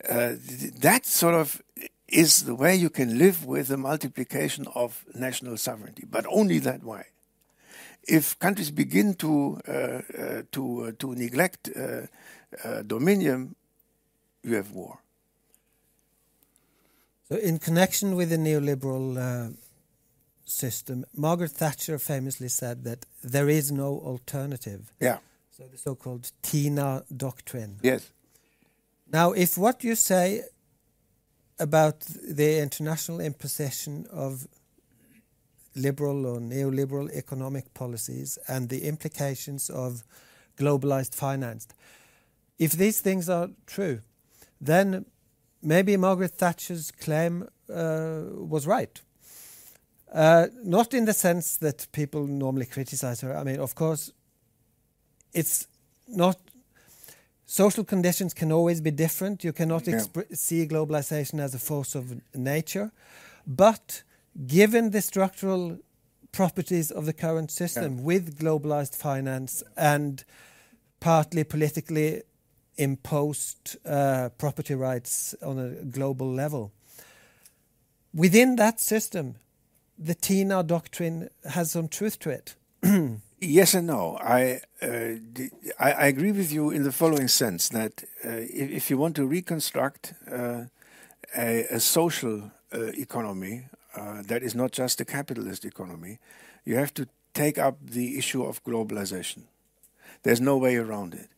Uh, 0.08 0.34
that 0.80 1.06
sort 1.06 1.34
of 1.34 1.62
is 2.06 2.44
the 2.44 2.54
way 2.54 2.74
you 2.76 2.90
can 2.90 3.18
live 3.18 3.44
with 3.44 3.68
the 3.68 3.76
multiplication 3.76 4.66
of 4.74 5.04
national 5.14 5.56
sovereignty, 5.56 6.04
but 6.08 6.24
only 6.30 6.58
that 6.60 6.82
way. 6.82 7.04
If 8.06 8.38
countries 8.38 8.70
begin 8.70 9.14
to 9.14 9.60
uh, 9.68 9.72
uh, 9.72 10.42
to 10.52 10.62
uh, 10.84 10.92
to 10.98 11.14
neglect 11.14 11.68
uh, 11.68 12.06
uh, 12.64 12.82
dominion, 12.82 13.54
you 14.42 14.54
have 14.54 14.70
war. 14.70 14.98
So, 17.28 17.36
in 17.36 17.58
connection 17.58 18.16
with 18.16 18.30
the 18.30 18.36
neoliberal 18.36 19.18
uh, 19.18 19.52
system, 20.46 21.04
Margaret 21.14 21.50
Thatcher 21.50 21.98
famously 21.98 22.48
said 22.48 22.84
that 22.84 23.04
there 23.22 23.50
is 23.50 23.70
no 23.70 24.00
alternative. 24.00 24.92
Yeah. 24.98 25.18
So, 25.50 25.64
the 25.64 25.76
so 25.76 25.94
called 25.94 26.32
TINA 26.42 27.04
doctrine. 27.14 27.80
Yes. 27.82 28.10
Now, 29.12 29.32
if 29.32 29.58
what 29.58 29.84
you 29.84 29.94
say 29.94 30.44
about 31.58 32.00
the 32.00 32.60
international 32.60 33.20
imposition 33.20 34.06
of 34.10 34.46
liberal 35.74 36.26
or 36.26 36.40
neoliberal 36.40 37.10
economic 37.12 37.74
policies 37.74 38.38
and 38.48 38.68
the 38.68 38.84
implications 38.84 39.68
of 39.68 40.02
globalized 40.56 41.14
finance, 41.14 41.68
if 42.58 42.72
these 42.72 43.00
things 43.00 43.28
are 43.28 43.50
true, 43.66 44.00
then 44.60 45.04
maybe 45.62 45.96
Margaret 45.96 46.32
Thatcher's 46.32 46.90
claim 46.90 47.48
uh, 47.72 48.22
was 48.32 48.66
right. 48.66 49.00
Uh, 50.12 50.46
not 50.64 50.94
in 50.94 51.04
the 51.04 51.12
sense 51.12 51.56
that 51.58 51.86
people 51.92 52.26
normally 52.26 52.66
criticize 52.66 53.20
her. 53.20 53.36
I 53.36 53.44
mean, 53.44 53.60
of 53.60 53.74
course, 53.74 54.12
it's 55.32 55.68
not. 56.06 56.38
Social 57.44 57.84
conditions 57.84 58.34
can 58.34 58.52
always 58.52 58.80
be 58.80 58.90
different. 58.90 59.42
You 59.42 59.52
cannot 59.52 59.86
yeah. 59.86 60.00
see 60.32 60.66
globalization 60.66 61.40
as 61.40 61.54
a 61.54 61.58
force 61.58 61.94
of 61.94 62.20
nature. 62.34 62.90
But 63.46 64.02
given 64.46 64.90
the 64.90 65.00
structural 65.00 65.78
properties 66.32 66.90
of 66.90 67.06
the 67.06 67.12
current 67.12 67.50
system 67.50 67.98
yeah. 67.98 68.04
with 68.04 68.38
globalized 68.38 68.96
finance 68.96 69.62
and 69.76 70.24
partly 71.00 71.44
politically 71.44 72.22
imposed 72.78 73.76
uh, 73.84 74.30
property 74.38 74.74
rights 74.74 75.34
on 75.42 75.58
a 75.58 75.84
global 75.84 76.32
level. 76.32 76.72
Within 78.14 78.56
that 78.56 78.80
system, 78.80 79.34
the 79.98 80.14
TINA 80.14 80.62
doctrine 80.62 81.28
has 81.50 81.72
some 81.72 81.88
truth 81.88 82.18
to 82.20 82.30
it. 82.30 82.54
yes 83.40 83.74
and 83.74 83.88
no. 83.88 84.16
I, 84.20 84.60
uh, 84.80 85.14
I, 85.78 86.06
agree 86.06 86.32
with 86.32 86.52
you 86.52 86.70
in 86.70 86.84
the 86.84 86.92
following 86.92 87.28
sense 87.28 87.68
that 87.70 88.04
uh, 88.24 88.28
if, 88.28 88.70
if, 88.70 88.90
you 88.90 88.96
want 88.96 89.16
to 89.16 89.26
reconstruct 89.26 90.14
uh, 90.30 90.64
a, 91.36 91.64
a, 91.70 91.80
social 91.80 92.52
uh, 92.72 92.86
economy 92.96 93.64
uh, 93.96 94.22
that 94.22 94.42
is 94.44 94.54
not 94.54 94.70
just 94.70 95.00
a 95.00 95.04
capitalist 95.04 95.64
economy, 95.64 96.18
you 96.64 96.76
have 96.76 96.94
to 96.94 97.08
take 97.34 97.58
up 97.58 97.78
the 97.82 98.16
issue 98.16 98.44
of 98.44 98.62
globalization. 98.62 99.42
There's 100.22 100.40
no 100.40 100.56
way 100.56 100.76
around 100.76 101.14
it. 101.14 101.28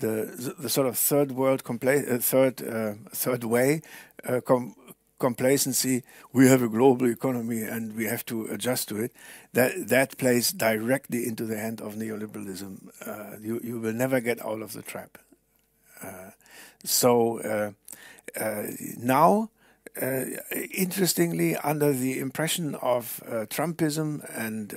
The, 0.00 0.54
the, 0.58 0.68
sort 0.68 0.86
of 0.86 0.98
third 0.98 1.32
world, 1.32 1.62
compla- 1.62 2.10
uh, 2.10 2.18
third 2.18 2.56
third 3.12 3.44
way 3.44 3.82
com- 4.44 4.74
complacency, 5.20 6.02
we 6.32 6.48
have 6.48 6.62
a 6.62 6.68
global 6.68 7.06
economy 7.06 7.62
and 7.62 7.94
we 7.94 8.06
have 8.06 8.24
to 8.26 8.46
adjust 8.46 8.88
to 8.88 8.96
it, 8.96 9.12
that 9.52 9.88
that 9.88 10.18
plays 10.18 10.50
directly 10.50 11.26
into 11.26 11.44
the 11.44 11.56
hand 11.56 11.80
of 11.80 11.94
neoliberalism. 11.94 12.88
Uh, 13.06 13.36
you 13.40 13.60
you 13.62 13.78
will 13.78 13.92
never 13.92 14.20
get 14.20 14.44
out 14.44 14.62
of 14.62 14.72
the 14.72 14.82
trap. 14.82 15.18
Uh, 16.02 16.30
so 16.82 17.38
uh, 17.40 17.70
uh 18.40 18.62
now, 18.96 19.50
uh, 20.00 20.24
interestingly, 20.74 21.56
under 21.56 21.92
the 21.92 22.18
impression 22.18 22.74
of 22.76 23.22
uh, 23.26 23.46
Trumpism 23.46 24.24
and 24.34 24.72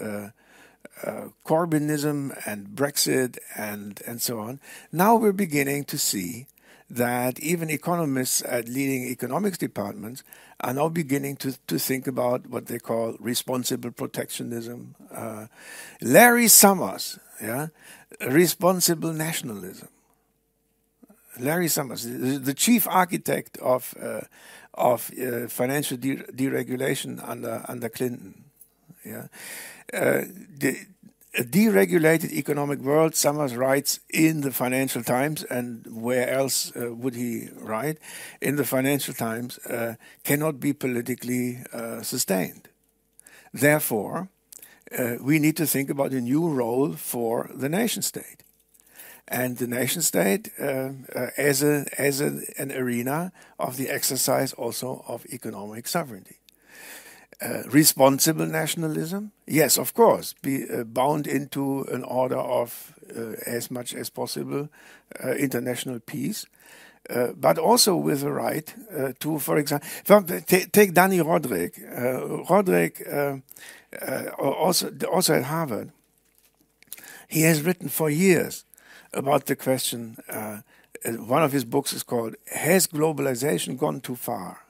Corbynism 1.45 2.39
and 2.45 2.67
Brexit 2.67 3.37
and 3.57 4.01
and 4.07 4.21
so 4.21 4.39
on, 4.39 4.59
now 4.91 5.15
we're 5.15 5.31
beginning 5.31 5.83
to 5.85 5.97
see 5.97 6.47
that 6.89 7.39
even 7.39 7.69
economists 7.69 8.43
at 8.47 8.67
leading 8.69 9.05
economics 9.05 9.57
departments 9.57 10.23
are 10.59 10.73
now 10.73 10.89
beginning 10.89 11.35
to, 11.37 11.57
to 11.67 11.79
think 11.79 12.07
about 12.07 12.47
what 12.47 12.67
they 12.67 12.77
call 12.77 13.15
responsible 13.19 13.91
protectionism. 13.91 14.95
Uh, 15.11 15.47
Larry 16.01 16.47
Summers, 16.47 17.19
yeah, 17.41 17.67
responsible 18.27 19.11
nationalism. 19.11 19.89
Larry 21.39 21.67
Summers, 21.67 22.03
the, 22.03 22.53
chief 22.53 22.87
architect 22.87 23.57
of 23.57 23.95
uh, 23.99 24.21
of 24.75 25.11
uh, 25.19 25.47
financial 25.47 25.97
de- 25.97 26.17
deregulation 26.17 27.27
under 27.27 27.65
under 27.67 27.89
Clinton, 27.89 28.43
yeah, 29.03 29.17
uh, 29.17 29.27
the, 29.93 30.85
a 31.35 31.43
deregulated 31.43 32.31
economic 32.31 32.79
world, 32.79 33.15
Summers 33.15 33.55
writes 33.55 33.99
in 34.09 34.41
the 34.41 34.51
Financial 34.51 35.03
Times, 35.03 35.43
and 35.43 35.85
where 35.89 36.29
else 36.29 36.71
uh, 36.75 36.93
would 36.93 37.15
he 37.15 37.49
write? 37.55 37.97
In 38.41 38.55
the 38.55 38.65
Financial 38.65 39.13
Times, 39.13 39.57
uh, 39.65 39.95
cannot 40.23 40.59
be 40.59 40.73
politically 40.73 41.63
uh, 41.73 42.01
sustained. 42.01 42.69
Therefore, 43.51 44.29
uh, 44.97 45.15
we 45.21 45.39
need 45.39 45.57
to 45.57 45.65
think 45.65 45.89
about 45.89 46.11
a 46.11 46.21
new 46.21 46.47
role 46.49 46.93
for 46.93 47.49
the 47.53 47.69
nation 47.69 48.03
state. 48.03 48.43
And 49.27 49.57
the 49.57 49.67
nation 49.67 50.01
state 50.01 50.49
uh, 50.59 50.89
uh, 51.15 51.27
as, 51.37 51.63
a, 51.63 51.85
as 51.97 52.21
a, 52.21 52.41
an 52.59 52.71
arena 52.71 53.31
of 53.57 53.77
the 53.77 53.89
exercise 53.89 54.53
also 54.53 55.03
of 55.07 55.25
economic 55.27 55.87
sovereignty. 55.87 56.37
Uh, 57.41 57.63
responsible 57.67 58.45
nationalism? 58.45 59.31
Yes, 59.47 59.77
of 59.77 59.93
course, 59.93 60.35
be 60.41 60.69
uh, 60.69 60.83
bound 60.83 61.27
into 61.27 61.81
an 61.91 62.03
order 62.03 62.37
of 62.37 62.93
uh, 63.15 63.35
as 63.45 63.71
much 63.71 63.93
as 63.95 64.09
possible 64.09 64.69
uh, 65.23 65.31
international 65.31 65.99
peace, 65.99 66.45
uh, 67.09 67.33
but 67.35 67.57
also 67.57 67.95
with 67.95 68.21
the 68.21 68.31
right 68.31 68.73
to, 69.19 69.39
for 69.39 69.57
example, 69.57 70.39
take 70.41 70.93
Dani 70.93 71.21
Rodrik. 71.21 71.79
Rodrik, 72.47 73.41
also, 74.37 74.91
also 75.11 75.33
at 75.33 75.43
Harvard, 75.43 75.91
he 77.27 77.41
has 77.41 77.61
written 77.61 77.89
for 77.89 78.09
years 78.09 78.63
about 79.11 79.45
the 79.45 79.55
question. 79.55 80.17
one 81.03 81.43
of 81.43 81.51
his 81.51 81.65
books 81.65 81.93
is 81.93 82.03
called 82.03 82.35
"Has 82.51 82.87
Globalization 82.87 83.77
Gone 83.77 84.01
Too 84.01 84.15
Far?" 84.15 84.62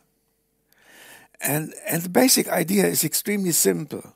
And, 1.42 1.74
and 1.86 2.02
the 2.02 2.10
basic 2.10 2.48
idea 2.48 2.86
is 2.86 3.04
extremely 3.04 3.52
simple. 3.52 4.16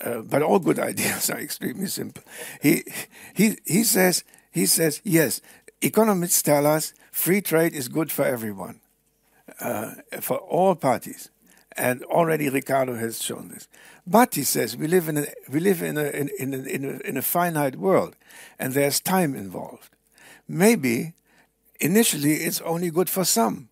Uh, 0.00 0.20
but 0.20 0.42
all 0.42 0.58
good 0.58 0.78
ideas 0.92 1.30
are 1.30 1.38
extremely 1.38 1.86
simple. 1.86 2.22
He, 2.60 2.84
he, 3.34 3.58
he, 3.64 3.84
says, 3.84 4.24
he 4.50 4.66
says, 4.66 5.00
yes, 5.04 5.40
economists 5.80 6.42
tell 6.42 6.66
us 6.66 6.94
free 7.12 7.40
trade 7.40 7.74
is 7.74 7.88
good 7.88 8.10
for 8.10 8.24
everyone, 8.24 8.80
uh, 9.60 9.92
for 10.20 10.38
all 10.38 10.74
parties. 10.74 11.30
And 11.76 12.02
already 12.04 12.48
Ricardo 12.48 12.96
has 12.96 13.22
shown 13.22 13.48
this. 13.48 13.68
But 14.06 14.34
he 14.34 14.42
says 14.42 14.76
we 14.76 14.88
live 14.88 15.08
in 15.08 15.18
a, 15.18 15.26
we 15.48 15.60
live 15.60 15.82
in 15.82 15.96
a, 15.96 16.04
in, 16.04 16.30
in, 16.38 16.54
in, 16.66 16.84
a, 16.84 17.08
in 17.08 17.16
a 17.16 17.22
finite 17.22 17.76
world, 17.76 18.16
and 18.58 18.72
there's 18.72 18.98
time 18.98 19.36
involved. 19.36 19.90
Maybe 20.48 21.14
initially 21.78 22.32
it's 22.32 22.60
only 22.62 22.90
good 22.90 23.08
for 23.08 23.24
some, 23.24 23.68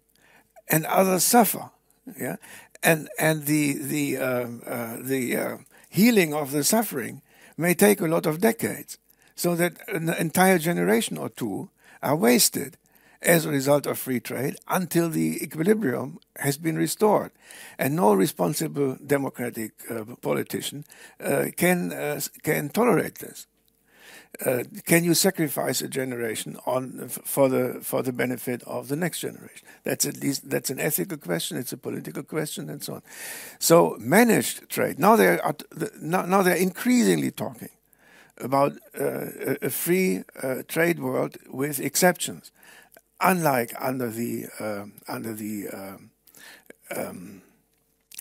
and 0.69 0.87
others 0.87 1.25
suffer 1.25 1.71
yeah, 2.19 2.37
and 2.83 3.09
and 3.19 3.45
the 3.47 3.75
the 3.75 4.17
um, 4.19 4.63
uh, 4.67 4.97
the 5.01 5.37
uh, 5.37 5.57
healing 5.89 6.35
of 6.35 6.53
the 6.53 6.65
suffering 6.65 7.23
may 7.57 7.75
take 7.75 8.01
a 8.01 8.07
lot 8.07 8.27
of 8.27 8.41
decades, 8.41 8.99
so 9.35 9.55
that 9.57 9.77
an 9.89 10.09
entire 10.11 10.59
generation 10.59 11.19
or 11.19 11.29
two 11.29 11.71
are 12.03 12.17
wasted 12.17 12.77
as 13.23 13.45
a 13.45 13.51
result 13.51 13.87
of 13.87 13.99
free 13.99 14.21
trade 14.21 14.57
until 14.69 15.09
the 15.09 15.43
equilibrium 15.43 16.19
has 16.37 16.57
been 16.57 16.77
restored. 16.77 17.33
And 17.79 17.97
no 17.97 18.15
responsible 18.15 18.97
democratic 19.05 19.73
uh, 19.91 20.05
politician 20.21 20.85
uh, 21.21 21.47
can, 21.57 21.93
uh, 21.93 22.21
can 22.43 22.69
tolerate 22.69 23.17
this 23.17 23.47
uh, 24.45 24.63
can 24.85 25.05
you 25.05 25.15
sacrifice 25.15 25.83
a 25.83 25.89
generation 25.89 26.57
on 26.65 27.09
for 27.09 27.49
the 27.49 27.81
for 27.83 28.03
the 28.03 28.13
benefit 28.13 28.63
of 28.65 28.89
the 28.89 28.97
next 28.97 29.21
generation? 29.21 29.67
That's 29.83 30.07
at 30.07 30.19
least 30.19 30.49
that's 30.49 30.71
an 30.71 30.79
ethical 30.79 31.19
question. 31.19 31.57
It's 31.57 31.73
a 31.73 31.77
political 31.77 32.23
question, 32.23 32.71
and 32.71 32.83
so 32.83 32.95
on. 32.95 33.03
So 33.59 33.97
managed 33.99 34.69
trade 34.69 34.99
now 34.99 35.17
they 35.17 35.27
are 35.27 35.57
now, 36.01 36.23
now 36.23 36.43
they're 36.43 36.55
increasingly 36.55 37.31
talking 37.31 37.71
about 38.37 38.75
uh, 38.99 39.57
a 39.61 39.71
free 39.71 40.23
uh, 40.43 40.63
trade 40.69 41.01
world 41.01 41.37
with 41.49 41.81
exceptions, 41.81 42.53
unlike 43.21 43.73
under 43.81 44.09
the 44.09 44.47
uh, 44.61 44.85
under 45.09 45.35
the 45.35 45.69
um, 45.69 46.11
um, 46.95 47.43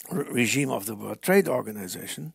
regime 0.10 0.72
of 0.72 0.86
the 0.86 0.96
World 0.96 1.22
Trade 1.22 1.48
Organization 1.48 2.34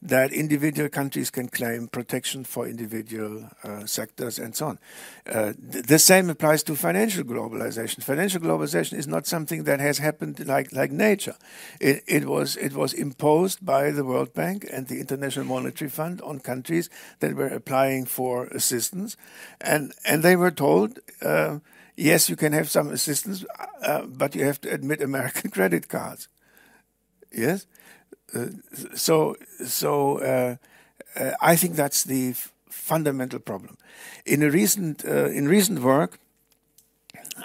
that 0.00 0.32
individual 0.32 0.88
countries 0.88 1.28
can 1.30 1.48
claim 1.48 1.88
protection 1.88 2.44
for 2.44 2.68
individual 2.68 3.50
uh, 3.64 3.84
sectors 3.84 4.38
and 4.38 4.54
so 4.54 4.66
on. 4.66 4.78
Uh, 5.26 5.52
th- 5.72 5.86
the 5.86 5.98
same 5.98 6.30
applies 6.30 6.62
to 6.62 6.76
financial 6.76 7.24
globalization. 7.24 8.02
Financial 8.02 8.40
globalization 8.40 8.96
is 8.96 9.08
not 9.08 9.26
something 9.26 9.64
that 9.64 9.80
has 9.80 9.98
happened 9.98 10.46
like, 10.46 10.72
like 10.72 10.92
nature. 10.92 11.34
It, 11.80 12.04
it, 12.06 12.26
was, 12.26 12.56
it 12.56 12.74
was 12.74 12.92
imposed 12.92 13.64
by 13.64 13.90
the 13.90 14.04
World 14.04 14.34
Bank 14.34 14.68
and 14.72 14.86
the 14.86 15.00
International 15.00 15.44
Monetary 15.44 15.90
Fund 15.90 16.20
on 16.22 16.38
countries 16.38 16.88
that 17.18 17.34
were 17.34 17.48
applying 17.48 18.04
for 18.04 18.46
assistance. 18.46 19.16
And, 19.60 19.92
and 20.04 20.22
they 20.22 20.36
were 20.36 20.52
told, 20.52 21.00
uh, 21.22 21.58
yes, 21.96 22.30
you 22.30 22.36
can 22.36 22.52
have 22.52 22.70
some 22.70 22.88
assistance, 22.90 23.44
uh, 23.82 24.02
but 24.06 24.36
you 24.36 24.44
have 24.44 24.60
to 24.60 24.72
admit 24.72 25.02
American 25.02 25.50
credit 25.56 25.88
cards. 25.88 26.28
Yes? 27.32 27.66
So 28.94 29.36
so 29.64 30.18
uh, 30.18 30.56
uh, 31.16 31.32
I 31.40 31.56
think 31.56 31.76
that's 31.76 32.04
the 32.04 32.34
fundamental 32.68 33.38
problem. 33.38 33.76
In 34.26 34.42
a 34.42 34.50
recent 34.50 35.04
uh, 35.04 35.26
in 35.26 35.48
recent 35.48 35.80
work, 35.80 36.18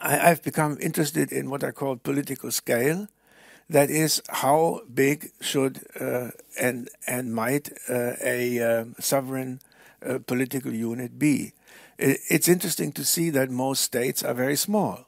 I, 0.02 0.18
have 0.18 0.44
become 0.44 0.78
interested 0.82 1.32
in 1.32 1.50
what 1.50 1.64
I 1.64 1.72
call 1.72 1.96
political 1.96 2.52
scale. 2.52 3.08
That 3.70 3.90
is, 3.90 4.22
how 4.30 4.82
big 4.94 5.32
should 5.40 5.80
and 6.60 6.90
and 7.08 7.34
might 7.34 7.70
a 7.90 8.86
sovereign 9.00 9.62
political 10.28 10.74
unit 10.74 11.18
be? 11.18 11.54
It's 11.98 12.50
interesting 12.50 12.92
to 12.94 13.06
see 13.06 13.30
that 13.30 13.50
most 13.50 13.82
states 13.82 14.22
are 14.22 14.34
very 14.34 14.58
small. 14.58 15.08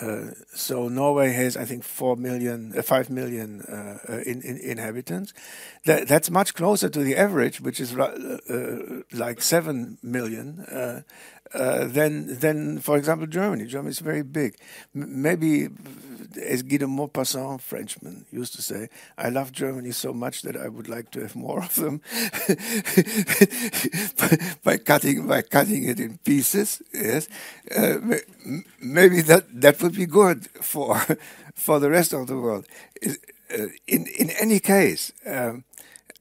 Uh, 0.00 0.32
so 0.54 0.88
Norway 0.88 1.32
has, 1.32 1.56
I 1.56 1.64
think, 1.64 1.82
four 1.82 2.16
million, 2.16 2.74
uh, 2.76 2.82
five 2.82 3.08
million 3.08 3.62
uh, 3.62 3.98
uh 4.08 4.18
in, 4.26 4.42
in, 4.42 4.58
inhabitants. 4.58 5.32
That, 5.84 6.06
that's 6.06 6.30
much 6.30 6.54
closer 6.54 6.88
to 6.88 7.00
the 7.00 7.16
average, 7.16 7.60
which 7.60 7.80
is 7.80 7.96
uh, 7.96 9.02
like 9.12 9.40
seven 9.40 9.98
million. 10.02 11.04
Than, 11.52 12.38
than, 12.38 12.78
for 12.80 12.96
example, 12.96 13.26
Germany. 13.26 13.66
Germany 13.66 13.90
is 13.90 14.00
very 14.00 14.22
big. 14.22 14.56
M- 14.94 15.22
maybe 15.22 15.68
as 16.36 16.62
Guy 16.62 16.78
de 16.78 16.86
Maupassant, 16.86 17.60
Frenchman, 17.60 18.26
used 18.30 18.54
to 18.54 18.62
say, 18.62 18.88
I 19.16 19.28
love 19.28 19.52
Germany 19.52 19.92
so 19.92 20.12
much 20.12 20.42
that 20.42 20.56
I 20.56 20.68
would 20.68 20.88
like 20.88 21.10
to 21.12 21.20
have 21.20 21.36
more 21.36 21.62
of 21.62 21.74
them 21.74 22.00
by, 24.64 24.76
cutting 24.78 25.26
by 25.26 25.42
cutting 25.42 25.84
it 25.84 26.00
in 26.00 26.18
pieces. 26.18 26.82
Yes, 26.92 27.28
uh, 27.74 27.98
maybe 28.80 29.22
that 29.22 29.44
that 29.60 29.82
would 29.82 29.94
be 29.94 30.06
good 30.06 30.46
for 30.62 31.00
for 31.54 31.80
the 31.80 31.90
rest 31.90 32.12
of 32.12 32.26
the 32.26 32.36
world. 32.36 32.66
Uh, 33.04 33.66
in 33.86 34.06
in 34.18 34.30
any 34.30 34.60
case. 34.60 35.12
Um, 35.26 35.64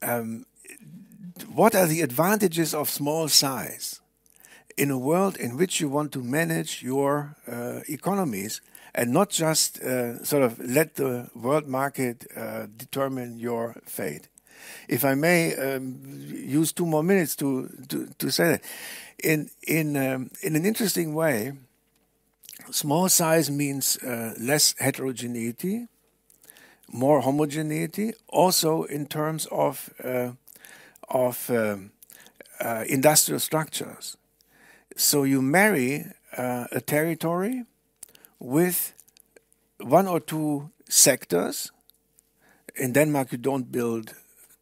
um, 0.02 0.46
what 1.54 1.76
are 1.76 1.88
the 1.88 2.02
advantages 2.02 2.74
of 2.74 2.90
small 2.90 3.28
size 3.28 4.00
in 4.78 4.92
a 4.92 4.98
world 4.98 5.38
in 5.38 5.58
which 5.58 5.80
you 5.80 5.90
want 5.90 6.12
to 6.12 6.22
manage 6.22 6.84
your 6.84 7.36
uh, 7.48 7.80
economies 7.88 8.62
and 8.94 9.12
not 9.12 9.30
just 9.30 9.80
uh, 9.82 10.24
sort 10.24 10.44
of 10.44 10.60
let 10.60 10.96
the 10.96 11.30
world 11.36 11.68
market 11.68 12.26
uh, 12.36 12.68
determine 12.78 13.38
your 13.38 13.76
fate. 13.86 14.30
If 14.88 15.04
I 15.04 15.16
may 15.16 15.56
um, 15.56 16.00
use 16.32 16.72
two 16.72 16.86
more 16.86 17.04
minutes 17.04 17.36
to, 17.38 17.70
to, 17.90 18.08
to 18.18 18.32
say 18.32 18.48
that, 18.52 18.64
in 19.24 19.50
in 19.68 19.96
um, 19.96 20.32
in 20.42 20.56
an 20.56 20.66
interesting 20.66 21.14
way, 21.14 21.54
small 22.72 23.10
size 23.10 23.52
means 23.52 23.98
uh, 23.98 24.34
less 24.40 24.76
heterogeneity, 24.80 25.88
more 26.92 27.22
homogeneity. 27.22 28.14
Also 28.28 28.84
in 28.84 29.06
terms 29.06 29.46
of 29.52 29.90
uh, 30.04 30.32
of 31.10 31.50
um, 31.50 31.92
uh, 32.60 32.84
industrial 32.88 33.40
structures. 33.40 34.18
So 34.96 35.24
you 35.24 35.42
marry 35.42 36.06
uh, 36.38 36.68
a 36.72 36.80
territory 36.80 37.66
with 38.40 38.94
one 39.80 40.08
or 40.08 40.20
two 40.20 40.70
sectors. 40.88 41.72
In 42.76 42.94
Denmark, 42.94 43.32
you 43.32 43.38
don't 43.38 43.72
build 43.72 44.14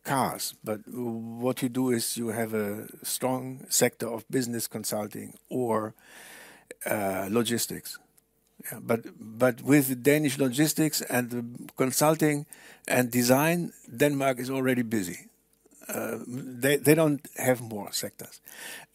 cars, 0.04 0.56
but 0.64 0.80
what 0.88 1.62
you 1.62 1.70
do 1.70 1.92
is 1.92 2.18
you 2.18 2.30
have 2.30 2.54
a 2.54 2.88
strong 3.04 3.66
sector 3.70 4.08
of 4.08 4.26
business 4.30 4.68
consulting 4.68 5.38
or 5.50 5.94
uh, 6.86 7.28
logistics. 7.30 8.00
Yeah, 8.72 8.80
but 8.82 9.06
but 9.20 9.62
with 9.62 10.04
Danish 10.04 10.38
logistics 10.38 11.02
and 11.02 11.70
consulting 11.78 12.46
and 12.88 13.12
design, 13.12 13.74
Denmark 13.96 14.40
is 14.40 14.50
already 14.50 14.84
busy. 14.84 15.28
Uh, 15.88 16.20
they 16.28 16.78
they 16.78 16.96
don't 16.96 17.28
have 17.38 17.62
more 17.62 17.92
sectors. 17.92 18.42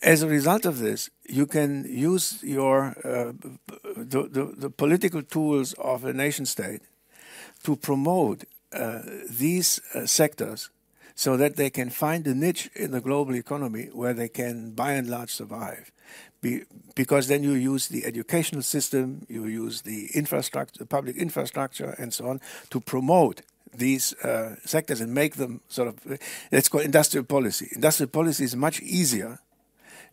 As 0.03 0.22
a 0.22 0.28
result 0.28 0.64
of 0.64 0.78
this, 0.78 1.11
you 1.28 1.47
can 1.47 1.84
use 1.84 2.43
your 2.43 2.97
uh, 3.05 3.32
the, 3.97 4.28
the, 4.30 4.55
the 4.57 4.70
political 4.70 5.22
tools 5.22 5.74
of 5.74 6.05
a 6.05 6.12
nation 6.12 6.47
state 6.47 6.82
to 7.62 7.76
promote 7.76 8.45
uh, 8.72 9.01
these 9.28 9.80
uh, 9.95 10.07
sectors 10.07 10.70
so 11.14 11.36
that 11.36 11.57
they 11.57 11.68
can 11.68 11.91
find 11.91 12.26
a 12.26 12.34
niche 12.34 12.70
in 12.76 12.93
the 12.93 13.01
global 13.01 13.34
economy 13.34 13.89
where 13.93 14.14
they 14.14 14.28
can, 14.28 14.70
by 14.70 14.93
and 14.93 15.11
large, 15.11 15.32
survive. 15.32 15.91
Be, 16.41 16.62
because 16.95 17.26
then 17.26 17.43
you 17.43 17.55
use 17.55 17.89
the 17.89 18.05
educational 18.05 18.62
system, 18.62 19.26
you 19.28 19.47
use 19.47 19.82
the 19.82 20.11
infrastructure, 20.14 20.78
the 20.78 20.86
public 20.86 21.16
infrastructure, 21.16 21.91
and 21.99 22.14
so 22.14 22.28
on 22.28 22.41
to 22.70 22.78
promote 22.78 23.43
these 23.74 24.14
uh, 24.24 24.56
sectors 24.64 25.00
and 25.00 25.12
make 25.14 25.36
them 25.36 25.60
sort 25.68 25.88
of. 25.88 26.18
Let's 26.52 26.68
call 26.68 26.80
industrial 26.80 27.24
policy. 27.24 27.68
Industrial 27.74 28.08
policy 28.08 28.44
is 28.44 28.56
much 28.56 28.80
easier 28.80 29.38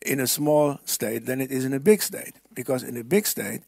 in 0.02 0.20
a 0.20 0.28
small 0.28 0.80
state 0.86 1.26
than 1.26 1.42
it 1.42 1.52
is 1.52 1.66
in 1.66 1.74
a 1.74 1.80
big 1.80 2.02
state 2.02 2.36
because 2.54 2.84
in 2.84 2.98
a 2.98 3.04
big 3.04 3.26
state 3.26 3.62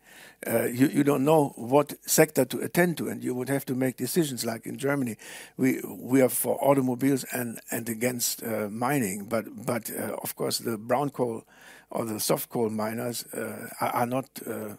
uh, 0.46 0.66
you, 0.66 0.88
you 0.88 1.04
don't 1.04 1.26
know 1.26 1.54
what 1.56 1.94
sector 2.06 2.46
to 2.46 2.60
attend 2.60 2.98
to, 2.98 3.08
and 3.08 3.24
you 3.24 3.34
would 3.34 3.50
have 3.50 3.66
to 3.66 3.74
make 3.74 3.98
decisions. 3.98 4.46
Like 4.46 4.66
in 4.66 4.78
Germany, 4.78 5.18
we 5.58 5.82
we 5.88 6.22
are 6.22 6.30
for 6.30 6.58
automobiles 6.64 7.24
and 7.34 7.60
and 7.72 7.90
against 7.90 8.44
uh, 8.44 8.70
mining, 8.70 9.26
but 9.26 9.46
but 9.66 9.90
uh, 9.90 10.16
of 10.22 10.36
course 10.36 10.60
the 10.60 10.78
brown 10.78 11.10
coal 11.10 11.44
or 11.90 12.06
the 12.06 12.20
soft 12.20 12.50
coal 12.50 12.70
miners 12.70 13.26
uh, 13.34 13.70
are, 13.82 13.90
are, 13.90 14.06
not 14.06 14.30
uh, 14.46 14.76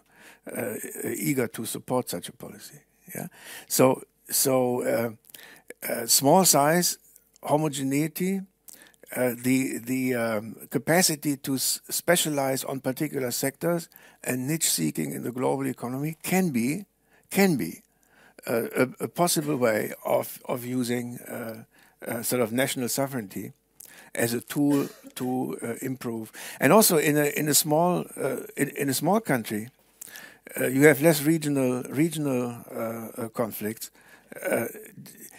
uh, 0.55 0.75
eager 1.03 1.47
to 1.47 1.65
support 1.65 2.09
such 2.09 2.29
a 2.29 2.33
policy. 2.33 2.79
Yeah, 3.13 3.27
so 3.67 4.03
so 4.29 5.15
small 6.05 6.45
size, 6.45 6.97
homogeneity. 7.43 8.41
Uh, 9.15 9.33
the 9.41 9.79
the 9.79 10.13
um, 10.13 10.55
capacity 10.69 11.35
to 11.35 11.57
specialize 11.57 12.63
on 12.63 12.79
particular 12.79 13.31
sectors 13.31 13.89
and 14.23 14.47
niche 14.47 14.69
seeking 14.69 15.13
in 15.13 15.23
the 15.23 15.31
global 15.31 15.65
economy 15.65 16.15
can 16.21 16.51
be 16.51 16.85
can 17.31 17.57
be 17.57 17.81
uh, 18.45 18.67
a, 18.75 18.89
a, 18.99 19.07
possible 19.07 19.55
way 19.57 19.91
of 20.05 20.39
of 20.45 20.63
using 20.63 21.17
uh, 21.21 21.63
uh 22.07 22.21
sort 22.21 22.39
of 22.39 22.51
national 22.51 22.87
sovereignty 22.87 23.51
as 24.13 24.35
a 24.35 24.41
tool 24.41 24.87
to 25.15 25.57
uh, 25.63 25.73
improve. 25.81 26.31
And 26.59 26.71
also 26.71 26.97
in 26.97 27.17
a 27.17 27.33
in 27.35 27.47
a 27.47 27.55
small 27.55 28.05
in, 28.55 28.69
in, 28.77 28.89
a 28.89 28.93
small 28.93 29.21
country, 29.21 29.69
you 30.55 30.85
have 30.85 31.01
less 31.01 31.23
regional 31.23 31.81
regional 31.89 32.63
conflicts. 33.33 33.89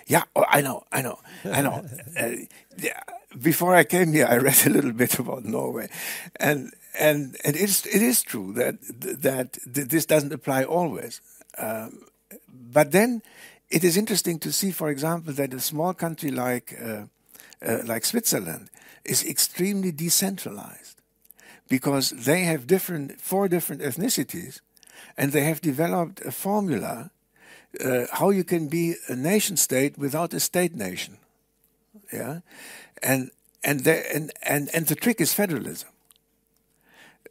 Yeah, 0.06 0.24
oh, 0.34 0.44
I 0.48 0.60
know, 0.60 0.84
I 0.92 1.02
know, 1.02 1.18
I 1.44 1.62
know. 1.62 1.84
yeah 2.78 3.00
before 3.38 3.74
I 3.74 3.84
came 3.84 4.12
here, 4.12 4.26
I 4.26 4.36
read 4.38 4.66
a 4.66 4.70
little 4.70 4.92
bit 4.92 5.18
about 5.18 5.44
Norway, 5.44 5.88
and 6.36 6.72
and 6.98 7.36
and 7.44 7.56
it 7.56 7.62
is 7.62 7.86
it 7.86 8.02
is 8.02 8.22
true 8.22 8.52
that 8.54 8.76
that 9.22 9.58
this 9.66 10.06
doesn't 10.06 10.32
apply 10.32 10.64
always. 10.64 11.20
Um, 11.58 12.06
but 12.48 12.92
then 12.92 13.22
it 13.68 13.84
is 13.84 13.96
interesting 13.96 14.38
to 14.40 14.52
see, 14.52 14.72
for 14.72 14.90
example, 14.90 15.32
that 15.34 15.54
a 15.54 15.60
small 15.60 15.94
country 15.94 16.30
like 16.30 16.74
uh, 16.82 17.04
uh, 17.64 17.78
like 17.84 18.04
Switzerland 18.04 18.70
is 19.04 19.24
extremely 19.24 19.92
decentralized 19.92 21.00
because 21.68 22.10
they 22.10 22.42
have 22.42 22.66
different 22.66 23.20
four 23.20 23.48
different 23.48 23.82
ethnicities, 23.82 24.60
and 25.16 25.32
they 25.32 25.44
have 25.44 25.60
developed 25.60 26.20
a 26.24 26.32
formula 26.32 27.10
uh, 27.78 28.06
how 28.12 28.30
you 28.30 28.44
can 28.44 28.68
be 28.68 28.96
a 29.08 29.14
nation 29.14 29.56
state 29.56 29.96
without 29.98 30.34
a 30.34 30.40
state 30.40 30.74
nation. 30.74 31.18
Yeah, 32.12 32.40
and 33.02 33.30
and 33.62 33.84
the, 33.84 34.14
and, 34.14 34.32
and 34.42 34.70
and 34.74 34.86
the 34.86 34.94
trick 34.94 35.20
is 35.20 35.32
federalism. 35.32 35.88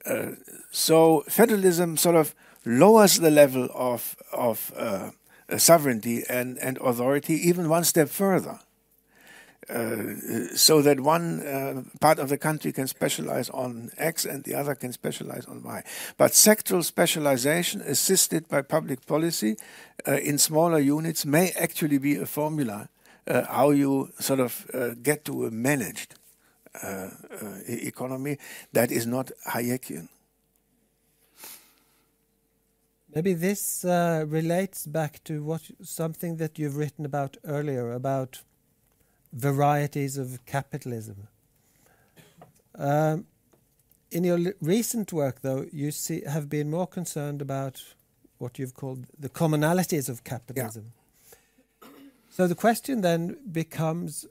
Uh, 0.05 0.31
so 0.71 1.23
federalism 1.27 1.97
sort 1.97 2.15
of 2.15 2.33
lowers 2.65 3.19
the 3.19 3.31
level 3.31 3.69
of 3.73 4.15
of 4.31 4.71
uh, 4.75 5.11
sovereignty 5.57 6.23
and 6.29 6.57
and 6.59 6.77
authority 6.77 7.33
even 7.33 7.69
one 7.69 7.83
step 7.83 8.09
further. 8.09 8.59
So 10.55 10.81
that 10.81 10.99
one 10.99 11.45
uh, 11.45 11.83
part 12.01 12.17
of 12.17 12.29
the 12.29 12.37
country 12.37 12.71
can 12.71 12.87
specialize 12.87 13.49
on 13.51 13.91
X 13.97 14.25
and 14.25 14.43
the 14.43 14.55
other 14.55 14.73
can 14.73 14.91
specialize 14.91 15.45
on 15.45 15.61
Y. 15.61 15.83
But 16.17 16.31
sectoral 16.31 16.83
specialization, 16.83 17.81
assisted 17.81 18.47
by 18.47 18.63
public 18.63 19.05
policy 19.05 19.57
uh, 20.07 20.13
in 20.13 20.39
smaller 20.39 20.79
units, 20.79 21.23
may 21.23 21.51
actually 21.51 21.99
be 21.99 22.15
a 22.15 22.25
formula 22.25 22.89
uh, 23.27 23.45
how 23.45 23.69
you 23.69 24.11
sort 24.19 24.39
of 24.39 24.65
uh, 24.73 24.95
get 25.03 25.23
to 25.25 25.45
a 25.45 25.51
managed 25.51 26.15
uh, 26.83 27.09
economy 27.67 28.37
that 28.73 28.91
is 28.91 29.05
not 29.05 29.31
Hayekian. 29.47 30.09
Maybe 33.13 33.33
this 33.33 33.83
relates 33.83 34.87
back 34.87 35.23
to 35.25 35.43
what 35.43 35.61
something 35.83 36.37
that 36.37 36.57
you've 36.57 36.77
written 36.77 37.05
about 37.05 37.37
earlier 37.43 37.91
about 37.91 38.43
varieties 39.33 40.17
of 40.17 40.45
capitalism. 40.45 41.27
Um, 42.75 43.25
in 44.11 44.23
your 44.23 44.53
recent 44.61 45.13
work, 45.13 45.41
though, 45.41 45.65
you 45.71 45.91
see, 45.91 46.23
have 46.25 46.49
been 46.49 46.69
more 46.69 46.87
concerned 46.87 47.41
about 47.41 47.83
what 48.37 48.57
you've 48.57 48.73
called 48.73 49.05
the 49.17 49.29
commonalities 49.29 50.09
of 50.09 50.23
capitalism. 50.23 50.93
Yeah. 51.81 51.89
So 52.29 52.47
the 52.47 52.55
question 52.55 53.01
then 53.01 53.37
becomes 53.51 54.25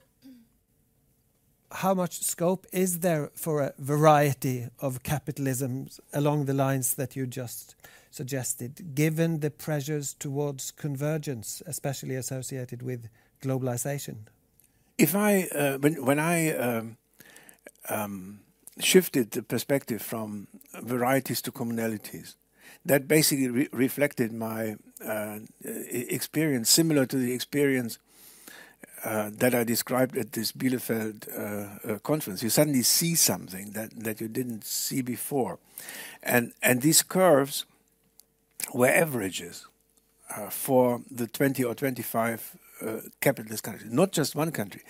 how 1.70 1.92
much 1.94 2.22
scope 2.22 2.66
is 2.72 3.00
there 3.00 3.30
for 3.34 3.60
a 3.60 3.74
variety 3.78 4.68
of 4.80 5.02
capitalisms 5.02 6.00
along 6.12 6.46
the 6.46 6.54
lines 6.54 6.94
that 6.94 7.14
you 7.14 7.26
just 7.26 7.76
suggested, 8.10 8.94
given 8.94 9.40
the 9.40 9.50
pressures 9.50 10.14
towards 10.14 10.70
convergence, 10.70 11.62
especially 11.66 12.14
associated 12.14 12.82
with 12.82 13.08
globalization? 13.42 14.16
If 14.98 15.14
I, 15.14 15.44
uh, 15.54 15.78
when, 15.78 16.04
when 16.04 16.18
I 16.18 16.52
um, 16.56 16.96
um, 17.88 18.40
shifted 18.80 19.30
the 19.30 19.42
perspective 19.42 20.02
from 20.02 20.48
varieties 20.82 21.40
to 21.42 21.52
commonalities, 21.52 22.34
that 22.84 23.06
basically 23.06 23.48
re 23.48 23.68
reflected 23.72 24.32
my 24.32 24.76
uh, 25.04 25.38
experience, 25.64 26.70
similar 26.70 27.06
to 27.06 27.16
the 27.16 27.32
experience 27.32 27.98
uh, 29.04 29.30
that 29.32 29.54
I 29.54 29.64
described 29.64 30.16
at 30.16 30.32
this 30.32 30.52
Bielefeld 30.52 31.28
uh, 31.28 31.92
uh, 31.92 31.98
conference. 31.98 32.42
You 32.42 32.50
suddenly 32.50 32.82
see 32.82 33.14
something 33.14 33.70
that, 33.72 33.90
that 34.02 34.20
you 34.20 34.28
didn't 34.28 34.64
see 34.64 35.02
before, 35.02 35.58
and 36.22 36.52
and 36.62 36.82
these 36.82 37.02
curves 37.02 37.64
were 38.74 38.88
averages 38.88 39.66
uh, 40.36 40.50
for 40.50 41.02
the 41.10 41.26
20 41.26 41.64
or 41.64 41.74
25 41.74 42.56
uh, 42.84 43.00
capitalist 43.20 43.62
countries, 43.62 43.92
not 43.92 44.12
just 44.12 44.34
one 44.34 44.52
country, 44.52 44.82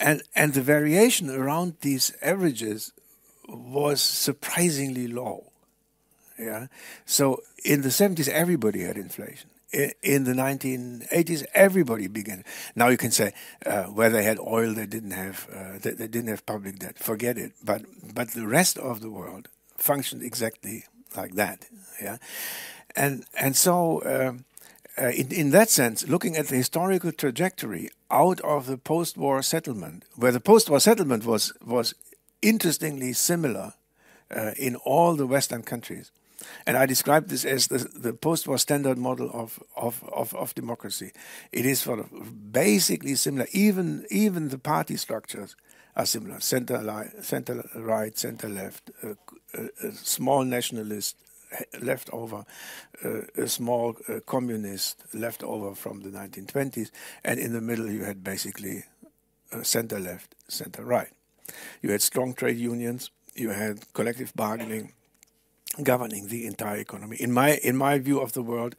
and 0.00 0.22
and 0.34 0.54
the 0.54 0.62
variation 0.62 1.30
around 1.30 1.76
these 1.80 2.12
averages 2.22 2.92
was 3.48 4.00
surprisingly 4.00 5.08
low. 5.08 5.52
Yeah. 6.38 6.66
So 7.04 7.42
in 7.64 7.82
the 7.82 7.88
70s, 7.88 8.28
everybody 8.28 8.82
had 8.82 8.96
inflation. 8.96 9.50
in 10.02 10.24
the 10.24 10.32
1980s, 10.32 11.44
everybody 11.52 12.06
began. 12.06 12.44
Now 12.74 12.88
you 12.88 12.96
can 12.96 13.10
say 13.10 13.32
uh, 13.64 13.84
where 13.84 14.10
they 14.10 14.22
had 14.22 14.38
oil, 14.38 14.72
they 14.72 14.86
didn't 14.86 15.10
have 15.10 15.48
uh, 15.52 15.78
they, 15.82 15.90
they, 15.90 16.06
didn't 16.06 16.28
have 16.28 16.46
public 16.46 16.78
debt. 16.78 16.98
Forget 16.98 17.36
it. 17.36 17.52
But 17.64 17.82
but 18.14 18.30
the 18.30 18.46
rest 18.46 18.78
of 18.78 19.00
the 19.00 19.10
world 19.10 19.48
functioned 19.76 20.22
exactly 20.22 20.84
like 21.16 21.34
that. 21.34 21.66
Yeah, 22.00 22.18
and 22.94 23.24
and 23.38 23.56
so. 23.56 24.02
Um, 24.04 24.44
uh, 24.98 25.08
in, 25.08 25.32
in 25.32 25.50
that 25.50 25.68
sense, 25.68 26.08
looking 26.08 26.36
at 26.36 26.48
the 26.48 26.56
historical 26.56 27.12
trajectory 27.12 27.90
out 28.10 28.40
of 28.40 28.66
the 28.66 28.78
post-war 28.78 29.42
settlement, 29.42 30.04
where 30.14 30.32
the 30.32 30.40
post-war 30.40 30.80
settlement 30.80 31.24
was 31.24 31.52
was 31.64 31.94
interestingly 32.42 33.12
similar 33.12 33.74
uh, 34.34 34.52
in 34.58 34.76
all 34.76 35.14
the 35.14 35.26
Western 35.26 35.62
countries, 35.62 36.10
and 36.66 36.76
I 36.76 36.86
describe 36.86 37.28
this 37.28 37.44
as 37.44 37.68
the, 37.68 37.78
the 37.78 38.12
post-war 38.12 38.58
standard 38.58 38.98
model 38.98 39.30
of, 39.32 39.62
of, 39.76 40.04
of, 40.12 40.34
of, 40.34 40.54
democracy. 40.54 41.12
It 41.52 41.66
is 41.66 41.80
sort 41.80 42.00
of 42.00 42.52
basically 42.52 43.14
similar. 43.14 43.46
Even 43.52 44.06
even 44.10 44.48
the 44.48 44.58
party 44.58 44.96
structures 44.96 45.56
are 45.94 46.06
similar. 46.06 46.40
Center, 46.40 46.82
li- 46.82 47.22
center 47.22 47.68
right, 47.74 48.16
center 48.16 48.48
left, 48.48 48.90
a, 49.02 49.16
a 49.82 49.92
small 49.92 50.44
nationalist 50.44 51.16
left 51.80 52.10
over, 52.12 52.44
uh, 53.04 53.20
a 53.36 53.48
small 53.48 53.96
uh, 54.08 54.20
communist 54.26 55.02
left 55.14 55.42
over 55.42 55.74
from 55.74 56.02
the 56.02 56.10
1920s, 56.10 56.90
and 57.24 57.38
in 57.38 57.52
the 57.52 57.60
middle 57.60 57.90
you 57.90 58.04
had 58.04 58.22
basically 58.24 58.84
uh, 59.52 59.62
center 59.62 59.98
left, 59.98 60.34
center 60.48 60.84
right. 60.84 61.10
You 61.82 61.92
had 61.92 62.02
strong 62.02 62.34
trade 62.34 62.58
unions, 62.58 63.10
you 63.34 63.50
had 63.50 63.92
collective 63.92 64.32
bargaining, 64.34 64.92
governing 65.82 66.28
the 66.28 66.46
entire 66.46 66.78
economy. 66.78 67.16
In 67.20 67.32
my 67.32 67.56
in 67.62 67.76
my 67.76 67.98
view 67.98 68.20
of 68.20 68.32
the 68.32 68.42
world, 68.42 68.74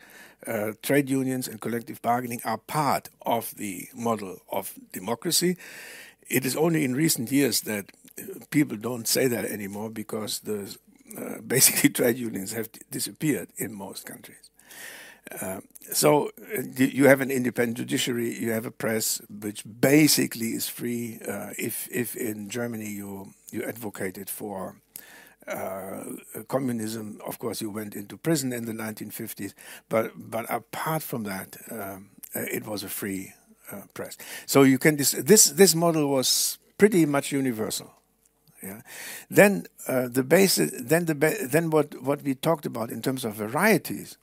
uh, 0.45 0.73
trade 0.81 1.09
unions 1.09 1.47
and 1.47 1.61
collective 1.61 2.01
bargaining 2.01 2.41
are 2.43 2.57
part 2.57 3.09
of 3.21 3.55
the 3.55 3.87
model 3.93 4.41
of 4.51 4.73
democracy. 4.91 5.57
It 6.29 6.45
is 6.45 6.57
only 6.57 6.83
in 6.83 6.93
recent 6.93 7.31
years 7.31 7.61
that 7.61 7.91
people 8.49 8.77
don't 8.77 9.07
say 9.07 9.27
that 9.27 9.45
anymore 9.45 9.89
because 9.89 10.39
the 10.39 10.75
basically 11.47 11.89
trade 11.89 12.17
unions 12.17 12.53
have 12.53 12.69
disappeared 12.91 13.49
in 13.57 13.73
most 13.73 14.05
countries. 14.05 14.49
Uh, 15.41 15.59
so 15.91 16.31
uh, 16.57 16.61
you 16.77 17.07
have 17.07 17.21
an 17.21 17.31
independent 17.31 17.77
judiciary, 17.77 18.37
you 18.37 18.51
have 18.51 18.65
a 18.65 18.71
press 18.71 19.21
which 19.29 19.63
basically 19.65 20.47
is 20.47 20.69
free. 20.69 21.19
Uh, 21.27 21.51
if 21.57 21.87
if 21.91 22.15
in 22.15 22.49
Germany 22.49 22.89
you 22.89 23.33
you 23.51 23.63
advocated 23.63 24.29
for 24.29 24.77
uh, 25.47 26.03
communism, 26.47 27.19
of 27.25 27.39
course, 27.39 27.61
you 27.61 27.69
went 27.69 27.95
into 27.95 28.17
prison 28.17 28.51
in 28.53 28.65
the 28.65 28.73
1950s. 28.73 29.53
But 29.89 30.11
but 30.15 30.45
apart 30.49 31.03
from 31.03 31.23
that, 31.23 31.57
um, 31.71 32.09
uh, 32.35 32.41
it 32.41 32.65
was 32.65 32.83
a 32.83 32.89
free 32.89 33.33
uh, 33.71 33.81
press. 33.93 34.17
So 34.45 34.63
you 34.63 34.77
can 34.77 34.97
this 34.97 35.45
this 35.45 35.75
model 35.75 36.09
was 36.09 36.57
pretty 36.77 37.05
much 37.05 37.31
universal. 37.31 37.96
Yeah. 38.61 38.81
Then 39.29 39.67
uh, 39.87 40.07
the 40.07 40.23
basis. 40.23 40.71
Then 40.79 41.05
the 41.05 41.15
ba- 41.15 41.47
then 41.47 41.69
what 41.69 42.01
what 42.01 42.23
we 42.23 42.33
talked 42.33 42.65
about 42.65 42.89
in 42.89 43.01
terms 43.01 43.23
of 43.23 43.35
varieties, 43.35 44.17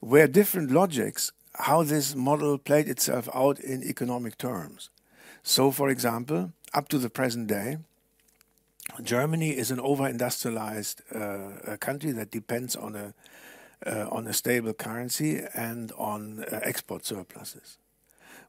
where 0.00 0.28
different 0.28 0.70
logics 0.70 1.32
how 1.58 1.82
this 1.82 2.14
model 2.14 2.56
played 2.56 2.88
itself 2.88 3.28
out 3.34 3.58
in 3.58 3.82
economic 3.82 4.38
terms. 4.38 4.90
So, 5.42 5.70
for 5.70 5.88
example, 5.88 6.52
up 6.72 6.88
to 6.88 6.98
the 6.98 7.10
present 7.10 7.48
day, 7.48 7.78
Germany 9.02 9.50
is 9.50 9.70
an 9.70 9.80
over-industrialized 9.80 11.02
uh, 11.12 11.76
country 11.80 12.12
that 12.12 12.30
depends 12.30 12.76
on 12.76 12.94
a 12.94 13.14
uh, 13.86 14.08
on 14.10 14.26
a 14.26 14.32
stable 14.32 14.72
currency 14.72 15.40
and 15.54 15.92
on 15.92 16.44
uh, 16.50 16.60
export 16.64 17.04
surpluses, 17.04 17.78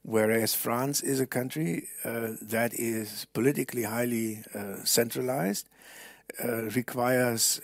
whereas 0.03 0.55
France 0.55 1.01
is 1.01 1.19
a 1.19 1.27
country 1.27 1.87
uh, 2.03 2.31
that 2.41 2.73
is 2.73 3.25
politically 3.33 3.83
highly 3.83 4.43
uh, 4.55 4.83
centralized, 4.83 5.67
uh, 6.43 6.63
requires 6.75 7.59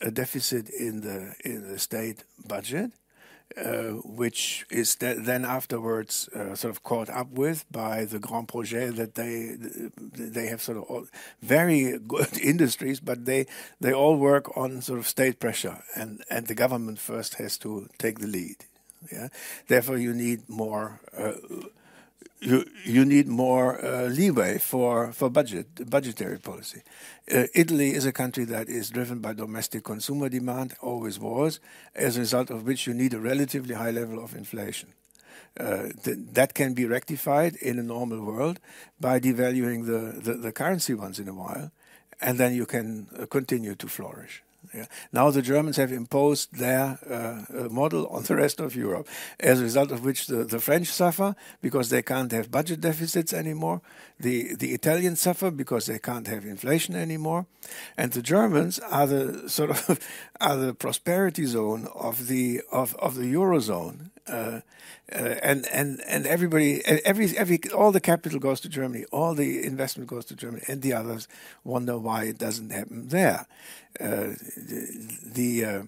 a 0.00 0.10
deficit 0.10 0.70
in 0.70 1.02
the 1.02 1.34
in 1.44 1.68
the 1.68 1.78
state 1.78 2.24
budget, 2.46 2.90
uh, 3.56 3.94
which 4.04 4.66
is 4.70 4.96
then 4.96 5.44
afterwards 5.44 6.28
uh, 6.28 6.54
sort 6.54 6.70
of 6.70 6.82
caught 6.82 7.08
up 7.08 7.30
with 7.32 7.64
by 7.70 8.04
the 8.04 8.18
Grand 8.18 8.46
Projet 8.46 8.96
that 8.96 9.14
they 9.14 9.56
they 9.98 10.46
have 10.46 10.62
sort 10.62 10.78
of 10.88 11.10
very 11.42 11.98
good 11.98 12.38
industries, 12.42 13.00
but 13.00 13.24
they 13.24 13.46
they 13.80 13.92
all 13.92 14.16
work 14.16 14.56
on 14.56 14.82
sort 14.82 14.98
of 14.98 15.08
state 15.08 15.40
pressure, 15.40 15.82
and 15.96 16.22
and 16.30 16.46
the 16.46 16.54
government 16.54 16.98
first 16.98 17.34
has 17.34 17.58
to 17.58 17.88
take 17.98 18.18
the 18.18 18.26
lead. 18.26 18.64
Yeah, 19.12 19.28
therefore 19.68 19.98
you 19.98 20.12
need 20.12 20.48
more. 20.48 21.00
Uh, 21.16 21.32
you 22.40 22.64
you 22.84 23.04
need 23.04 23.26
more 23.26 23.84
uh, 23.84 24.06
leeway 24.06 24.58
for 24.58 25.12
for 25.12 25.30
budget 25.30 25.66
budgetary 25.90 26.38
policy. 26.38 26.82
Uh, 27.32 27.46
Italy 27.54 27.90
is 27.94 28.06
a 28.06 28.12
country 28.12 28.44
that 28.44 28.68
is 28.68 28.90
driven 28.90 29.18
by 29.20 29.32
domestic 29.32 29.84
consumer 29.84 30.28
demand, 30.28 30.74
always 30.80 31.18
was, 31.18 31.60
as 31.94 32.16
a 32.16 32.20
result 32.20 32.50
of 32.50 32.66
which 32.66 32.86
you 32.86 32.94
need 32.94 33.14
a 33.14 33.20
relatively 33.20 33.74
high 33.74 33.90
level 33.90 34.22
of 34.22 34.34
inflation. 34.34 34.90
Uh, 35.58 35.88
th 36.04 36.16
that 36.34 36.54
can 36.54 36.74
be 36.74 36.86
rectified 36.86 37.56
in 37.56 37.78
a 37.78 37.82
normal 37.82 38.20
world 38.20 38.60
by 39.00 39.18
devaluing 39.18 39.86
the, 39.86 40.20
the, 40.20 40.34
the 40.38 40.52
currency 40.52 40.94
once 40.94 41.18
in 41.18 41.28
a 41.28 41.34
while, 41.34 41.70
and 42.20 42.38
then 42.38 42.54
you 42.54 42.66
can 42.66 43.08
uh, 43.18 43.26
continue 43.26 43.74
to 43.74 43.88
flourish. 43.88 44.42
Yeah. 44.74 44.86
Now 45.12 45.30
the 45.30 45.40
Germans 45.40 45.76
have 45.76 45.92
imposed 45.92 46.54
their 46.54 46.98
uh, 47.08 47.14
uh, 47.14 47.68
model 47.70 48.06
on 48.08 48.24
the 48.24 48.36
rest 48.36 48.60
of 48.60 48.76
Europe, 48.76 49.08
as 49.40 49.60
a 49.60 49.62
result 49.62 49.90
of 49.90 50.04
which 50.04 50.26
the, 50.26 50.44
the 50.44 50.60
French 50.60 50.88
suffer 50.88 51.34
because 51.62 51.88
they 51.88 52.02
can't 52.02 52.32
have 52.32 52.50
budget 52.50 52.80
deficits 52.80 53.32
anymore. 53.32 53.80
The 54.20 54.54
the 54.56 54.74
Italians 54.74 55.20
suffer 55.20 55.50
because 55.50 55.86
they 55.86 55.98
can't 55.98 56.26
have 56.26 56.44
inflation 56.44 56.96
anymore, 56.96 57.46
and 57.96 58.12
the 58.12 58.22
Germans 58.22 58.78
are 58.80 59.06
the 59.06 59.48
sort 59.56 59.70
of 59.70 59.98
are 60.40 60.56
the 60.56 60.74
prosperity 60.74 61.46
zone 61.46 61.88
of 61.94 62.26
the 62.26 62.60
of, 62.70 62.94
of 62.96 63.14
the 63.14 63.32
eurozone. 63.32 64.10
Uh, 64.28 64.60
uh, 65.10 65.36
and 65.42 65.66
and 65.72 66.02
and 66.06 66.26
everybody, 66.26 66.84
every 66.86 67.36
every 67.36 67.58
all 67.74 67.92
the 67.92 68.00
capital 68.00 68.38
goes 68.38 68.60
to 68.60 68.68
Germany, 68.68 69.04
all 69.10 69.34
the 69.34 69.64
investment 69.64 70.08
goes 70.08 70.24
to 70.26 70.36
Germany, 70.36 70.62
and 70.68 70.82
the 70.82 70.92
others 70.92 71.28
wonder 71.64 71.98
why 71.98 72.24
it 72.24 72.38
doesn't 72.38 72.70
happen 72.70 73.08
there. 73.08 73.46
Uh, 73.98 74.34
the, 75.24 75.64
uh, 75.64 75.82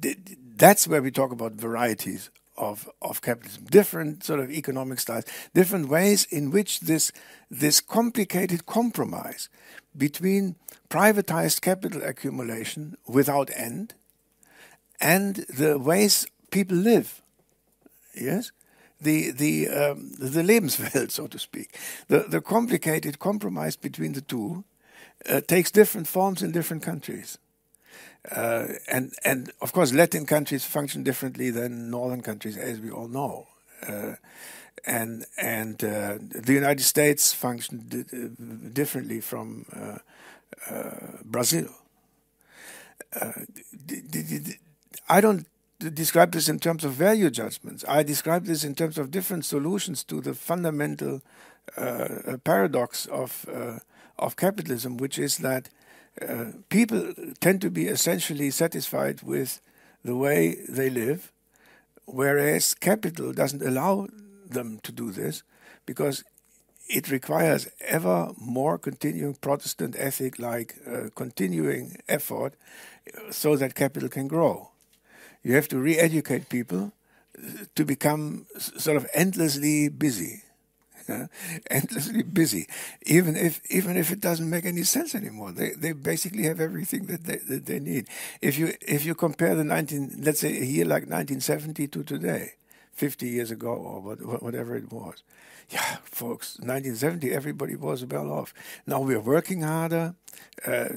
the, 0.00 0.16
that's 0.56 0.86
where 0.86 1.02
we 1.02 1.10
talk 1.10 1.32
about 1.32 1.52
varieties 1.52 2.30
of 2.56 2.88
of 3.02 3.20
capitalism, 3.22 3.64
different 3.64 4.24
sort 4.24 4.40
of 4.40 4.50
economic 4.50 5.00
styles, 5.00 5.24
different 5.54 5.88
ways 5.88 6.24
in 6.30 6.50
which 6.50 6.80
this 6.80 7.12
this 7.50 7.80
complicated 7.80 8.66
compromise 8.66 9.48
between 9.96 10.56
privatized 10.88 11.60
capital 11.60 12.02
accumulation 12.02 12.96
without 13.06 13.50
end 13.54 13.94
and 15.00 15.36
the 15.48 15.78
ways 15.78 16.26
people 16.50 16.76
live 16.76 17.22
yes, 18.20 18.52
the 19.00 19.30
the 19.30 19.68
um, 19.68 20.12
the 20.18 20.42
Lebenswelt, 20.42 21.10
so 21.18 21.26
to 21.26 21.38
speak, 21.38 21.76
the 22.08 22.20
the 22.28 22.40
complicated 22.40 23.18
compromise 23.18 23.76
between 23.76 24.12
the 24.12 24.20
two 24.20 24.64
uh, 25.28 25.40
takes 25.40 25.70
different 25.70 26.06
forms 26.06 26.42
in 26.42 26.52
different 26.52 26.82
countries. 26.82 27.38
Uh, 28.30 28.66
and 28.90 29.12
and 29.24 29.52
of 29.60 29.72
course, 29.72 29.92
Latin 29.92 30.26
countries 30.26 30.64
function 30.64 31.02
differently 31.02 31.50
than 31.50 31.90
northern 31.90 32.22
countries, 32.22 32.56
as 32.56 32.80
we 32.80 32.90
all 32.90 33.08
know. 33.08 33.46
Uh, 33.86 34.14
and 34.86 35.24
and 35.40 35.82
uh, 35.84 36.18
the 36.20 36.52
United 36.52 36.82
States 36.82 37.32
function 37.32 37.86
uh, 37.92 38.72
differently 38.72 39.20
from 39.20 39.64
uh, 39.74 39.98
Brazil. 41.24 41.68
I 45.08 45.20
don't 45.20 45.46
describe 45.78 46.32
this 46.32 46.48
in 46.48 46.58
terms 46.58 46.84
of 46.84 46.92
value 46.92 47.30
judgments. 47.30 47.84
I 47.88 48.02
describe 48.02 48.46
this 48.46 48.64
in 48.64 48.74
terms 48.74 48.98
of 48.98 49.10
different 49.10 49.44
solutions 49.44 50.02
to 50.04 50.20
the 50.20 50.34
fundamental 50.34 51.22
uh, 51.76 52.38
paradox 52.44 53.06
of 53.06 53.46
uh, 53.52 53.78
of 54.18 54.34
capitalism, 54.36 54.96
which 54.96 55.18
is 55.18 55.38
that 55.38 55.68
uh, 56.20 56.46
people 56.68 57.14
tend 57.40 57.60
to 57.60 57.70
be 57.70 57.86
essentially 57.86 58.50
satisfied 58.50 59.22
with 59.22 59.60
the 60.04 60.16
way 60.16 60.56
they 60.68 60.90
live, 60.90 61.32
whereas 62.06 62.74
capital 62.74 63.32
doesn't 63.32 63.62
allow 63.62 64.08
them 64.44 64.80
to 64.82 64.90
do 64.90 65.12
this 65.12 65.44
because 65.86 66.24
it 66.88 67.10
requires 67.10 67.68
ever 67.80 68.32
more 68.38 68.78
continuing 68.78 69.34
Protestant 69.34 69.94
ethic 69.96 70.38
like 70.38 70.74
uh, 70.86 71.10
continuing 71.14 71.98
effort 72.08 72.54
so 73.30 73.56
that 73.56 73.74
capital 73.74 74.08
can 74.08 74.26
grow 74.26 74.70
you 75.42 75.54
have 75.54 75.68
to 75.68 75.78
re-educate 75.78 76.48
people 76.48 76.92
to 77.74 77.84
become 77.84 78.46
sort 78.58 78.96
of 78.96 79.06
endlessly 79.14 79.88
busy. 79.88 80.42
endlessly 81.70 82.22
busy, 82.22 82.66
even 83.06 83.34
if 83.34 83.62
even 83.70 83.96
if 83.96 84.10
it 84.10 84.20
doesn't 84.20 84.50
make 84.50 84.66
any 84.66 84.82
sense 84.82 85.14
anymore. 85.14 85.52
They 85.52 85.70
they 85.70 85.92
basically 85.92 86.42
have 86.42 86.60
everything 86.60 87.06
that 87.06 87.24
they 87.24 87.36
that 87.36 87.64
they 87.64 87.80
need. 87.80 88.08
If 88.42 88.58
you 88.58 88.74
if 88.82 89.06
you 89.06 89.14
compare 89.14 89.54
the 89.54 89.64
nineteen, 89.64 90.12
let's 90.18 90.40
say 90.40 90.50
a 90.50 90.64
year 90.64 90.84
like 90.84 91.08
1970 91.08 91.88
to 91.88 92.02
today, 92.04 92.52
50 92.92 93.26
years 93.26 93.50
ago 93.50 93.68
or 93.70 94.00
what, 94.00 94.42
whatever 94.42 94.76
it 94.76 94.92
was, 94.92 95.22
yeah, 95.70 95.96
folks, 96.04 96.58
1970, 96.58 97.32
everybody 97.32 97.76
was 97.76 98.04
well 98.04 98.30
off. 98.32 98.54
Now 98.86 99.00
we're 99.00 99.20
working 99.20 99.62
harder. 99.62 100.14
Uh, 100.66 100.88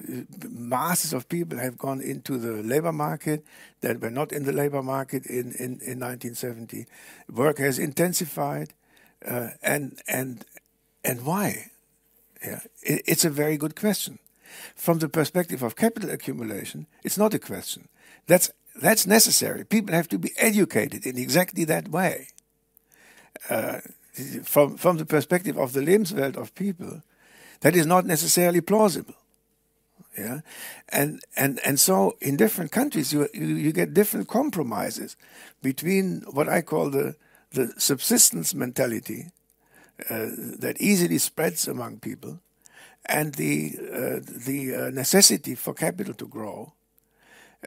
masses 0.49 1.13
of 1.13 1.29
people 1.29 1.57
have 1.57 1.77
gone 1.77 2.01
into 2.01 2.37
the 2.37 2.63
labor 2.63 2.91
market 2.91 3.45
that 3.81 4.01
were 4.01 4.09
not 4.09 4.31
in 4.31 4.43
the 4.43 4.51
labor 4.51 4.81
market 4.81 5.25
in, 5.25 5.53
in, 5.59 5.79
in 5.85 5.99
1970. 5.99 6.85
Work 7.31 7.59
has 7.59 7.77
intensified. 7.77 8.73
Uh, 9.23 9.49
and, 9.61 10.01
and, 10.07 10.45
and 11.03 11.23
why? 11.25 11.67
Yeah, 12.43 12.61
it, 12.81 13.03
it's 13.05 13.25
a 13.25 13.29
very 13.29 13.57
good 13.57 13.75
question. 13.75 14.17
From 14.75 14.99
the 14.99 15.09
perspective 15.09 15.61
of 15.61 15.75
capital 15.75 16.09
accumulation, 16.09 16.87
it's 17.03 17.17
not 17.17 17.33
a 17.33 17.39
question. 17.39 17.87
That's, 18.25 18.51
that's 18.81 19.05
necessary. 19.05 19.63
People 19.63 19.93
have 19.93 20.09
to 20.09 20.17
be 20.17 20.31
educated 20.37 21.05
in 21.05 21.17
exactly 21.17 21.65
that 21.65 21.89
way. 21.89 22.27
Uh, 23.49 23.79
from 24.43 24.77
from 24.77 24.97
the 24.97 25.05
perspective 25.05 25.57
of 25.57 25.73
the 25.73 25.79
Lebenswelt 25.79 26.35
of 26.35 26.53
people, 26.53 27.01
that 27.61 27.75
is 27.75 27.85
not 27.85 28.05
necessarily 28.05 28.61
plausible. 28.61 29.15
Yeah, 30.17 30.41
and 30.89 31.21
and 31.37 31.59
and 31.65 31.79
so 31.79 32.17
in 32.19 32.35
different 32.35 32.71
countries 32.71 33.13
you 33.13 33.29
you, 33.33 33.45
you 33.45 33.71
get 33.71 33.93
different 33.93 34.27
compromises 34.27 35.15
between 35.61 36.23
what 36.31 36.49
I 36.49 36.61
call 36.61 36.89
the 36.89 37.15
the 37.51 37.73
subsistence 37.77 38.53
mentality 38.53 39.31
uh, 40.09 40.27
that 40.59 40.75
easily 40.79 41.17
spreads 41.17 41.67
among 41.67 41.99
people, 41.99 42.39
and 43.05 43.35
the 43.35 43.77
uh, 43.79 44.19
the 44.45 44.75
uh, 44.75 44.89
necessity 44.89 45.55
for 45.55 45.73
capital 45.73 46.13
to 46.15 46.27
grow, 46.27 46.73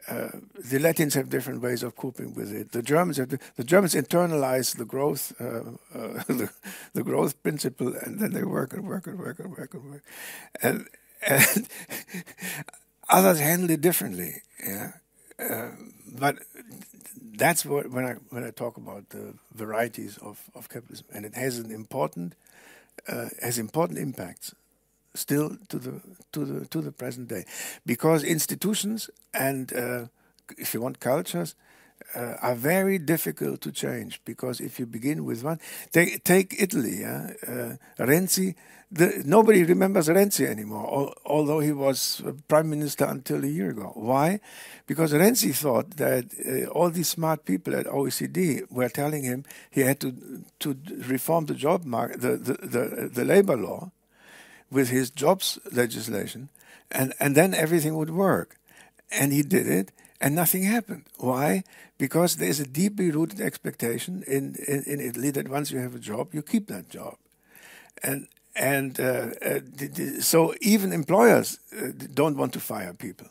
uh, 0.07 0.29
the 0.63 0.79
Latins 0.79 1.13
have 1.13 1.29
different 1.29 1.61
ways 1.61 1.81
of 1.81 1.95
coping 1.95 2.33
with 2.33 2.53
it. 2.53 2.71
The 2.73 2.81
Germans 2.81 3.17
have 3.17 3.29
the 3.29 3.63
Germans 3.63 3.95
internalize 3.95 4.77
the 4.77 4.85
growth 4.85 5.33
uh, 5.39 5.71
uh, 5.93 6.23
the, 6.27 6.49
the, 6.93 7.03
growth 7.03 7.41
principle, 7.41 7.93
and 8.03 8.19
then 8.19 8.33
they 8.33 8.43
work 8.43 8.73
and 8.73 8.85
work 8.87 9.07
and 9.07 9.17
work 9.17 9.39
and 9.39 9.51
work 9.51 9.73
and 9.73 9.91
work, 9.91 10.03
and, 10.61 10.87
and 11.25 11.67
others 13.09 13.39
handle 13.39 13.69
it 13.71 13.81
differently. 13.81 14.41
Yeah, 14.65 14.91
uh, 15.39 15.71
but 16.19 16.39
that's 17.37 17.65
what 17.65 17.89
when 17.91 18.05
I 18.05 18.13
when 18.29 18.43
I 18.43 18.51
talk 18.51 18.77
about 18.77 19.09
the 19.09 19.33
varieties 19.53 20.17
of, 20.17 20.39
of 20.55 20.69
capitalism, 20.69 21.07
and 21.13 21.25
it 21.25 21.35
has 21.35 21.59
an 21.59 21.71
important 21.71 22.35
uh, 23.07 23.29
has 23.41 23.57
important 23.59 23.99
impacts 23.99 24.55
still 25.13 25.57
to 25.69 25.79
the 25.79 26.01
to 26.31 26.45
the 26.45 26.65
to 26.67 26.81
the 26.81 26.91
present 26.91 27.27
day, 27.27 27.45
because 27.85 28.23
institutions 28.23 29.09
and 29.33 29.73
uh, 29.73 30.05
if 30.57 30.73
you 30.73 30.81
want 30.81 30.99
cultures 30.99 31.55
uh, 32.15 32.37
are 32.41 32.55
very 32.55 32.97
difficult 32.97 33.61
to 33.61 33.71
change. 33.71 34.21
Because 34.25 34.59
if 34.59 34.79
you 34.79 34.85
begin 34.85 35.25
with 35.25 35.43
one, 35.43 35.59
take 35.91 36.23
take 36.23 36.55
Italy, 36.61 37.01
yeah? 37.01 37.31
uh, 37.47 38.03
Renzi. 38.03 38.55
The, 38.91 39.23
nobody 39.25 39.63
remembers 39.63 40.07
Renzi 40.07 40.45
anymore, 40.45 40.85
al 40.85 41.13
although 41.25 41.59
he 41.59 41.71
was 41.71 42.21
prime 42.47 42.69
minister 42.69 43.05
until 43.05 43.43
a 43.43 43.47
year 43.47 43.71
ago. 43.71 43.91
Why? 43.95 44.39
Because 44.85 45.11
Renzi 45.11 45.55
thought 45.55 45.97
that 45.97 46.25
uh, 46.47 46.69
all 46.69 46.91
these 46.91 47.09
smart 47.09 47.45
people 47.45 47.75
at 47.75 47.87
OECD 47.87 48.71
were 48.71 48.87
telling 48.89 49.23
him 49.23 49.43
he 49.71 49.81
had 49.81 49.99
to 50.01 50.13
to 50.59 50.77
reform 51.07 51.47
the 51.47 51.55
job 51.55 51.83
market, 51.83 52.21
the, 52.21 52.37
the, 52.37 52.53
the, 52.53 53.09
the 53.11 53.25
labor 53.25 53.57
law, 53.57 53.91
with 54.71 54.89
his 54.89 55.09
jobs 55.09 55.59
legislation, 55.71 56.49
and, 56.91 57.13
and 57.19 57.35
then 57.35 57.53
everything 57.53 57.95
would 57.95 58.11
work. 58.11 58.57
And 59.11 59.31
he 59.31 59.41
did 59.41 59.67
it, 59.67 59.91
and 60.21 60.35
nothing 60.35 60.63
happened. 60.63 61.03
Why? 61.17 61.63
Because 61.97 62.37
there's 62.37 62.59
a 62.59 62.67
deeply 62.67 63.11
rooted 63.11 63.41
expectation 63.41 64.23
in, 64.27 64.55
in, 64.67 64.83
in 64.83 64.99
Italy 64.99 65.31
that 65.31 65.47
once 65.47 65.71
you 65.71 65.79
have 65.79 65.95
a 65.95 65.99
job, 65.99 66.33
you 66.33 66.41
keep 66.41 66.67
that 66.67 66.89
job. 66.89 67.17
And, 68.03 68.27
and 68.55 68.99
uh, 68.99 69.31
uh, 69.41 69.59
so 70.19 70.53
even 70.61 70.93
employers 70.93 71.59
uh, 71.77 71.91
don't 72.13 72.37
want 72.37 72.53
to 72.53 72.59
fire 72.59 72.93
people. 72.93 73.27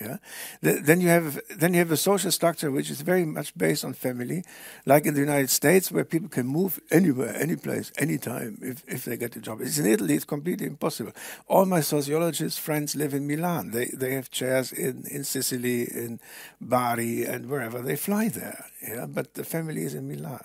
Yeah, 0.00 0.16
then 0.62 1.00
you 1.00 1.08
have 1.08 1.40
then 1.48 1.72
you 1.72 1.78
have 1.78 1.92
a 1.92 1.96
social 1.96 2.32
structure 2.32 2.72
which 2.72 2.90
is 2.90 3.02
very 3.02 3.24
much 3.24 3.56
based 3.56 3.84
on 3.84 3.92
family, 3.92 4.42
like 4.84 5.06
in 5.06 5.14
the 5.14 5.20
United 5.20 5.48
States, 5.48 5.92
where 5.92 6.04
people 6.04 6.28
can 6.28 6.46
move 6.46 6.80
anywhere, 6.90 7.32
any 7.36 7.54
place, 7.54 7.92
anytime 7.96 8.58
if 8.60 8.82
if 8.88 9.04
they 9.04 9.16
get 9.16 9.36
a 9.36 9.40
job. 9.40 9.60
It's 9.60 9.78
in 9.78 9.86
Italy; 9.86 10.14
it's 10.16 10.24
completely 10.24 10.66
impossible. 10.66 11.12
All 11.46 11.66
my 11.66 11.80
sociologist 11.82 12.58
friends 12.58 12.96
live 12.96 13.14
in 13.14 13.28
Milan. 13.28 13.70
They 13.70 13.86
they 13.86 14.14
have 14.14 14.28
chairs 14.28 14.72
in 14.72 15.04
in 15.08 15.22
Sicily, 15.22 15.82
in 15.82 16.18
Bari, 16.60 17.24
and 17.24 17.48
wherever 17.48 17.80
they 17.80 17.96
fly 17.96 18.28
there. 18.28 18.66
Yeah, 18.82 19.06
but 19.06 19.34
the 19.34 19.44
family 19.44 19.84
is 19.84 19.94
in 19.94 20.08
Milan, 20.08 20.44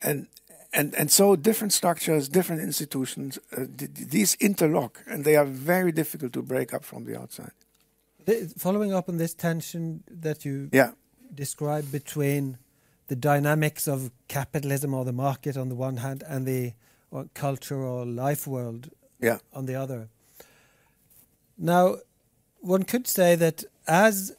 and 0.00 0.28
and 0.72 0.94
and 0.94 1.10
so 1.10 1.36
different 1.36 1.74
structures, 1.74 2.26
different 2.28 2.62
institutions, 2.62 3.38
uh, 3.56 3.66
these 4.10 4.34
interlock, 4.40 5.02
and 5.06 5.24
they 5.24 5.36
are 5.36 5.44
very 5.44 5.92
difficult 5.92 6.32
to 6.32 6.42
break 6.42 6.72
up 6.72 6.84
from 6.84 7.04
the 7.04 7.20
outside 7.20 7.52
following 8.56 8.92
up 8.92 9.08
on 9.08 9.18
this 9.18 9.34
tension 9.34 10.02
that 10.10 10.44
you 10.44 10.68
yeah. 10.72 10.92
described 11.34 11.92
between 11.92 12.58
the 13.08 13.16
dynamics 13.16 13.86
of 13.86 14.10
capitalism 14.28 14.92
or 14.94 15.04
the 15.04 15.12
market 15.12 15.56
on 15.56 15.68
the 15.68 15.74
one 15.74 15.98
hand 15.98 16.24
and 16.26 16.46
the 16.46 16.72
or 17.10 17.28
culture 17.34 17.82
or 17.84 18.04
life 18.04 18.46
world 18.46 18.90
yeah. 19.20 19.38
on 19.52 19.66
the 19.66 19.74
other. 19.74 20.08
Now, 21.56 21.96
one 22.60 22.82
could 22.82 23.06
say 23.06 23.36
that 23.36 23.64
as 23.86 24.36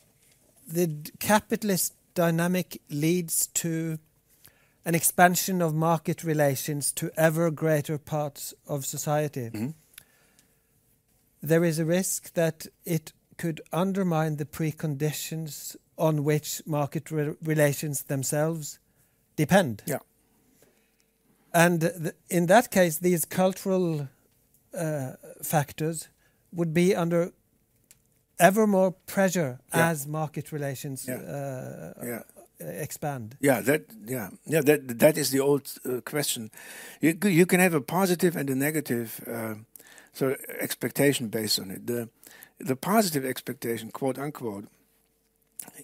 the 0.68 1.10
capitalist 1.20 1.94
dynamic 2.14 2.82
leads 2.90 3.48
to 3.48 4.00
an 4.84 4.96
expansion 4.96 5.62
of 5.62 5.74
market 5.74 6.24
relations 6.24 6.92
to 6.94 7.10
ever 7.18 7.52
greater 7.52 7.98
parts 7.98 8.54
of 8.68 8.86
society, 8.86 9.50
mm 9.54 9.60
-hmm. 9.60 9.74
there 11.42 11.68
is 11.68 11.80
a 11.80 11.86
risk 11.86 12.34
that 12.34 12.68
it 12.84 13.14
could 13.38 13.62
undermine 13.72 14.38
the 14.38 14.46
preconditions 14.46 15.76
on 15.98 16.24
which 16.24 16.62
market 16.66 17.12
re 17.12 17.36
relations 17.42 18.04
themselves 18.04 18.80
depend. 19.36 19.84
Yeah. 19.86 20.00
And 21.54 21.82
th 21.82 22.14
in 22.30 22.48
that 22.48 22.70
case, 22.70 23.00
these 23.00 23.26
cultural 23.26 24.08
uh, 24.74 25.12
factors 25.42 26.10
would 26.52 26.74
be 26.74 26.96
under 26.96 27.32
ever 28.40 28.68
more 28.68 28.92
pressure 29.06 29.60
yeah. 29.74 29.90
as 29.90 30.08
market 30.08 30.52
relations 30.52 31.06
yeah. 31.08 31.16
Uh, 31.16 31.94
yeah. 32.06 32.22
expand. 32.60 33.36
Yeah, 33.40 33.62
that 33.62 33.82
yeah 34.06 34.30
yeah 34.46 34.62
that 34.64 35.00
that 35.00 35.18
is 35.18 35.30
the 35.30 35.40
old 35.40 35.66
uh, 35.86 36.02
question. 36.02 36.52
You 37.02 37.18
you 37.24 37.46
can 37.46 37.60
have 37.60 37.76
a 37.78 37.82
positive 37.82 38.40
and 38.40 38.50
a 38.50 38.56
negative 38.56 39.10
uh, 39.28 39.56
sort 40.14 40.32
of 40.34 40.40
expectation 40.60 41.30
based 41.30 41.60
on 41.60 41.72
it. 41.72 41.88
The 41.88 42.10
the 42.60 42.76
positive 42.76 43.26
expectation, 43.26 43.92
quote 43.92 44.18
unquote, 44.18 44.68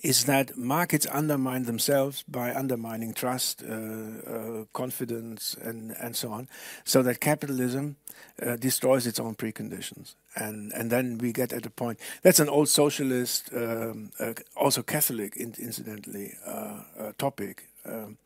is 0.02 0.26
that 0.26 0.58
markets 0.58 1.08
undermine 1.12 1.64
themselves 1.64 2.24
by 2.28 2.54
undermining 2.54 3.14
trust, 3.14 3.64
uh, 3.64 3.74
uh, 3.74 4.66
confidence, 4.74 5.56
and, 5.62 5.96
and 6.00 6.16
so 6.16 6.32
on, 6.32 6.48
so 6.84 7.02
that 7.04 7.20
capitalism 7.20 7.96
uh, 8.42 8.56
destroys 8.56 9.08
its 9.08 9.20
own 9.20 9.36
preconditions. 9.36 10.16
And, 10.36 10.72
and 10.74 10.92
then 10.92 11.18
we 11.18 11.32
get 11.32 11.54
at 11.54 11.66
a 11.66 11.70
point 11.70 12.00
that's 12.22 12.40
an 12.40 12.50
old 12.50 12.70
socialist, 12.70 13.50
um, 13.54 14.12
uh, 14.20 14.34
also 14.56 14.84
Catholic, 14.84 15.36
in, 15.36 15.54
incidentally, 15.60 16.34
uh, 16.46 16.82
uh, 17.00 17.12
topic. 17.18 17.70
Um, 17.86 18.18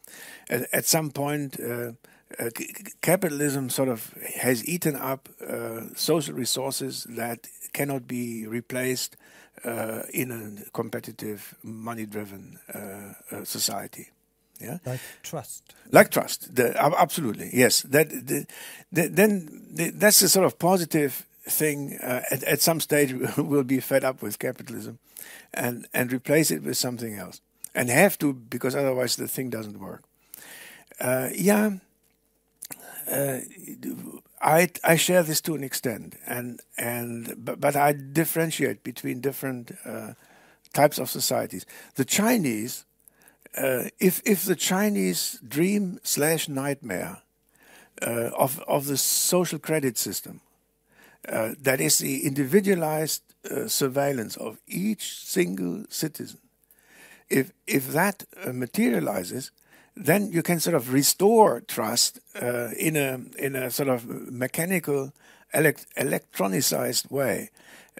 at, 0.50 0.68
at, 0.74 0.86
some 0.86 1.10
point, 1.10 1.60
capitalism 3.02 3.70
sort 3.70 3.90
of 3.90 4.14
has 4.36 4.68
eaten 4.68 4.96
up 4.96 5.30
social 5.96 6.36
resources 6.36 7.06
that 7.10 7.48
cannot 7.74 8.08
be 8.08 8.46
replaced 8.48 9.16
uh, 9.64 10.04
in 10.14 10.32
a 10.32 10.70
competitive, 10.72 11.56
money-driven 11.64 12.60
uh, 12.74 13.36
uh, 13.36 13.44
society. 13.44 14.10
Yeah, 14.60 14.80
like 14.86 15.00
trust. 15.22 15.76
Like 15.92 16.10
trust. 16.10 16.56
The, 16.56 16.76
absolutely, 16.82 17.50
yes. 17.54 17.82
That 17.82 18.10
the, 18.10 18.48
the, 18.92 19.08
then 19.08 19.68
the, 19.72 19.92
that's 19.92 20.22
a 20.24 20.30
sort 20.30 20.46
of 20.46 20.58
positive 20.58 21.26
thing. 21.44 22.00
Uh, 22.02 22.22
at, 22.32 22.44
at 22.44 22.62
some 22.62 22.80
stage, 22.80 23.14
we'll 23.38 23.64
be 23.64 23.80
fed 23.80 24.04
up 24.04 24.24
with 24.24 24.40
capitalism, 24.40 24.98
and 25.54 25.88
and 25.94 26.12
replace 26.12 26.50
it 26.50 26.64
with 26.64 26.78
something 26.78 27.16
else, 27.16 27.42
and 27.76 27.90
have 27.90 28.18
to 28.18 28.34
because 28.34 28.76
otherwise 28.76 29.16
the 29.16 29.28
thing 29.28 29.52
doesn't 29.52 29.80
work. 29.80 30.04
Uh, 31.00 31.30
yeah. 31.36 31.72
Uh, 33.10 33.40
I 34.42 34.70
I 34.84 34.96
share 34.98 35.24
this 35.24 35.42
to 35.42 35.56
an 35.56 35.64
extent, 35.64 36.16
and 36.28 36.62
and 36.78 37.34
but, 37.38 37.60
but 37.60 37.76
I 37.76 37.94
differentiate 37.94 38.84
between 38.84 39.22
different 39.22 39.72
uh, 39.86 40.14
types 40.74 41.00
of 41.00 41.10
societies. 41.10 41.66
The 41.96 42.06
Chinese, 42.06 42.86
uh, 43.58 43.86
if 44.00 44.22
if 44.26 44.44
the 44.46 44.56
Chinese 44.56 45.40
dream 45.48 46.00
slash 46.04 46.48
nightmare 46.50 47.22
uh, 48.02 48.32
of 48.38 48.60
of 48.68 48.88
the 48.88 48.98
social 48.98 49.60
credit 49.60 49.98
system. 49.98 50.42
Uh, 51.28 51.56
that 51.62 51.82
is 51.82 51.98
the 51.98 52.26
individualized 52.26 53.22
uh, 53.52 53.68
surveillance 53.68 54.38
of 54.38 54.60
each 54.68 55.18
single 55.26 55.84
citizen. 55.90 56.40
If 57.30 57.52
if 57.68 57.92
that 57.92 58.26
materializes, 58.54 59.52
then 59.98 60.32
you 60.32 60.44
can 60.44 60.60
sort 60.60 60.76
of 60.76 60.94
restore 60.94 61.62
trust 61.62 62.20
uh, 62.42 62.70
in 62.78 62.96
a 62.96 63.20
in 63.38 63.56
a 63.56 63.72
sort 63.72 63.90
of 63.90 64.06
mechanical, 64.32 65.12
elect- 65.54 65.88
electronicized 65.98 67.10
way. 67.10 67.50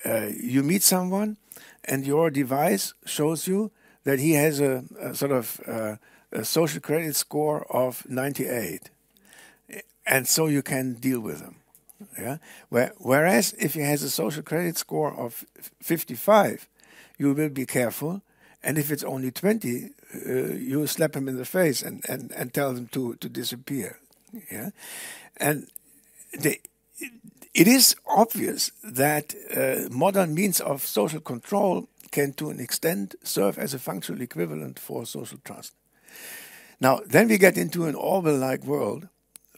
Uh, 0.06 0.28
you 0.40 0.64
meet 0.64 0.84
someone, 0.84 1.38
and 1.86 2.06
your 2.06 2.30
device 2.30 2.94
shows 3.06 3.48
you 3.48 3.72
that 4.04 4.20
he 4.20 4.34
has 4.34 4.60
a, 4.60 4.84
a 5.00 5.16
sort 5.16 5.32
of 5.32 5.60
uh, 5.68 5.96
a 6.32 6.46
social 6.46 6.82
credit 6.82 7.16
score 7.16 7.66
of 7.70 8.08
98, 8.10 8.90
and 10.06 10.28
so 10.28 10.48
you 10.48 10.62
can 10.62 10.94
deal 10.94 11.20
with 11.20 11.42
him. 11.42 11.56
Yeah. 12.18 12.38
Whereas 12.70 13.54
if 13.54 13.74
he 13.74 13.82
has 13.82 14.04
a 14.04 14.10
social 14.10 14.44
credit 14.44 14.78
score 14.78 15.12
of 15.14 15.46
55, 15.82 16.68
you 17.18 17.34
will 17.34 17.50
be 17.50 17.66
careful, 17.66 18.22
and 18.68 18.78
if 18.78 18.92
it's 18.92 19.04
only 19.04 19.32
20, 19.32 19.90
uh, 20.14 20.30
you 20.56 20.86
slap 20.88 21.16
him 21.16 21.30
in 21.30 21.38
the 21.38 21.46
face 21.46 21.82
and, 21.82 22.04
and, 22.10 22.34
and 22.34 22.54
tell 22.54 22.76
him 22.76 22.88
to, 22.88 23.16
to 23.16 23.30
disappear. 23.30 23.98
Yeah, 24.52 24.72
and 25.38 25.68
the, 26.38 26.60
it 27.54 27.68
is 27.68 27.96
obvious 28.06 28.72
that 28.84 29.34
uh, 29.56 29.88
modern 29.90 30.34
means 30.34 30.60
of 30.60 30.86
social 30.86 31.22
control 31.22 31.88
can, 32.12 32.34
to 32.34 32.50
an 32.50 32.60
extent, 32.60 33.16
serve 33.24 33.58
as 33.58 33.74
a 33.74 33.80
functional 33.80 34.22
equivalent 34.22 34.80
for 34.80 35.06
social 35.06 35.40
trust. 35.46 35.74
Now, 36.82 37.00
then 37.06 37.30
we 37.30 37.38
get 37.38 37.58
into 37.58 37.86
an 37.86 37.96
Orwell-like 37.96 38.66
world 38.66 39.08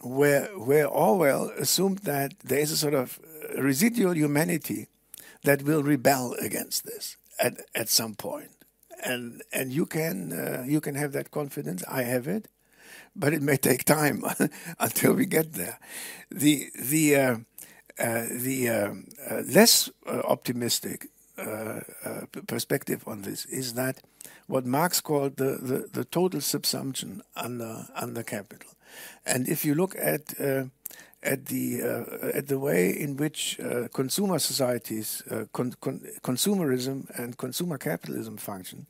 where 0.01 0.45
where 0.55 0.87
Orwell 0.87 1.51
assumed 1.57 1.99
that 1.99 2.39
there 2.43 2.59
is 2.59 2.71
a 2.71 2.77
sort 2.77 2.93
of 2.93 3.19
residual 3.57 4.15
humanity 4.15 4.87
that 5.43 5.63
will 5.63 5.81
rebel 5.81 6.35
against 6.39 6.85
this 6.85 7.17
at 7.39 7.59
at 7.73 7.89
some 7.89 8.13
point, 8.13 8.51
and 9.03 9.41
and 9.51 9.71
you 9.71 9.85
can 9.85 10.31
uh, 10.31 10.63
you 10.67 10.81
can 10.81 10.95
have 10.95 11.11
that 11.13 11.31
confidence. 11.31 11.83
I 11.87 12.03
have 12.03 12.27
it, 12.27 12.47
but 13.15 13.33
it 13.33 13.41
may 13.41 13.57
take 13.57 13.83
time 13.83 14.23
until 14.79 15.13
we 15.13 15.25
get 15.25 15.53
there. 15.53 15.79
The 16.31 16.69
the 16.75 17.15
uh, 17.15 17.37
uh, 17.99 18.25
the 18.31 18.69
um, 18.69 19.07
uh, 19.29 19.41
less 19.45 19.89
uh, 20.07 20.21
optimistic 20.27 21.07
uh, 21.37 21.81
perspective 22.47 23.03
on 23.07 23.21
this 23.21 23.45
is 23.45 23.73
that 23.73 24.01
what 24.47 24.65
Marx 24.65 24.99
called 25.01 25.37
the, 25.37 25.57
the, 25.61 25.89
the 25.91 26.05
total 26.05 26.39
subsumption 26.39 27.21
under 27.35 27.87
under 27.95 28.23
capital 28.23 28.71
and 29.25 29.47
if 29.47 29.65
you 29.65 29.75
look 29.75 29.95
at 29.97 30.39
uh, 30.39 30.65
at 31.21 31.47
the 31.47 31.81
uh, 31.81 32.27
at 32.33 32.47
the 32.47 32.57
way 32.57 32.89
in 32.89 33.17
which 33.17 33.59
uh, 33.59 33.87
consumer 33.93 34.39
societies, 34.39 35.21
uh, 35.29 35.45
con 35.51 35.73
con 35.81 36.01
consumerism 36.21 37.09
and 37.19 37.37
consumer 37.37 37.77
capitalism 37.77 38.37
function, 38.37 38.87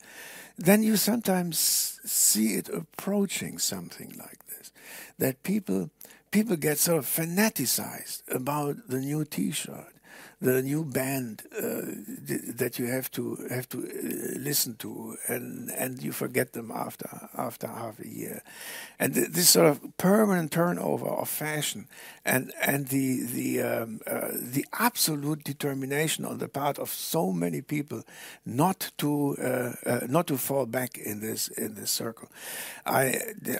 then 0.57 0.83
you 0.83 0.95
sometimes 0.95 1.57
see 2.05 2.55
it 2.55 2.69
approaching 2.69 3.57
something 3.57 4.13
like 4.17 4.45
this. 4.47 4.71
That 5.17 5.43
people 5.43 5.89
people 6.31 6.55
get 6.55 6.77
sort 6.77 6.99
of 6.99 7.05
fanaticized 7.05 8.23
about 8.31 8.87
the 8.87 8.99
new 8.99 9.25
T-shirt 9.25 9.93
the 10.41 10.61
new 10.61 10.83
band 10.85 11.43
uh, 11.57 11.81
that 12.55 12.79
you 12.79 12.87
have 12.87 13.11
to 13.11 13.35
have 13.49 13.67
to 13.69 13.77
uh, 13.79 14.39
listen 14.39 14.75
to, 14.77 15.17
and 15.27 15.69
and 15.71 16.01
you 16.01 16.11
forget 16.11 16.53
them 16.53 16.71
after 16.71 17.29
after 17.37 17.67
half 17.67 17.99
a 17.99 18.07
year, 18.07 18.41
and 18.99 19.13
th 19.13 19.27
this 19.29 19.49
sort 19.49 19.67
of 19.67 19.79
permanent 19.97 20.51
turnover 20.51 21.07
of 21.07 21.29
fashion, 21.29 21.87
and 22.23 22.53
and 22.61 22.87
the 22.87 23.23
the 23.23 23.61
um, 23.61 23.99
uh, 24.07 24.29
the 24.55 24.65
absolute 24.71 25.43
determination 25.43 26.25
on 26.25 26.37
the 26.37 26.47
part 26.47 26.79
of 26.79 26.89
so 26.89 27.31
many 27.31 27.61
people 27.61 28.03
not 28.45 28.91
to 28.97 29.35
not 30.07 30.27
to 30.27 30.37
fall 30.37 30.65
back 30.65 30.97
in 30.97 31.19
this 31.19 31.49
in 31.57 31.75
this 31.75 31.91
circle. 31.91 32.29
I 32.85 33.03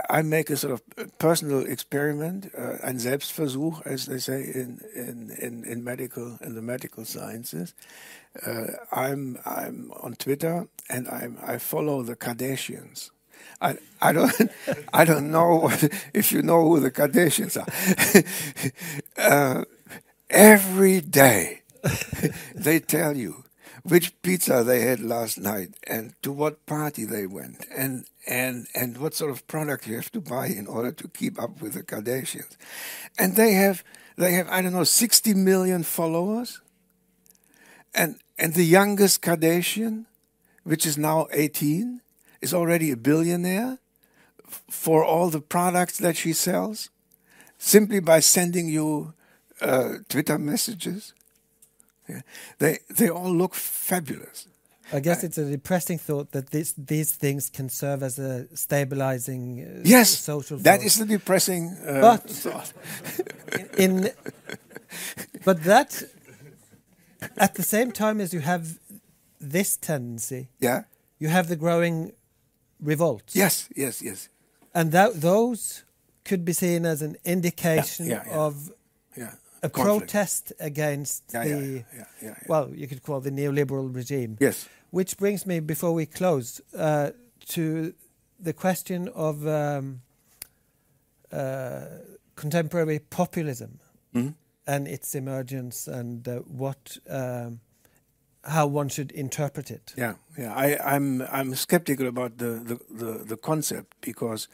I 0.10 0.22
make 0.22 0.50
a 0.50 0.56
sort 0.58 0.74
of 0.74 0.82
personal 1.18 1.66
experiment, 1.66 2.50
uh, 2.58 2.78
ein 2.84 3.00
Selbstversuch, 3.00 3.86
as 3.86 4.06
they 4.06 4.20
say 4.20 4.42
in 4.44 4.80
in 4.96 5.32
in, 5.40 5.64
in 5.66 5.84
medical 5.84 6.38
in 6.42 6.56
the 6.56 6.62
medical 6.70 7.04
sciences. 7.04 7.74
Uh, 8.46 8.68
I'm 8.92 9.40
I'm 9.46 9.92
on 10.04 10.14
Twitter 10.14 10.68
and 10.94 11.08
I'm 11.08 11.38
I 11.54 11.58
follow 11.58 12.04
the 12.04 12.16
Kardashians. 12.16 13.10
I, 13.60 13.78
I 14.02 14.12
don't 14.14 14.34
I 14.94 15.04
don't 15.10 15.32
know 15.32 15.72
if 16.14 16.32
you 16.32 16.42
know 16.44 16.62
who 16.68 16.80
the 16.80 16.92
Kardashians 16.92 17.56
are. 17.62 17.70
uh, 19.32 19.64
every 20.30 21.02
day 21.02 21.62
they 22.56 22.80
tell 22.80 23.18
you 23.18 23.44
which 23.84 24.20
pizza 24.22 24.64
they 24.64 24.82
had 24.82 25.00
last 25.00 25.38
night 25.38 25.76
and 25.88 26.14
to 26.22 26.32
what 26.32 26.66
party 26.66 27.06
they 27.06 27.26
went 27.26 27.66
and 27.76 28.06
and 28.28 28.68
and 28.76 28.98
what 28.98 29.14
sort 29.14 29.32
of 29.32 29.48
product 29.48 29.88
you 29.88 29.96
have 29.96 30.12
to 30.12 30.22
buy 30.22 30.48
in 30.48 30.68
order 30.68 30.92
to 30.92 31.08
keep 31.08 31.42
up 31.42 31.62
with 31.62 31.74
the 31.74 31.84
Kardashians. 31.84 32.58
And 33.18 33.36
they 33.36 33.54
have 33.54 33.84
they 34.18 34.34
have 34.34 34.50
I 34.50 34.62
don't 34.62 34.74
know 34.74 34.84
60 34.84 35.34
million 35.34 35.84
followers 35.84 36.62
and 37.94 38.16
and 38.38 38.54
the 38.54 38.66
youngest 38.66 39.22
Kardashian, 39.22 40.06
which 40.64 40.86
is 40.86 40.98
now 40.98 41.28
18, 41.34 42.02
is 42.42 42.54
already 42.54 42.92
a 42.92 42.98
billionaire 42.98 43.80
for 44.70 45.04
all 45.04 45.30
the 45.30 45.42
products 45.42 45.98
that 45.98 46.16
she 46.16 46.32
sells, 46.32 46.90
simply 47.58 48.00
by 48.00 48.22
sending 48.22 48.70
you 48.70 49.14
uh, 49.62 49.96
Twitter 50.08 50.40
messages. 50.40 51.14
Yeah. 52.10 52.22
They 52.58 52.80
they 52.90 53.10
all 53.10 53.32
look 53.32 53.56
fabulous. 53.56 54.48
I 54.92 55.00
guess 55.00 55.24
it's 55.24 55.38
a 55.38 55.46
depressing 55.46 56.00
thought 56.00 56.32
that 56.32 56.50
this, 56.50 56.74
these 56.74 57.12
things 57.12 57.50
can 57.50 57.70
serve 57.70 58.02
as 58.02 58.18
a 58.18 58.48
stabilizing 58.56 59.64
uh, 59.64 59.82
yes, 59.86 60.10
social. 60.10 60.58
Yes, 60.58 60.64
that 60.64 60.84
is 60.84 60.96
the 60.98 61.06
depressing 61.06 61.78
uh, 61.86 62.02
but 62.02 62.30
thought. 62.30 62.74
in, 63.78 64.10
but 65.46 65.64
that 65.64 66.04
at 67.38 67.56
the 67.56 67.64
same 67.64 67.92
time 67.92 68.20
as 68.20 68.34
you 68.34 68.40
have 68.40 68.80
this 69.40 69.78
tendency, 69.78 70.50
yeah, 70.60 70.84
you 71.20 71.28
have 71.28 71.50
the 71.50 71.56
growing 71.56 72.14
revolts. 72.82 73.36
Yes, 73.36 73.70
yes, 73.76 74.02
yes. 74.02 74.30
And 74.74 74.92
that 74.92 75.22
those 75.22 75.84
could 76.26 76.46
be 76.46 76.54
seen 76.54 76.86
as 76.86 77.02
an 77.02 77.18
indication 77.26 78.08
yeah, 78.08 78.24
yeah, 78.26 78.32
yeah. 78.32 78.40
of 78.40 78.72
a 79.62 79.70
Conflict. 79.70 80.00
protest 80.00 80.54
against 80.60 81.30
the 81.30 81.84
well, 82.48 82.70
you 82.74 82.88
could 82.88 83.04
call 83.04 83.20
the 83.20 83.32
neoliberal 83.32 83.94
regime. 83.94 84.38
Yes. 84.40 84.68
Which 84.92 85.18
brings 85.18 85.46
me, 85.46 85.60
before 85.60 85.94
we 85.94 86.06
close, 86.06 86.62
uh, 86.76 87.12
to 87.50 87.94
the 88.40 88.54
question 88.54 89.08
of 89.10 89.46
um, 89.46 90.02
uh, 91.32 91.86
contemporary 92.36 93.00
populism. 93.00 93.80
Mm 94.14 94.26
-hmm 94.26 94.34
and 94.70 94.88
its 94.88 95.16
emergence 95.16 95.88
and 95.88 96.28
uh, 96.28 96.36
what 96.42 97.00
um, 97.10 97.60
how 98.44 98.68
one 98.68 98.88
should 98.88 99.12
interpret 99.12 99.72
it. 99.72 99.94
Yeah, 99.98 100.14
yeah. 100.38 100.54
I, 100.54 100.96
I'm 100.96 101.24
I'm 101.24 101.56
skeptical 101.56 102.08
about 102.08 102.38
the, 102.38 102.52
the, 102.70 102.80
the, 103.04 103.12
the 103.26 103.38
concept 103.38 103.98
because 104.02 104.48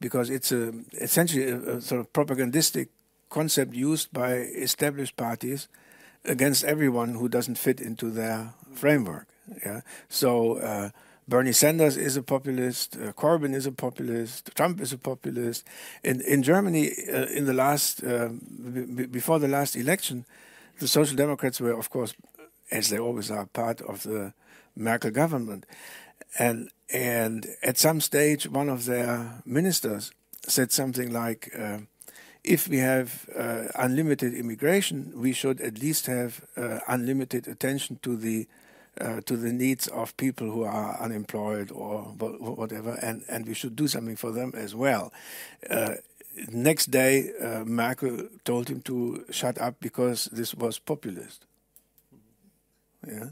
because 0.00 0.28
it's 0.28 0.52
a 0.52 0.72
essentially 1.00 1.48
a, 1.50 1.76
a, 1.76 1.80
sort 1.80 2.00
of 2.00 2.12
propagandistic 2.12 2.88
concept 3.34 3.74
used 3.74 4.08
by 4.12 4.30
established 4.64 5.16
parties 5.16 5.68
against 6.24 6.64
everyone 6.64 7.14
who 7.18 7.28
doesn't 7.28 7.58
fit 7.58 7.80
into 7.80 8.10
their 8.10 8.54
framework. 8.74 9.26
Yeah. 9.66 9.80
So 10.08 10.58
uh, 10.58 10.88
Bernie 11.26 11.52
Sanders 11.52 11.96
is 11.96 12.16
a 12.16 12.22
populist, 12.22 12.96
uh, 12.96 13.12
Corbyn 13.12 13.54
is 13.54 13.66
a 13.66 13.72
populist, 13.72 14.50
Trump 14.54 14.80
is 14.80 14.92
a 14.92 14.98
populist. 14.98 15.66
In 16.02 16.20
in 16.20 16.42
Germany, 16.42 16.92
uh, 17.12 17.38
in 17.38 17.44
the 17.46 17.52
last 17.54 18.04
uh, 18.04 18.28
before 19.10 19.40
the 19.40 19.48
last 19.48 19.76
election, 19.76 20.24
the 20.78 20.88
Social 20.88 21.16
Democrats 21.16 21.60
were, 21.60 21.78
of 21.78 21.88
course, 21.88 22.14
as 22.70 22.88
they 22.88 22.98
always 22.98 23.30
are, 23.30 23.46
part 23.46 23.80
of 23.82 24.02
the 24.02 24.32
Merkel 24.74 25.10
government, 25.10 25.66
and 26.38 26.68
and 26.92 27.46
at 27.62 27.78
some 27.78 28.00
stage, 28.00 28.50
one 28.50 28.72
of 28.72 28.84
their 28.84 29.42
ministers 29.44 30.12
said 30.48 30.72
something 30.72 31.12
like. 31.12 31.50
If 32.44 32.68
we 32.68 32.78
have 32.78 33.28
uh, 33.36 33.64
unlimited 33.74 34.34
immigration, 34.34 35.12
we 35.16 35.32
should 35.32 35.60
at 35.60 35.78
least 35.78 36.06
have 36.06 36.44
uh, 36.56 36.80
unlimited 36.88 37.48
attention 37.48 37.98
to 38.02 38.16
the 38.16 38.46
uh, 39.00 39.20
to 39.22 39.36
the 39.36 39.52
needs 39.52 39.88
of 39.88 40.16
people 40.16 40.48
who 40.50 40.62
are 40.62 40.96
unemployed 41.00 41.72
or 41.72 42.02
whatever, 42.18 42.96
and, 43.02 43.24
and 43.28 43.44
we 43.44 43.52
should 43.52 43.74
do 43.74 43.88
something 43.88 44.14
for 44.14 44.30
them 44.30 44.52
as 44.54 44.72
well. 44.72 45.12
Uh, 45.68 45.94
next 46.52 46.92
day, 46.92 47.32
uh, 47.40 47.64
Merkel 47.64 48.28
told 48.44 48.68
him 48.68 48.80
to 48.82 49.24
shut 49.30 49.58
up 49.60 49.80
because 49.80 50.26
this 50.26 50.54
was 50.54 50.78
populist. 50.78 51.44
Yeah. 53.06 53.30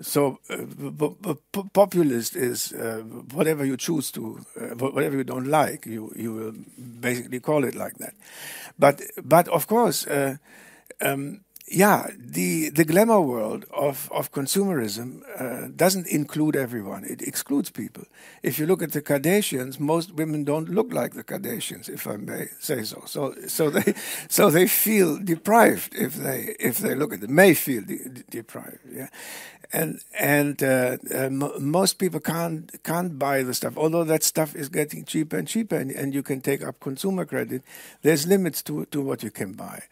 So, 0.00 0.38
uh, 0.48 1.34
populist 1.74 2.36
is 2.36 2.72
uh, 2.72 3.02
whatever 3.34 3.64
you 3.64 3.76
choose 3.76 4.10
to, 4.12 4.40
uh, 4.58 4.74
whatever 4.76 5.16
you 5.16 5.24
don't 5.24 5.46
like, 5.48 5.84
you 5.84 6.12
you 6.16 6.32
will 6.32 6.54
basically 7.00 7.40
call 7.40 7.64
it 7.64 7.74
like 7.74 7.98
that. 7.98 8.14
But 8.78 9.02
but 9.22 9.48
of 9.48 9.66
course, 9.66 10.06
uh, 10.06 10.36
um, 11.00 11.40
yeah, 11.70 12.08
the 12.18 12.70
the 12.70 12.84
glamour 12.84 13.20
world 13.20 13.64
of 13.72 14.10
of 14.12 14.32
consumerism 14.32 15.22
uh, 15.38 15.68
doesn't 15.76 16.08
include 16.08 16.56
everyone. 16.56 17.04
It 17.04 17.22
excludes 17.22 17.70
people. 17.70 18.04
If 18.42 18.58
you 18.58 18.66
look 18.66 18.82
at 18.82 18.90
the 18.90 19.00
Kardashians, 19.00 19.78
most 19.78 20.12
women 20.14 20.42
don't 20.42 20.68
look 20.68 20.92
like 20.92 21.14
the 21.14 21.22
Kardashians, 21.22 21.88
if 21.88 22.08
I 22.08 22.16
may 22.16 22.48
say 22.58 22.82
so. 22.82 23.04
So 23.06 23.34
so 23.46 23.70
they 23.70 23.94
so 24.28 24.50
they 24.50 24.66
feel 24.66 25.16
deprived 25.18 25.94
if 25.94 26.14
they 26.14 26.56
if 26.58 26.78
they 26.78 26.96
look 26.96 27.12
at 27.12 27.20
them. 27.20 27.36
May 27.36 27.54
feel 27.54 27.82
de 27.82 27.98
de 27.98 28.22
deprived. 28.28 28.80
Yeah, 28.92 29.08
and 29.72 30.00
and 30.18 30.60
uh, 30.64 30.96
uh, 31.14 31.30
most 31.30 31.98
people 32.00 32.18
can't 32.18 32.82
can't 32.82 33.16
buy 33.16 33.44
the 33.44 33.54
stuff. 33.54 33.76
Although 33.76 34.04
that 34.04 34.24
stuff 34.24 34.56
is 34.56 34.68
getting 34.68 35.04
cheaper 35.04 35.36
and 35.36 35.46
cheaper, 35.46 35.76
and, 35.76 35.92
and 35.92 36.14
you 36.14 36.24
can 36.24 36.40
take 36.40 36.64
up 36.64 36.80
consumer 36.80 37.24
credit. 37.24 37.62
There's 38.02 38.26
limits 38.26 38.60
to 38.62 38.86
to 38.86 39.00
what 39.00 39.22
you 39.22 39.30
can 39.30 39.52
buy, 39.52 39.84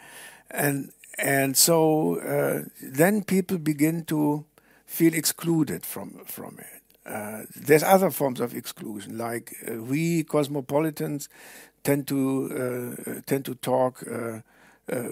and 0.50 0.90
and 1.18 1.56
so 1.56 2.20
uh, 2.20 2.68
then 2.82 3.22
people 3.22 3.58
begin 3.58 4.04
to 4.04 4.44
feel 4.86 5.14
excluded 5.14 5.84
from 5.84 6.20
from 6.24 6.58
it. 6.58 6.82
Uh, 7.06 7.44
there's 7.56 7.82
other 7.82 8.10
forms 8.10 8.40
of 8.40 8.54
exclusion, 8.54 9.16
like 9.16 9.54
uh, 9.66 9.82
we 9.82 10.22
cosmopolitans 10.24 11.28
tend 11.82 12.06
to 12.06 12.96
uh, 13.06 13.20
tend 13.26 13.44
to 13.46 13.54
talk 13.54 14.02
uh, 14.06 14.40
uh, 14.92 15.08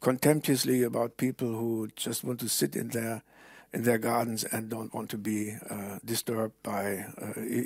contemptuously 0.00 0.82
about 0.82 1.16
people 1.16 1.48
who 1.48 1.88
just 1.96 2.24
want 2.24 2.40
to 2.40 2.48
sit 2.48 2.76
in 2.76 2.88
their 2.88 3.22
in 3.72 3.82
their 3.84 3.98
gardens 3.98 4.44
and 4.44 4.68
don't 4.68 4.92
want 4.92 5.08
to 5.10 5.18
be 5.18 5.54
disturbed 6.04 6.54
by 6.64 7.04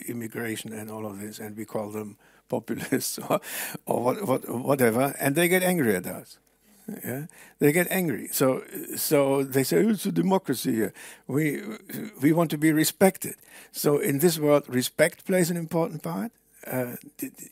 immigration 0.07 0.70
and 0.72 0.90
all 0.90 1.07
of 1.07 1.18
this, 1.18 1.38
and 1.38 1.57
we 1.57 1.64
call 1.64 1.88
them 1.90 2.18
populists 2.49 3.18
or, 3.28 3.40
or 3.86 4.03
what, 4.03 4.28
what, 4.28 4.49
whatever, 4.49 5.14
and 5.18 5.34
they 5.34 5.49
get 5.49 5.62
angry 5.62 5.97
at 5.97 6.07
us. 6.07 6.38
Yeah, 6.87 7.26
they 7.61 7.72
get 7.72 7.87
angry. 7.91 8.28
So, 8.32 8.62
so 8.97 9.43
they 9.43 9.64
say 9.64 9.78
it's 9.78 10.05
a 10.07 10.12
democracy. 10.12 10.74
Here. 10.74 10.93
We 11.26 11.62
we 12.20 12.32
want 12.32 12.51
to 12.51 12.59
be 12.59 12.72
respected. 12.72 13.37
So 13.72 13.99
in 13.99 14.18
this 14.18 14.39
world, 14.39 14.64
respect 14.68 15.24
plays 15.24 15.51
an 15.51 15.57
important 15.57 16.03
part. 16.03 16.32
Uh, 16.66 16.97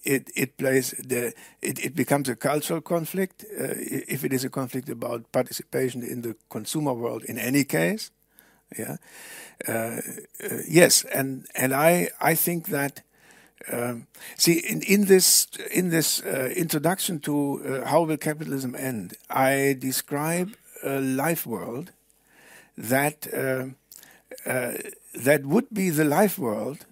it 0.04 0.30
it 0.36 0.56
plays 0.56 0.90
the 1.08 1.32
it, 1.62 1.78
it 1.84 1.94
becomes 1.94 2.28
a 2.28 2.36
cultural 2.36 2.82
conflict 2.82 3.44
uh, 3.58 3.74
if 4.08 4.22
it 4.24 4.32
is 4.32 4.44
a 4.44 4.50
conflict 4.50 4.88
about 4.90 5.30
participation 5.32 6.02
in 6.02 6.22
the 6.22 6.36
consumer 6.50 6.92
world. 6.92 7.24
In 7.24 7.38
any 7.38 7.64
case, 7.64 8.10
yeah, 8.78 8.96
uh, 9.66 10.00
uh 10.44 10.58
yes, 10.68 11.04
and 11.04 11.46
and 11.54 11.72
I 11.72 12.10
I 12.20 12.34
think 12.34 12.66
that 12.66 13.02
um, 13.70 14.06
see, 14.36 14.58
in, 14.58 14.82
in 14.82 15.04
this 15.04 15.46
in 15.70 15.90
this 15.90 16.22
uh, 16.22 16.52
introduction 16.56 17.20
to 17.20 17.62
uh, 17.84 17.86
how 17.88 18.02
will 18.02 18.16
capitalism 18.16 18.74
end, 18.74 19.14
I 19.30 19.76
describe 19.78 20.54
a 20.82 21.00
life 21.00 21.46
world 21.46 21.92
that 22.76 23.26
uh, 23.32 23.66
uh, 24.50 24.72
that 25.14 25.46
would 25.46 25.68
be 25.72 25.90
the 25.90 26.04
life 26.04 26.38
world 26.38 26.86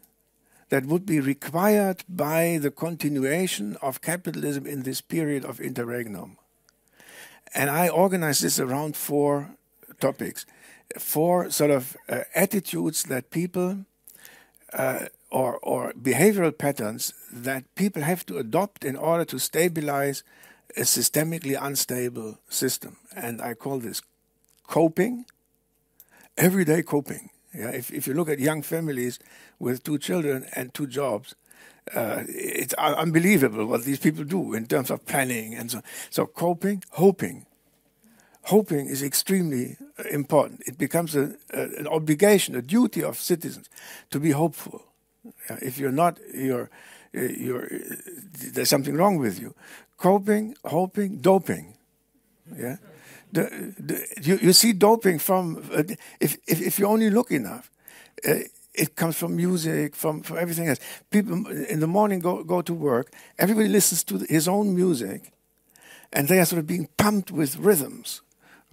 that 0.68 0.86
would 0.86 1.04
be 1.04 1.20
required 1.20 2.04
by 2.08 2.58
the 2.62 2.70
continuation 2.70 3.76
of 3.82 4.00
capitalism 4.00 4.66
in 4.66 4.82
this 4.82 5.00
period 5.00 5.44
of 5.44 5.60
interregnum. 5.60 6.36
And 7.52 7.68
I 7.68 7.88
organize 7.88 8.40
this 8.40 8.60
around 8.60 8.96
four 8.96 9.50
topics, 9.98 10.46
four 10.98 11.50
sort 11.50 11.72
of 11.72 11.96
uh, 12.08 12.20
attitudes 12.34 13.02
that 13.04 13.30
people 13.30 13.84
uh, 14.72 15.06
or, 15.30 15.58
or 15.62 15.92
behavioral 15.92 16.56
patterns 16.56 17.14
that 17.32 17.72
people 17.74 18.02
have 18.02 18.26
to 18.26 18.38
adopt 18.38 18.84
in 18.84 18.96
order 18.96 19.24
to 19.24 19.38
stabilize 19.38 20.22
a 20.76 20.82
systemically 20.82 21.56
unstable 21.60 22.38
system. 22.48 22.96
And 23.14 23.40
I 23.40 23.54
call 23.54 23.78
this 23.78 24.02
coping, 24.66 25.24
everyday 26.36 26.82
coping. 26.82 27.30
Yeah, 27.54 27.70
if, 27.70 27.92
if 27.92 28.06
you 28.06 28.14
look 28.14 28.28
at 28.28 28.38
young 28.38 28.62
families 28.62 29.18
with 29.58 29.82
two 29.82 29.98
children 29.98 30.46
and 30.54 30.72
two 30.72 30.86
jobs, 30.86 31.34
uh, 31.94 32.22
it's 32.28 32.74
unbelievable 32.74 33.66
what 33.66 33.84
these 33.84 33.98
people 33.98 34.22
do 34.22 34.54
in 34.54 34.66
terms 34.66 34.90
of 34.90 35.04
planning 35.06 35.54
and 35.54 35.70
so. 35.70 35.82
So 36.10 36.26
coping, 36.26 36.84
hoping, 36.90 37.46
hoping 38.42 38.86
is 38.86 39.02
extremely 39.02 39.76
important. 40.10 40.62
It 40.66 40.78
becomes 40.78 41.16
a, 41.16 41.36
a, 41.52 41.62
an 41.78 41.88
obligation, 41.88 42.54
a 42.54 42.62
duty 42.62 43.02
of 43.02 43.18
citizens 43.18 43.68
to 44.10 44.20
be 44.20 44.30
hopeful. 44.30 44.84
If 45.48 45.78
you're 45.78 45.92
not, 45.92 46.18
you're, 46.34 46.70
you're, 47.12 47.68
there's 48.52 48.68
something 48.68 48.94
wrong 48.94 49.18
with 49.18 49.40
you. 49.40 49.54
Coping, 49.96 50.54
hoping, 50.64 51.18
doping. 51.18 51.74
Yeah? 52.56 52.76
The, 53.32 53.74
the, 53.78 54.06
you, 54.22 54.38
you 54.42 54.52
see 54.52 54.72
doping 54.72 55.18
from, 55.18 55.62
uh, 55.72 55.82
if, 56.20 56.36
if, 56.46 56.60
if 56.60 56.78
you 56.78 56.86
only 56.86 57.10
look 57.10 57.30
enough, 57.30 57.70
uh, 58.26 58.34
it 58.74 58.96
comes 58.96 59.16
from 59.16 59.36
music, 59.36 59.94
from, 59.94 60.22
from 60.22 60.38
everything 60.38 60.68
else. 60.68 60.78
People 61.10 61.46
in 61.46 61.80
the 61.80 61.86
morning 61.86 62.20
go, 62.20 62.42
go 62.42 62.62
to 62.62 62.74
work, 62.74 63.12
everybody 63.38 63.68
listens 63.68 64.04
to 64.04 64.18
his 64.28 64.48
own 64.48 64.74
music, 64.74 65.32
and 66.12 66.28
they 66.28 66.38
are 66.38 66.44
sort 66.44 66.60
of 66.60 66.66
being 66.66 66.88
pumped 66.96 67.30
with 67.30 67.56
rhythms 67.56 68.22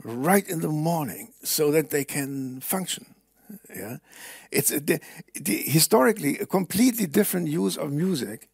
right 0.03 0.47
in 0.47 0.61
the 0.61 0.69
morning 0.69 1.33
so 1.43 1.71
that 1.71 1.89
they 1.89 2.03
can 2.03 2.61
function. 2.61 3.05
Yeah, 3.73 3.97
it's 4.51 4.71
a, 4.71 4.79
the, 4.79 4.99
the, 5.35 5.57
historically 5.57 6.37
a 6.39 6.45
completely 6.45 7.07
different 7.07 7.47
use 7.47 7.77
of 7.77 7.91
music 7.91 8.49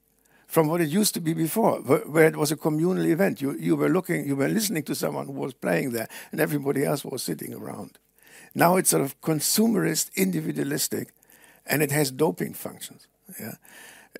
from 0.47 0.67
what 0.67 0.81
it 0.81 0.89
used 0.89 1.13
to 1.15 1.21
be 1.21 1.33
before, 1.33 1.81
where, 1.81 2.27
it 2.27 2.35
was 2.35 2.51
a 2.51 2.55
communal 2.55 3.05
event. 3.05 3.41
You 3.41 3.57
you 3.57 3.75
were 3.75 3.89
looking, 3.89 4.27
you 4.27 4.35
were 4.35 4.47
listening 4.47 4.83
to 4.83 4.95
someone 4.95 5.25
who 5.25 5.33
was 5.33 5.53
playing 5.53 5.91
there, 5.91 6.07
and 6.31 6.39
everybody 6.39 6.85
else 6.85 7.03
was 7.03 7.23
sitting 7.23 7.53
around. 7.53 7.97
Now 8.53 8.77
it's 8.77 8.91
sort 8.91 9.01
of 9.03 9.19
consumerist, 9.21 10.11
individualistic, 10.15 11.13
and 11.65 11.81
it 11.81 11.91
has 11.91 12.11
doping 12.11 12.53
functions. 12.53 13.07
Yeah. 13.39 13.55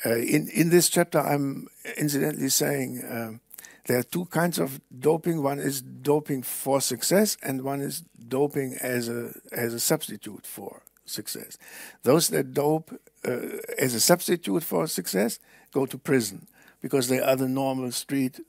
Uh, 0.06 0.16
in 0.16 0.50
in 0.50 0.70
this 0.70 0.90
chapter, 0.90 1.20
I'm 1.20 1.68
incidentally 1.98 2.50
saying. 2.50 3.04
Um, 3.10 3.40
there 3.86 3.98
are 4.00 4.04
two 4.04 4.26
kinds 4.26 4.60
of 4.60 4.80
doping. 4.98 5.44
One 5.44 5.60
is 5.60 5.82
doping 5.82 6.44
for 6.44 6.80
success, 6.82 7.38
and 7.44 7.64
one 7.64 7.82
is 7.82 8.04
doping 8.28 8.78
as 8.82 9.10
a 9.10 9.34
as 9.52 9.74
a 9.74 9.80
substitute 9.80 10.46
for 10.46 10.84
success. 11.06 11.58
Those 12.04 12.30
that 12.30 12.54
dope 12.54 12.92
uh, 13.28 13.58
as 13.78 13.94
a 13.94 14.00
substitute 14.00 14.64
for 14.64 14.88
success 14.88 15.40
go 15.72 15.86
to 15.86 15.98
prison 15.98 16.48
because 16.82 17.08
they 17.08 17.20
are 17.20 17.36
the 17.36 17.48
normal 17.48 17.92
street 17.92 18.40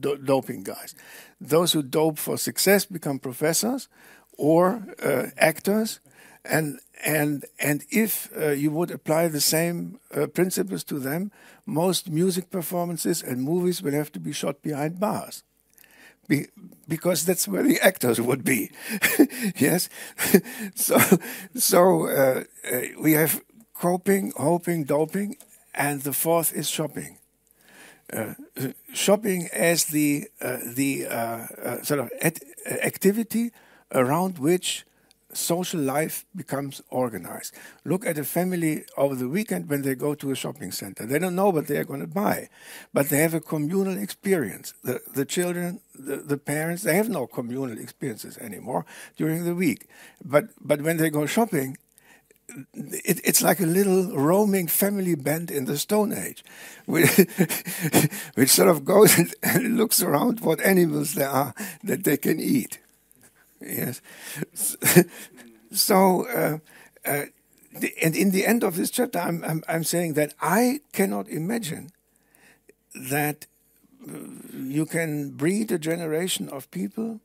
do 0.00 0.16
doping 0.16 0.64
guys. 0.64 0.94
Those 1.40 1.72
who 1.72 1.82
dope 1.82 2.18
for 2.18 2.36
success 2.36 2.84
become 2.84 3.18
professors 3.18 3.88
or 4.36 4.82
uh, 5.02 5.26
actors, 5.36 6.00
and 6.44 6.80
and 7.04 7.44
and 7.58 7.84
if 7.90 8.30
uh, 8.36 8.50
you 8.50 8.70
would 8.70 8.90
apply 8.90 9.28
the 9.28 9.40
same 9.40 9.98
uh, 10.14 10.26
principles 10.26 10.84
to 10.84 10.98
them, 10.98 11.30
most 11.66 12.10
music 12.10 12.50
performances 12.50 13.22
and 13.22 13.42
movies 13.42 13.82
will 13.82 13.92
have 13.92 14.12
to 14.12 14.20
be 14.20 14.32
shot 14.32 14.62
behind 14.62 15.00
bars. 15.00 15.42
Be, 16.26 16.46
because 16.88 17.26
that's 17.26 17.46
where 17.46 17.62
the 17.62 17.78
actors 17.80 18.18
would 18.20 18.44
be. 18.44 18.70
yes, 19.56 19.90
so 20.74 20.98
so 21.54 22.08
uh, 22.08 22.44
uh, 22.70 22.80
we 22.98 23.12
have 23.12 23.42
coping, 23.74 24.32
hoping, 24.36 24.84
doping, 24.84 25.36
and 25.74 26.02
the 26.02 26.12
fourth 26.12 26.54
is 26.54 26.68
shopping. 26.68 27.18
Uh, 28.12 28.34
shopping 28.92 29.48
as 29.52 29.86
the 29.86 30.28
uh, 30.40 30.58
the 30.74 31.06
uh, 31.06 31.46
uh, 31.62 31.82
sort 31.82 32.00
of 32.00 32.10
activity 32.66 33.50
around 33.92 34.38
which 34.38 34.84
social 35.36 35.80
life 35.80 36.24
becomes 36.34 36.82
organized. 36.90 37.54
Look 37.84 38.06
at 38.06 38.18
a 38.18 38.24
family 38.24 38.84
over 38.96 39.14
the 39.14 39.28
weekend 39.28 39.68
when 39.68 39.82
they 39.82 39.94
go 39.94 40.14
to 40.14 40.30
a 40.30 40.34
shopping 40.34 40.72
center. 40.72 41.06
They 41.06 41.18
don't 41.18 41.34
know 41.34 41.50
what 41.50 41.66
they 41.66 41.76
are 41.76 41.84
going 41.84 42.00
to 42.00 42.06
buy, 42.06 42.48
but 42.92 43.08
they 43.08 43.18
have 43.18 43.34
a 43.34 43.40
communal 43.40 43.98
experience. 43.98 44.74
The, 44.82 45.00
the 45.14 45.24
children, 45.24 45.80
the, 45.94 46.16
the 46.16 46.38
parents, 46.38 46.82
they 46.82 46.96
have 46.96 47.08
no 47.08 47.26
communal 47.26 47.78
experiences 47.78 48.38
anymore 48.38 48.84
during 49.16 49.44
the 49.44 49.54
week. 49.54 49.88
But, 50.24 50.48
but 50.60 50.82
when 50.82 50.96
they 50.96 51.10
go 51.10 51.26
shopping, 51.26 51.76
it, 52.74 53.20
it's 53.24 53.42
like 53.42 53.60
a 53.60 53.66
little 53.66 54.16
roaming 54.16 54.68
family 54.68 55.14
band 55.14 55.50
in 55.50 55.64
the 55.64 55.78
Stone 55.78 56.12
Age, 56.12 56.44
which, 56.86 57.10
which 58.34 58.50
sort 58.50 58.68
of 58.68 58.84
goes 58.84 59.16
and 59.42 59.76
looks 59.76 60.02
around 60.02 60.40
what 60.40 60.60
animals 60.60 61.14
there 61.14 61.28
are 61.28 61.54
that 61.82 62.04
they 62.04 62.16
can 62.16 62.40
eat. 62.40 62.78
Yes. 63.60 64.00
So, 65.74 66.28
uh, 66.28 66.58
uh, 67.04 67.24
and 68.00 68.14
in 68.14 68.30
the 68.30 68.46
end 68.46 68.62
of 68.62 68.76
this 68.76 68.90
chapter, 68.90 69.18
I'm, 69.18 69.42
I'm, 69.44 69.64
I'm 69.68 69.82
saying 69.82 70.14
that 70.14 70.32
I 70.40 70.80
cannot 70.92 71.28
imagine 71.28 71.90
that 72.94 73.46
uh, 74.08 74.18
you 74.54 74.86
can 74.86 75.30
breed 75.30 75.72
a 75.72 75.78
generation 75.78 76.48
of 76.48 76.70
people 76.70 77.20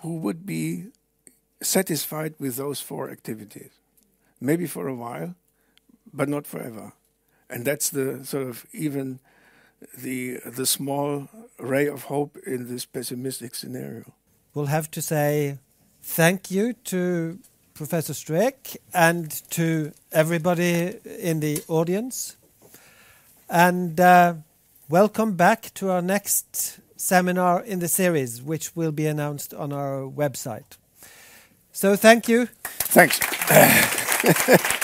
who 0.00 0.18
would 0.18 0.44
be 0.44 0.88
satisfied 1.62 2.34
with 2.38 2.56
those 2.56 2.80
four 2.80 3.10
activities. 3.10 3.70
Maybe 4.40 4.66
for 4.66 4.88
a 4.88 4.94
while, 4.94 5.34
but 6.12 6.28
not 6.28 6.46
forever. 6.46 6.92
And 7.48 7.64
that's 7.64 7.88
the 7.88 8.24
sort 8.24 8.48
of 8.48 8.66
even 8.72 9.20
the 9.96 10.38
the 10.44 10.66
small 10.66 11.28
ray 11.58 11.86
of 11.86 12.04
hope 12.04 12.36
in 12.46 12.68
this 12.68 12.84
pessimistic 12.84 13.54
scenario. 13.54 14.12
We'll 14.54 14.66
have 14.66 14.90
to 14.90 15.00
say 15.00 15.58
thank 16.02 16.50
you 16.50 16.74
to 16.84 17.38
Professor 17.72 18.12
Streeck 18.12 18.76
and 18.92 19.30
to 19.50 19.92
everybody 20.12 20.98
in 21.04 21.40
the 21.40 21.64
audience. 21.68 22.36
And 23.48 23.98
uh, 23.98 24.34
welcome 24.90 25.36
back 25.36 25.72
to 25.74 25.90
our 25.90 26.02
next 26.02 26.80
seminar 26.96 27.62
in 27.62 27.78
the 27.78 27.88
series, 27.88 28.42
which 28.42 28.76
will 28.76 28.92
be 28.92 29.06
announced 29.06 29.54
on 29.54 29.72
our 29.72 30.02
website. 30.02 30.76
So 31.72 31.96
thank 31.96 32.28
you. 32.28 32.48
Thanks. 32.64 33.18